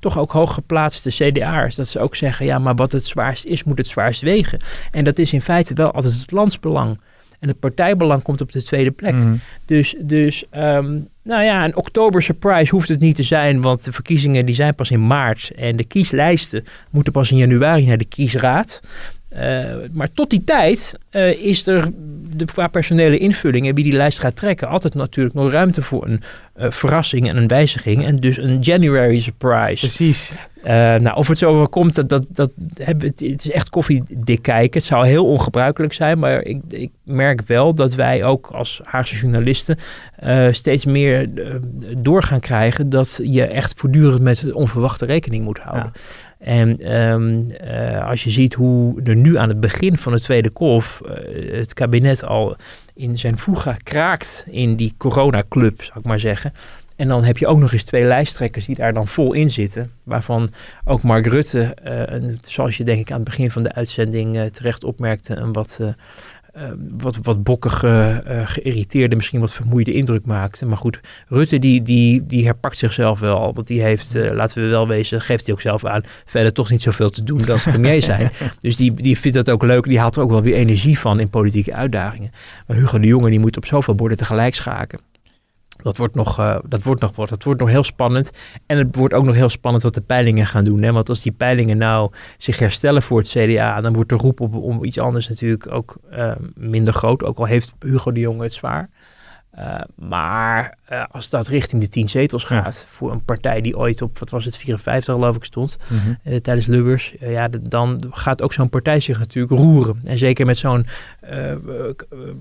toch 0.00 0.18
ook 0.18 0.32
hooggeplaatste 0.32 1.10
CDA'ers 1.10 1.74
dat 1.74 1.88
ze 1.88 2.00
ook 2.00 2.16
zeggen, 2.16 2.46
ja, 2.46 2.58
maar 2.58 2.74
wat 2.74 2.92
het 2.92 3.06
zwaarst 3.06 3.44
is, 3.44 3.64
moet 3.64 3.78
het 3.78 3.88
zwaarst 3.88 4.22
wegen. 4.22 4.58
En 4.90 5.04
dat 5.04 5.18
is 5.18 5.32
in 5.32 5.40
feite 5.40 5.74
wel 5.74 5.90
altijd 5.90 6.20
het 6.20 6.30
landsbelang. 6.30 6.98
En 7.40 7.48
het 7.48 7.60
partijbelang 7.60 8.22
komt 8.22 8.40
op 8.40 8.52
de 8.52 8.62
tweede 8.62 8.90
plek. 8.90 9.14
Mm. 9.14 9.40
Dus, 9.64 9.94
dus 9.98 10.44
um, 10.56 11.08
nou 11.22 11.42
ja, 11.42 11.64
een 11.64 11.76
oktober 11.76 12.22
surprise 12.22 12.74
hoeft 12.74 12.88
het 12.88 13.00
niet 13.00 13.16
te 13.16 13.22
zijn, 13.22 13.60
want 13.60 13.84
de 13.84 13.92
verkiezingen 13.92 14.46
die 14.46 14.54
zijn 14.54 14.74
pas 14.74 14.90
in 14.90 15.06
maart. 15.06 15.52
En 15.56 15.76
de 15.76 15.84
kieslijsten 15.84 16.64
moeten 16.90 17.12
pas 17.12 17.30
in 17.30 17.36
januari 17.36 17.86
naar 17.86 17.98
de 17.98 18.04
kiesraad. 18.04 18.80
Uh, 19.36 19.74
maar 19.92 20.12
tot 20.12 20.30
die 20.30 20.44
tijd 20.44 20.94
uh, 21.10 21.42
is 21.42 21.66
er 21.66 21.90
de, 22.36 22.44
qua 22.44 22.66
personele 22.66 23.18
invulling 23.18 23.66
en 23.68 23.74
wie 23.74 23.84
die 23.84 23.92
lijst 23.92 24.18
gaat 24.18 24.36
trekken, 24.36 24.68
altijd 24.68 24.94
natuurlijk 24.94 25.34
nog 25.34 25.50
ruimte 25.50 25.82
voor 25.82 26.06
een 26.06 26.22
uh, 26.56 26.70
verrassing 26.70 27.28
en 27.28 27.36
een 27.36 27.48
wijziging. 27.48 28.04
En 28.04 28.16
dus 28.16 28.36
een 28.36 28.60
January 28.60 29.18
surprise. 29.18 29.86
Precies. 29.86 30.32
nou, 30.62 31.16
of 31.16 31.28
het 31.28 31.38
zo 31.38 31.66
komt, 31.66 31.94
dat, 31.94 32.08
dat, 32.08 32.28
dat, 32.32 32.50
het, 32.74 33.02
het 33.02 33.20
is 33.20 33.50
echt 33.50 33.68
koffiedik 33.68 34.42
kijken. 34.42 34.80
Het 34.80 34.88
zou 34.88 35.06
heel 35.06 35.26
ongebruikelijk 35.26 35.92
zijn, 35.92 36.18
maar 36.18 36.42
ik, 36.42 36.60
ik 36.68 36.90
merk 37.02 37.42
wel 37.46 37.74
dat 37.74 37.94
wij 37.94 38.24
ook 38.24 38.46
als 38.46 38.80
Haagse 38.84 39.16
journalisten 39.16 39.78
steeds 40.50 40.84
meer 40.84 41.30
door 42.02 42.22
gaan 42.22 42.40
krijgen 42.40 42.88
dat 42.88 43.20
je 43.22 43.44
echt 43.44 43.72
voortdurend 43.76 44.22
met 44.22 44.52
onverwachte 44.52 45.06
rekening 45.06 45.44
moet 45.44 45.58
houden. 45.58 45.90
Ja. 45.94 46.00
En 46.38 46.96
um, 46.96 47.46
uh, 47.64 48.08
als 48.08 48.24
je 48.24 48.30
ziet 48.30 48.54
hoe 48.54 49.02
er 49.02 49.16
nu 49.16 49.38
aan 49.38 49.48
het 49.48 49.60
begin 49.60 49.98
van 49.98 50.12
de 50.12 50.20
tweede 50.20 50.50
golf 50.54 51.00
uh, 51.04 51.52
het 51.52 51.74
kabinet 51.74 52.24
al 52.24 52.56
in 52.94 53.18
zijn 53.18 53.38
voega 53.38 53.76
kraakt 53.82 54.44
in 54.50 54.76
die 54.76 54.94
coronaclub, 54.98 55.82
zou 55.82 55.98
ik 55.98 56.04
maar 56.04 56.20
zeggen. 56.20 56.52
En 56.96 57.08
dan 57.08 57.24
heb 57.24 57.38
je 57.38 57.46
ook 57.46 57.58
nog 57.58 57.72
eens 57.72 57.84
twee 57.84 58.04
lijsttrekkers 58.04 58.64
die 58.64 58.76
daar 58.76 58.92
dan 58.92 59.08
vol 59.08 59.32
in 59.32 59.50
zitten. 59.50 59.92
Waarvan 60.02 60.50
ook 60.84 61.02
Mark 61.02 61.26
Rutte, 61.26 61.76
uh, 61.84 62.28
zoals 62.40 62.76
je 62.76 62.84
denk 62.84 63.00
ik 63.00 63.10
aan 63.10 63.20
het 63.20 63.28
begin 63.28 63.50
van 63.50 63.62
de 63.62 63.72
uitzending 63.72 64.50
terecht 64.50 64.84
opmerkte, 64.84 65.36
een 65.36 65.52
wat 65.52 65.80
wat, 66.98 67.16
wat 67.22 67.42
bokkige, 67.42 68.22
uh, 68.28 68.40
geïrriteerde, 68.44 69.16
misschien 69.16 69.40
wat 69.40 69.52
vermoeide 69.52 69.92
indruk 69.92 70.24
maakte. 70.24 70.66
Maar 70.66 70.76
goed, 70.76 71.00
Rutte 71.28 71.58
die, 71.58 71.82
die, 71.82 72.26
die 72.26 72.44
herpakt 72.44 72.76
zichzelf 72.76 73.20
wel. 73.20 73.54
Want 73.54 73.66
die 73.66 73.82
heeft, 73.82 74.16
uh, 74.16 74.30
laten 74.30 74.62
we 74.62 74.68
wel 74.68 74.88
wezen, 74.88 75.20
geeft 75.20 75.46
hij 75.46 75.54
ook 75.54 75.60
zelf 75.60 75.84
aan, 75.84 76.02
verder 76.24 76.52
toch 76.52 76.70
niet 76.70 76.82
zoveel 76.82 77.10
te 77.10 77.24
doen 77.24 77.38
dan 77.38 77.60
premier 77.60 78.02
zijn. 78.02 78.30
dus 78.60 78.76
die, 78.76 78.92
die 78.92 79.18
vindt 79.18 79.36
dat 79.36 79.50
ook 79.50 79.62
leuk. 79.62 79.84
Die 79.84 79.98
haalt 79.98 80.16
er 80.16 80.22
ook 80.22 80.30
wel 80.30 80.42
weer 80.42 80.54
energie 80.54 80.98
van 80.98 81.20
in 81.20 81.30
politieke 81.30 81.74
uitdagingen. 81.74 82.30
Maar 82.66 82.76
Hugo 82.76 82.98
de 82.98 83.06
Jonge 83.06 83.30
die 83.30 83.40
moet 83.40 83.56
op 83.56 83.66
zoveel 83.66 83.94
borden 83.94 84.16
tegelijk 84.16 84.54
schaken. 84.54 84.98
Dat 85.86 85.96
wordt, 85.96 86.14
nog, 86.14 86.38
uh, 86.38 86.58
dat, 86.68 86.82
wordt 86.82 87.00
nog, 87.00 87.12
dat 87.12 87.42
wordt 87.42 87.60
nog 87.60 87.68
heel 87.68 87.82
spannend. 87.82 88.30
En 88.66 88.78
het 88.78 88.96
wordt 88.96 89.14
ook 89.14 89.24
nog 89.24 89.34
heel 89.34 89.48
spannend 89.48 89.82
wat 89.82 89.94
de 89.94 90.00
peilingen 90.00 90.46
gaan 90.46 90.64
doen. 90.64 90.82
Hè? 90.82 90.92
Want 90.92 91.08
als 91.08 91.22
die 91.22 91.32
peilingen 91.32 91.78
nou 91.78 92.10
zich 92.38 92.58
herstellen 92.58 93.02
voor 93.02 93.18
het 93.18 93.28
CDA, 93.28 93.80
dan 93.80 93.92
wordt 93.92 94.08
de 94.08 94.16
roep 94.16 94.40
op, 94.40 94.54
om 94.54 94.84
iets 94.84 94.98
anders 94.98 95.28
natuurlijk 95.28 95.72
ook 95.72 95.96
uh, 96.12 96.32
minder 96.54 96.94
groot. 96.94 97.24
Ook 97.24 97.38
al 97.38 97.44
heeft 97.44 97.74
Hugo 97.80 98.12
de 98.12 98.20
Jonge 98.20 98.42
het 98.42 98.52
zwaar. 98.52 98.90
Uh, 99.58 99.80
maar 99.94 100.78
uh, 100.92 101.04
als 101.10 101.30
dat 101.30 101.48
richting 101.48 101.82
de 101.82 101.88
tien 101.88 102.08
zetels 102.08 102.44
gaat, 102.44 102.86
ja. 102.86 102.94
voor 102.96 103.12
een 103.12 103.24
partij 103.24 103.60
die 103.60 103.76
ooit 103.76 104.02
op, 104.02 104.18
wat 104.18 104.30
was 104.30 104.44
het, 104.44 104.56
54 104.56 105.14
geloof 105.14 105.36
ik 105.36 105.44
stond, 105.44 105.76
mm 105.88 105.98
-hmm. 105.98 106.18
uh, 106.24 106.36
tijdens 106.38 106.66
Lubbers, 106.66 107.14
ja, 107.20 107.48
dan 107.60 108.02
gaat 108.10 108.42
ook 108.42 108.52
zo'n 108.52 108.68
partij 108.68 109.00
zich 109.00 109.18
natuurlijk 109.18 109.60
roeren. 109.60 110.00
En 110.04 110.18
zeker 110.18 110.46
met 110.46 110.58
zo'n 110.58 110.86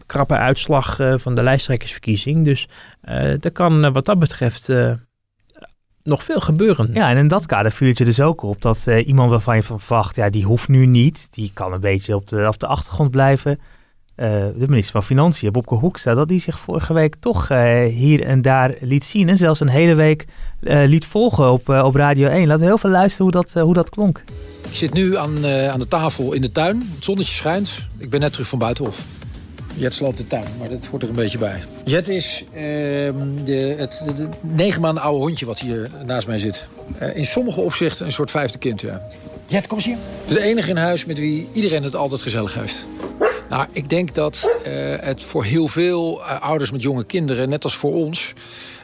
krappe 0.06 0.36
uitslag 0.36 1.00
van 1.16 1.36
de 1.36 1.44
lijsttrekkersverkiezing. 1.44 2.46
Dus 2.46 2.68
er 3.40 3.52
kan 3.52 3.94
wat 3.94 4.06
dat 4.06 4.20
betreft 4.20 4.70
nog 6.04 6.24
veel 6.24 6.40
gebeuren. 6.40 6.90
Ja, 6.94 7.10
en 7.10 7.18
in 7.18 7.28
dat 7.28 7.46
kader 7.46 7.72
viel 7.72 7.88
het 7.88 7.98
je 7.98 8.06
dus 8.06 8.22
ook 8.22 8.42
op 8.42 8.62
dat 8.62 8.88
iemand 9.06 9.32
waarvan 9.32 9.56
je 9.56 9.64
van 9.64 9.80
verwacht, 9.80 10.16
ja, 10.16 10.30
die 10.30 10.46
hoeft 10.46 10.68
nu 10.68 10.86
niet, 10.86 11.28
die 11.32 11.52
kan 11.54 11.74
een 11.74 11.80
beetje 11.80 12.16
op 12.16 12.28
de, 12.28 12.48
op 12.48 12.60
de 12.60 12.68
achtergrond 12.68 13.12
blijven 13.12 13.60
de 14.16 14.66
minister 14.68 14.92
van 14.92 15.04
Financiën, 15.04 15.52
Bobke 15.52 15.76
Hoekstra, 15.76 16.14
dat 16.14 16.28
die 16.28 16.40
zich 16.40 16.60
vorige 16.60 16.94
week 16.94 17.16
toch 17.20 17.48
hier 17.88 18.24
en 18.24 18.42
daar 18.42 18.76
liet 18.80 19.06
zien. 19.06 19.30
En 19.30 19.38
zelfs 19.38 19.60
een 19.60 19.70
hele 19.70 19.96
week 19.96 20.26
liet 20.62 21.06
volgen 21.06 21.52
op, 21.52 21.70
op 21.70 21.96
Radio 21.96 22.28
1. 22.28 22.48
Laten 22.48 22.62
we 22.64 22.68
heel 22.70 22.78
veel 22.78 22.90
luisteren 22.90 23.24
hoe 23.24 23.44
dat, 23.44 23.64
hoe 23.64 23.74
dat 23.74 23.90
klonk. 23.90 24.24
Ik 24.70 24.76
zit 24.76 24.94
nu 24.94 25.18
aan, 25.18 25.46
aan 25.46 25.80
de 25.80 25.88
tafel 25.88 26.34
in 26.34 26.42
de 26.42 26.52
tuin. 26.52 26.78
Het 26.78 27.04
zonnetje 27.04 27.34
schijnt. 27.34 27.88
Ik 27.98 28.10
ben 28.10 28.20
net 28.20 28.32
terug 28.32 28.48
van 28.48 28.60
Buitenhof. 28.60 29.24
Jet 29.78 29.94
sloopt 29.94 30.18
de 30.18 30.28
tuin, 30.28 30.46
maar 30.60 30.70
dat 30.70 30.86
hoort 30.86 31.04
er 31.04 31.10
een 31.10 31.16
beetje 31.16 31.38
bij. 31.38 31.64
Jet 31.86 32.08
is 32.08 32.44
uh, 32.54 32.60
de, 33.44 33.76
het 33.78 34.04
de, 34.16 34.28
negen 34.42 34.82
maanden 34.82 35.04
oude 35.04 35.20
hondje 35.20 35.46
wat 35.46 35.60
hier 35.60 35.90
naast 36.06 36.28
mij 36.28 36.38
zit. 36.38 36.68
Uh, 37.02 37.16
in 37.16 37.26
sommige 37.26 37.62
opzichten 37.62 38.06
een 38.06 38.12
soort 38.12 38.32
vijfde 38.32 38.58
kind, 38.58 38.82
ja. 38.82 39.02
Jet, 39.48 39.68
kom 39.68 39.78
eens 39.78 39.86
hier. 39.86 39.98
Het 40.22 40.30
is 40.30 40.34
de 40.36 40.42
enige 40.42 40.70
in 40.70 40.78
huis 40.78 41.06
met 41.06 41.18
wie 41.18 41.48
iedereen 41.54 41.84
het 41.84 41.96
altijd 41.96 42.22
gezellig 42.22 42.54
heeft. 42.54 42.86
Nou, 43.50 43.68
ik 43.72 43.90
denk 43.90 44.14
dat 44.14 44.50
uh, 44.68 44.96
het 45.00 45.24
voor 45.24 45.44
heel 45.44 45.68
veel 45.68 46.24
ouders 46.24 46.72
met 46.72 46.82
jonge 46.82 47.06
kinderen, 47.06 47.50
net 47.50 47.64
als 47.64 47.76
voor 47.76 47.94
ons 47.94 48.34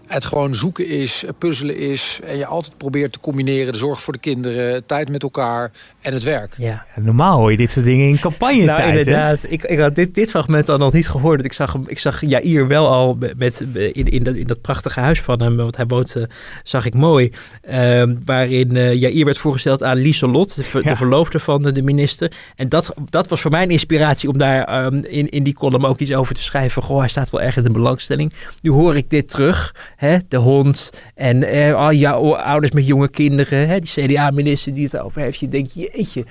het 0.07 0.25
gewoon 0.25 0.55
zoeken 0.55 0.87
is, 0.87 1.23
puzzelen 1.37 1.77
is. 1.77 2.19
En 2.23 2.37
je 2.37 2.45
altijd 2.45 2.77
probeert 2.77 3.11
te 3.11 3.19
combineren. 3.19 3.73
De 3.73 3.79
zorg 3.79 4.01
voor 4.01 4.13
de 4.13 4.19
kinderen, 4.19 4.85
tijd 4.85 5.09
met 5.09 5.23
elkaar 5.23 5.71
en 6.01 6.13
het 6.13 6.23
werk. 6.23 6.53
Ja, 6.57 6.85
normaal 6.95 7.37
hoor 7.37 7.51
je 7.51 7.57
dit 7.57 7.71
soort 7.71 7.85
dingen 7.85 8.07
in 8.07 8.19
campagne 8.19 8.63
Nou 8.63 8.81
inderdaad, 8.81 9.45
ik, 9.49 9.63
ik 9.63 9.79
had 9.79 9.95
dit, 9.95 10.15
dit 10.15 10.29
fragment 10.29 10.69
al 10.69 10.77
nog 10.77 10.93
niet 10.93 11.09
gehoord. 11.09 11.45
Ik 11.45 11.53
zag, 11.53 11.77
ik 11.85 11.99
zag 11.99 12.21
Jair 12.25 12.67
wel 12.67 12.87
al 12.87 13.17
met, 13.37 13.65
in, 13.73 14.05
in, 14.05 14.23
dat, 14.23 14.35
in 14.35 14.47
dat 14.47 14.61
prachtige 14.61 14.99
huis 14.99 15.21
van 15.21 15.41
hem, 15.41 15.55
want 15.55 15.75
hij 15.75 15.85
woont, 15.85 16.15
uh, 16.15 16.23
zag 16.63 16.85
ik 16.85 16.93
mooi. 16.93 17.31
Uh, 17.69 18.03
waarin 18.25 18.75
uh, 18.75 18.93
Jair 18.93 19.25
werd 19.25 19.37
voorgesteld 19.37 19.83
aan 19.83 19.97
Lieselot, 19.97 20.55
de, 20.55 20.63
ver, 20.63 20.83
ja. 20.83 20.89
de 20.89 20.95
verloofde 20.95 21.39
van 21.39 21.61
de, 21.61 21.71
de, 21.71 21.81
minister. 21.81 22.31
En 22.55 22.69
dat, 22.69 22.93
dat 23.09 23.27
was 23.27 23.41
voor 23.41 23.51
mij 23.51 23.63
een 23.63 23.69
inspiratie 23.69 24.29
om 24.29 24.37
daar 24.37 24.85
um, 24.85 25.05
in, 25.05 25.29
in 25.29 25.43
die 25.43 25.53
column 25.53 25.85
ook 25.85 25.99
iets 25.99 26.13
over 26.13 26.35
te 26.35 26.41
schrijven. 26.41 26.83
Goh, 26.83 26.99
hij 26.99 27.07
staat 27.07 27.29
wel 27.29 27.41
erg 27.41 27.57
in 27.57 27.63
de 27.63 27.71
belangstelling. 27.71 28.33
Nu 28.61 28.71
hoor 28.71 28.95
ik 28.95 29.09
dit 29.09 29.29
terug. 29.29 29.75
Hè, 30.01 30.17
de 30.27 30.37
hond 30.37 30.89
en 31.15 31.43
eh, 31.43 31.73
al 31.75 31.93
jouw 31.93 32.35
ouders 32.35 32.71
met 32.71 32.87
jonge 32.87 33.09
kinderen, 33.09 33.67
hè, 33.67 33.79
die 33.79 33.91
CDA-minister 34.05 34.73
die 34.73 34.83
het 34.83 34.97
over 34.97 35.21
heeft. 35.21 35.39
Je 35.39 35.47
denkt, 35.47 35.73
jeetje, 35.73 36.25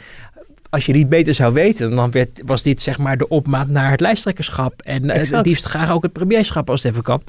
als 0.70 0.86
je 0.86 0.92
niet 0.92 1.08
beter 1.08 1.34
zou 1.34 1.52
weten, 1.52 1.96
dan 1.96 2.10
werd, 2.10 2.42
was 2.44 2.62
dit 2.62 2.80
zeg 2.80 2.98
maar 2.98 3.18
de 3.18 3.28
opmaat 3.28 3.68
naar 3.68 3.90
het 3.90 4.00
lijsttrekkerschap. 4.00 4.82
En 4.82 5.04
uh, 5.04 5.14
het 5.14 5.46
liefst 5.46 5.64
graag 5.64 5.90
ook 5.90 6.02
het 6.02 6.12
premierschap 6.12 6.70
als 6.70 6.82
het 6.82 6.92
even 6.92 7.04
kan. 7.04 7.22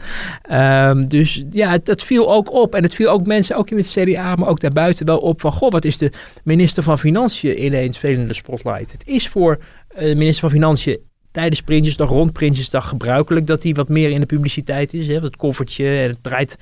Um, 0.52 1.08
dus 1.08 1.46
ja, 1.50 1.72
het, 1.72 1.88
het, 1.88 2.04
viel 2.04 2.34
ook 2.34 2.52
op. 2.52 2.76
En 2.76 2.84
het 2.84 2.94
viel 2.94 3.10
ook 3.10 3.26
mensen, 3.26 3.56
ook 3.56 3.70
in 3.70 3.78
het 3.78 3.92
CDA, 3.92 4.36
maar 4.36 4.50
ook 4.50 4.60
daarbuiten 4.60 5.06
wel 5.06 5.20
op 5.20 5.42
van... 5.42 5.52
Goh, 5.52 5.72
wat 5.72 5.86
is 5.86 5.98
de 5.98 6.12
minister 6.44 6.84
van 6.84 7.00
Financiën 7.00 7.64
ineens 7.64 7.98
veel 7.98 8.18
in 8.18 8.28
de 8.28 8.34
spotlight. 8.34 8.92
Het 8.92 9.04
is 9.06 9.28
voor 9.28 9.58
uh, 9.94 10.00
de 10.00 10.16
minister 10.16 10.40
van 10.40 10.50
Financiën 10.50 11.00
tijdens 11.32 11.62
Prinsjesdag, 11.62 12.10
rond 12.10 12.34
Prinsjesdag 12.34 12.88
gebruikelijk 12.88 13.48
dat 13.48 13.63
hij 13.63 13.74
wat 13.74 13.89
meer 13.89 14.10
in 14.10 14.20
de 14.20 14.26
publiciteit 14.26 14.94
is. 14.94 15.08
Hè? 15.08 15.20
Dat 15.20 15.36
koffertje, 15.36 15.86
en 15.86 16.10
het 16.10 16.24
draait, 16.24 16.58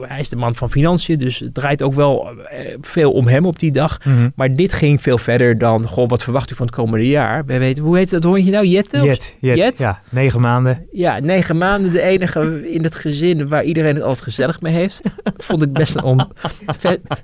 hij 0.00 0.20
is 0.20 0.28
de 0.28 0.36
man 0.36 0.54
van 0.54 0.70
financiën, 0.70 1.18
dus 1.18 1.38
het 1.38 1.54
draait 1.54 1.82
ook 1.82 1.94
wel 1.94 2.28
veel 2.80 3.12
om 3.12 3.26
hem 3.26 3.46
op 3.46 3.58
die 3.58 3.72
dag. 3.72 4.04
Mm 4.04 4.16
-hmm. 4.16 4.32
Maar 4.34 4.54
dit 4.54 4.72
ging 4.72 5.02
veel 5.02 5.18
verder 5.18 5.58
dan, 5.58 5.86
goh, 5.86 6.08
wat 6.08 6.22
verwacht 6.22 6.50
u 6.50 6.54
van 6.54 6.66
het 6.66 6.74
komende 6.74 7.08
jaar? 7.08 7.46
Wij 7.46 7.58
weten, 7.58 7.84
hoe 7.84 7.96
heet 7.96 8.10
dat 8.10 8.22
hondje 8.22 8.50
nou? 8.50 8.66
Jette? 8.66 9.02
Jet, 9.02 9.36
Jet, 9.40 9.56
Jet? 9.56 9.78
ja, 9.78 10.00
negen 10.10 10.40
maanden. 10.40 10.86
Ja, 10.92 11.18
negen 11.18 11.56
maanden, 11.56 11.92
de 11.92 12.02
enige 12.02 12.70
in 12.72 12.82
het 12.82 12.94
gezin 12.94 13.48
waar 13.48 13.64
iedereen 13.64 13.94
het 13.94 14.04
altijd 14.04 14.24
gezellig 14.24 14.60
mee 14.60 14.72
heeft. 14.72 15.00
Vond 15.36 15.62
ik 15.62 15.72
best 15.72 15.94
een, 15.94 16.02
on, 16.02 16.32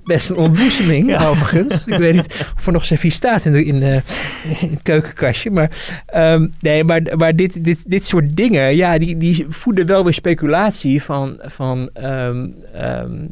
best 0.04 0.30
een 0.30 0.36
ontboezeming, 0.36 1.08
ja. 1.08 1.26
overigens. 1.26 1.86
Ik 1.86 1.98
weet 1.98 2.14
niet 2.14 2.52
of 2.56 2.66
er 2.66 2.72
nog 2.72 2.84
servies 2.84 3.14
staat 3.14 3.44
in, 3.44 3.52
de, 3.52 3.64
in, 3.64 3.82
het 3.82 4.82
keukenkastje, 4.82 5.50
maar 5.50 5.70
um, 6.14 6.52
Nee, 6.69 6.69
maar, 6.85 7.02
maar 7.16 7.37
dit, 7.37 7.64
dit, 7.64 7.90
dit 7.90 8.04
soort 8.04 8.37
dingen, 8.37 8.76
ja, 8.76 8.98
die, 8.98 9.16
die 9.16 9.46
voeden 9.48 9.87
wel 9.87 10.04
weer 10.04 10.14
speculatie 10.14 11.02
van, 11.02 11.40
van 11.42 11.90
um, 12.02 12.54
um, 12.83 13.30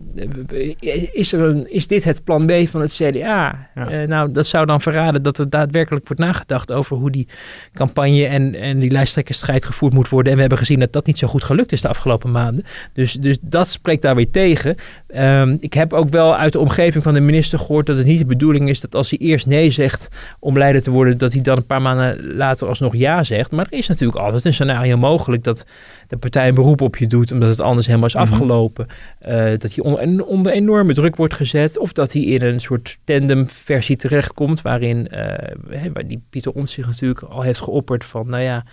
is, 1.13 1.33
er 1.33 1.41
een, 1.41 1.73
is 1.73 1.87
dit 1.87 2.05
het 2.05 2.25
plan 2.25 2.47
B 2.47 2.53
van 2.69 2.81
het 2.81 2.93
CDA? 2.93 3.69
Ja. 3.75 3.91
Uh, 3.91 4.09
nou, 4.09 4.33
dat 4.33 4.47
zou 4.47 4.67
dan 4.67 4.81
verraden 4.81 5.23
dat 5.23 5.39
er 5.39 5.51
daadwerkelijk 5.51 6.07
wordt 6.07 6.23
nagedacht 6.23 6.73
over 6.73 6.97
hoe 6.97 7.11
die 7.11 7.29
campagne 7.73 8.27
en, 8.27 8.55
en 8.55 8.79
die 8.79 8.91
lijsttrekkersstrijd 8.91 9.65
gevoerd 9.65 9.93
moet 9.93 10.09
worden. 10.09 10.29
En 10.29 10.35
we 10.35 10.41
hebben 10.41 10.59
gezien 10.59 10.79
dat 10.79 10.93
dat 10.93 11.07
niet 11.07 11.19
zo 11.19 11.29
goed 11.29 11.45
gelukt 11.45 11.73
is 11.73 11.81
de 11.81 11.89
afgelopen 11.89 12.31
maanden. 12.31 12.65
Dus, 12.93 13.13
dus 13.13 13.39
dat 13.41 13.69
spreekt 13.69 14.03
daar 14.03 14.15
weer 14.15 14.31
tegen. 14.31 14.77
Um, 15.17 15.57
ik 15.61 15.75
heb 15.75 15.93
ook 15.93 16.09
wel 16.09 16.37
uit 16.37 16.53
de 16.53 16.59
omgeving 16.59 17.03
van 17.03 17.15
de 17.15 17.21
minister 17.21 17.59
gehoord 17.59 17.87
dat 17.87 17.97
het 17.97 18.07
niet 18.07 18.19
de 18.19 18.27
bedoeling 18.27 18.69
is 18.69 18.81
dat 18.81 18.95
als 18.95 19.11
hij 19.11 19.19
eerst 19.19 19.47
nee 19.47 19.71
zegt 19.71 20.09
om 20.39 20.59
leider 20.59 20.83
te 20.83 20.91
worden, 20.91 21.19
dat 21.19 21.33
hij 21.33 21.43
dan 21.43 21.57
een 21.57 21.67
paar 21.67 21.83
maanden 21.83 22.37
later 22.37 22.69
alsnog 22.69 22.97
ja 22.97 23.23
zegt. 23.29 23.51
Maar 23.51 23.67
er 23.71 23.79
is 23.79 23.89
natuurlijk 23.89 24.19
altijd 24.19 24.45
een 24.45 24.53
scenario 24.53 24.97
mogelijk 24.97 25.45
dat 25.45 25.67
de 26.09 26.17
partij 26.17 26.49
een 26.49 26.55
beroep 26.55 26.81
op 26.81 26.97
je 26.97 27.07
doet 27.07 27.33
omdat 27.33 27.49
het 27.49 27.61
anders 27.61 27.87
helemaal 27.87 28.09
is 28.09 28.17
afgelopen. 28.17 28.87
Mm 28.89 29.29
-hmm. 29.29 29.47
uh, 29.47 29.59
dat 29.59 29.75
hij 29.75 29.85
onder, 29.85 30.25
onder 30.25 30.53
enorme 30.53 30.95
druk 30.95 31.17
wordt 31.17 31.35
gezet 31.35 31.79
of 31.79 31.93
dat 31.93 32.13
hij 32.13 32.23
in 32.23 32.43
een 32.43 32.61
soort 32.61 32.99
tandemversie 33.05 33.97
terechtkomt 33.97 34.63
waarin 34.63 35.09
uh, 35.15 35.95
die 36.07 36.23
Pieter 36.31 36.53
Omtzigt 36.53 36.89
natuurlijk 36.89 37.23
al 37.23 37.43
heeft 37.43 37.61
geopperd 37.61 38.05
van 38.05 38.29
nou 38.29 38.43
ja, 38.43 38.65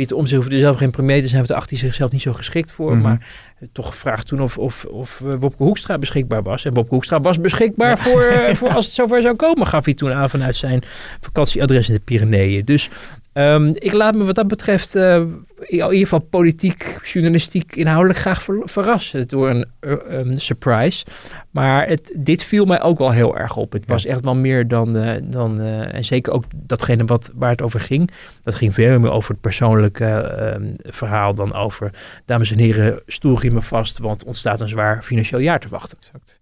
Pieter 0.00 0.16
Omtzigt 0.16 0.42
hoeft 0.42 0.54
er 0.54 0.60
zelf 0.60 0.76
geen 0.76 0.90
premier 0.90 1.22
te 1.22 1.28
zijn, 1.28 1.36
want 1.36 1.48
dacht 1.48 1.70
hij 1.70 1.78
zichzelf 1.78 2.12
niet 2.12 2.20
zo 2.20 2.32
geschikt 2.32 2.72
voor. 2.72 2.88
Mm 2.88 2.92
-hmm. 2.92 3.02
Maar 3.02 3.26
toch 3.72 3.88
gevraagd 3.88 4.26
toen 4.26 4.42
of, 4.42 4.58
of, 4.58 4.84
of 4.84 5.18
Wopke 5.18 5.62
Hoekstra 5.62 5.98
beschikbaar 5.98 6.42
was. 6.42 6.64
En 6.64 6.74
Wopke 6.74 6.94
Hoekstra 6.94 7.20
was 7.20 7.40
beschikbaar 7.40 7.88
ja. 7.88 7.96
voor, 7.96 8.56
voor 8.56 8.68
als 8.76 8.84
het 8.84 8.94
zover 8.94 9.22
zou 9.22 9.36
komen, 9.36 9.66
gaf 9.66 9.84
hij 9.84 9.94
toen 9.94 10.12
aan 10.12 10.30
vanuit 10.30 10.56
zijn 10.56 10.82
vakantieadres 11.20 11.88
in 11.88 11.94
de 11.94 12.00
Pyreneeën. 12.00 12.64
Dus 12.64 12.88
um, 13.32 13.72
ik 13.74 13.92
laat 13.92 14.14
me 14.14 14.24
wat 14.24 14.34
dat 14.34 14.48
betreft 14.48 14.96
uh, 14.96 15.16
in 15.16 15.36
ieder 15.68 15.90
geval 15.90 16.18
politiek, 16.18 17.00
journalistiek, 17.02 17.76
inhoudelijk 17.76 18.18
graag 18.18 18.42
ver, 18.42 18.60
verrassen 18.64 19.28
door 19.28 19.50
een 19.50 19.66
um, 20.10 20.38
surprise. 20.38 21.04
Maar 21.50 21.88
het, 21.88 22.12
dit 22.16 22.44
viel 22.44 22.64
mij 22.64 22.82
ook 22.82 22.98
wel 22.98 23.10
heel 23.10 23.38
erg 23.38 23.56
op. 23.56 23.72
Het 23.72 23.86
was 23.86 24.04
echt 24.04 24.24
wel 24.24 24.36
meer 24.36 24.68
dan, 24.68 24.96
uh, 24.96 25.12
dan 25.22 25.60
en 25.60 26.04
zeker 26.04 26.32
ook 26.32 26.44
datgene 26.56 27.04
wat, 27.04 27.30
waar 27.34 27.50
het 27.50 27.62
over 27.62 27.80
ging. 27.80 28.10
Dat 28.42 28.54
ging 28.54 28.74
veel 28.74 28.98
meer 28.98 29.10
over 29.10 29.30
het 29.30 29.40
persoonlijke 29.40 30.36
uh, 30.60 30.68
verhaal 30.82 31.34
dan 31.34 31.54
over, 31.54 31.90
dames 32.24 32.52
en 32.52 32.58
heren, 32.58 33.02
stoelriemen 33.06 33.62
vast, 33.62 33.98
want 33.98 34.24
ontstaat 34.24 34.60
een 34.60 34.68
zwaar 34.68 35.02
financieel 35.02 35.40
jaar 35.40 35.60
te 35.60 35.68
wachten. 35.68 35.98
Exact. 35.98 36.39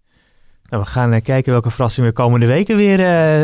Nou, 0.69 0.83
we 0.83 0.89
gaan 0.89 1.13
uh, 1.13 1.21
kijken 1.21 1.51
welke 1.51 1.71
verrassingen 1.71 2.09
we 2.09 2.15
komende 2.15 2.45
weken 2.45 2.75
weer 2.75 2.99
uh, 2.99 3.41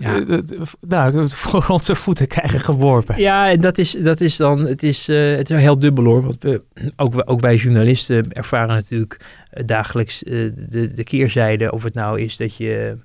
ja. 0.00 0.42
nou, 0.80 1.28
voor 1.28 1.66
onze 1.68 1.94
voeten 1.94 2.26
krijgen 2.26 2.60
geworpen. 2.60 3.20
Ja, 3.20 3.50
en 3.50 3.60
dat 3.60 3.78
is, 3.78 3.90
dat 3.90 4.20
is 4.20 4.36
dan, 4.36 4.66
het 4.66 4.82
is, 4.82 5.08
uh, 5.08 5.36
het 5.36 5.50
is 5.50 5.60
heel 5.60 5.78
dubbel 5.78 6.04
hoor. 6.04 6.22
Want 6.22 6.42
we, 6.42 6.62
ook, 6.96 7.22
ook 7.24 7.40
wij 7.40 7.56
journalisten 7.56 8.32
ervaren 8.32 8.68
natuurlijk 8.68 9.20
dagelijks 9.66 10.18
de, 10.18 10.90
de 10.94 11.04
keerzijde. 11.04 11.72
Of 11.72 11.82
het 11.82 11.94
nou 11.94 12.20
is 12.20 12.36
dat 12.36 12.56
je 12.56 12.96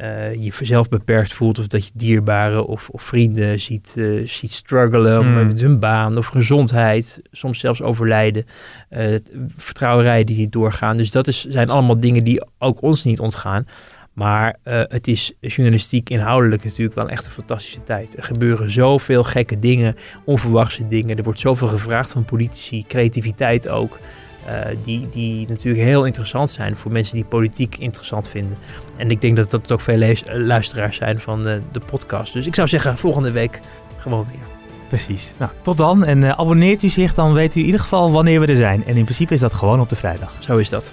uh, 0.00 0.34
je 0.34 0.52
zelf 0.62 0.88
beperkt 0.88 1.32
voelt 1.32 1.58
of 1.58 1.66
dat 1.66 1.84
je 1.84 1.90
dierbaren 1.94 2.66
of, 2.66 2.88
of 2.88 3.02
vrienden 3.02 3.60
ziet, 3.60 3.94
uh, 3.96 4.28
ziet 4.28 4.52
struggelen 4.52 5.26
mm. 5.26 5.46
met 5.46 5.60
hun 5.60 5.78
baan 5.78 6.16
of 6.16 6.26
gezondheid, 6.26 7.20
soms 7.30 7.58
zelfs 7.58 7.82
overlijden, 7.82 8.46
uh, 8.90 9.14
vertrouwerijen 9.56 10.26
die 10.26 10.36
niet 10.36 10.52
doorgaan. 10.52 10.96
Dus 10.96 11.10
dat 11.10 11.26
is, 11.26 11.44
zijn 11.48 11.70
allemaal 11.70 12.00
dingen 12.00 12.24
die 12.24 12.46
ook 12.58 12.82
ons 12.82 13.04
niet 13.04 13.20
ontgaan. 13.20 13.66
Maar 14.12 14.56
het 14.62 15.08
is 15.08 15.32
journalistiek 15.40 16.10
inhoudelijk 16.10 16.64
natuurlijk 16.64 16.94
wel 16.94 17.08
echt 17.08 17.26
een 17.26 17.32
fantastische 17.32 17.82
tijd. 17.82 18.16
Er 18.16 18.22
gebeuren 18.22 18.70
zoveel 18.70 19.24
gekke 19.24 19.58
dingen, 19.58 19.96
onverwachte 20.24 20.88
dingen. 20.88 21.16
Er 21.16 21.22
wordt 21.22 21.38
zoveel 21.38 21.68
gevraagd 21.68 22.12
van 22.12 22.24
politici, 22.24 22.84
creativiteit 22.86 23.68
ook. 23.68 23.98
Uh, 24.48 24.54
die, 24.82 25.08
die 25.08 25.48
natuurlijk 25.48 25.84
heel 25.84 26.04
interessant 26.04 26.50
zijn 26.50 26.76
voor 26.76 26.92
mensen 26.92 27.14
die 27.14 27.24
politiek 27.24 27.76
interessant 27.78 28.28
vinden. 28.28 28.58
En 28.96 29.10
ik 29.10 29.20
denk 29.20 29.36
dat 29.36 29.50
dat 29.50 29.72
ook 29.72 29.80
veel 29.80 30.14
luisteraars 30.32 30.96
zijn 30.96 31.20
van 31.20 31.42
de, 31.42 31.60
de 31.72 31.80
podcast. 31.86 32.32
Dus 32.32 32.46
ik 32.46 32.54
zou 32.54 32.68
zeggen, 32.68 32.98
volgende 32.98 33.30
week 33.30 33.60
gewoon 33.96 34.26
weer. 34.30 34.46
Precies. 34.88 35.32
Nou, 35.36 35.50
tot 35.62 35.76
dan. 35.76 36.04
En 36.04 36.22
uh, 36.22 36.30
abonneert 36.30 36.82
u 36.82 36.88
zich, 36.88 37.14
dan 37.14 37.32
weet 37.32 37.54
u 37.54 37.60
in 37.60 37.66
ieder 37.66 37.80
geval 37.80 38.12
wanneer 38.12 38.40
we 38.40 38.46
er 38.46 38.56
zijn. 38.56 38.86
En 38.86 38.96
in 38.96 39.04
principe 39.04 39.34
is 39.34 39.40
dat 39.40 39.52
gewoon 39.52 39.80
op 39.80 39.88
de 39.88 39.96
vrijdag. 39.96 40.32
Zo 40.38 40.56
is 40.56 40.68
dat. 40.68 40.92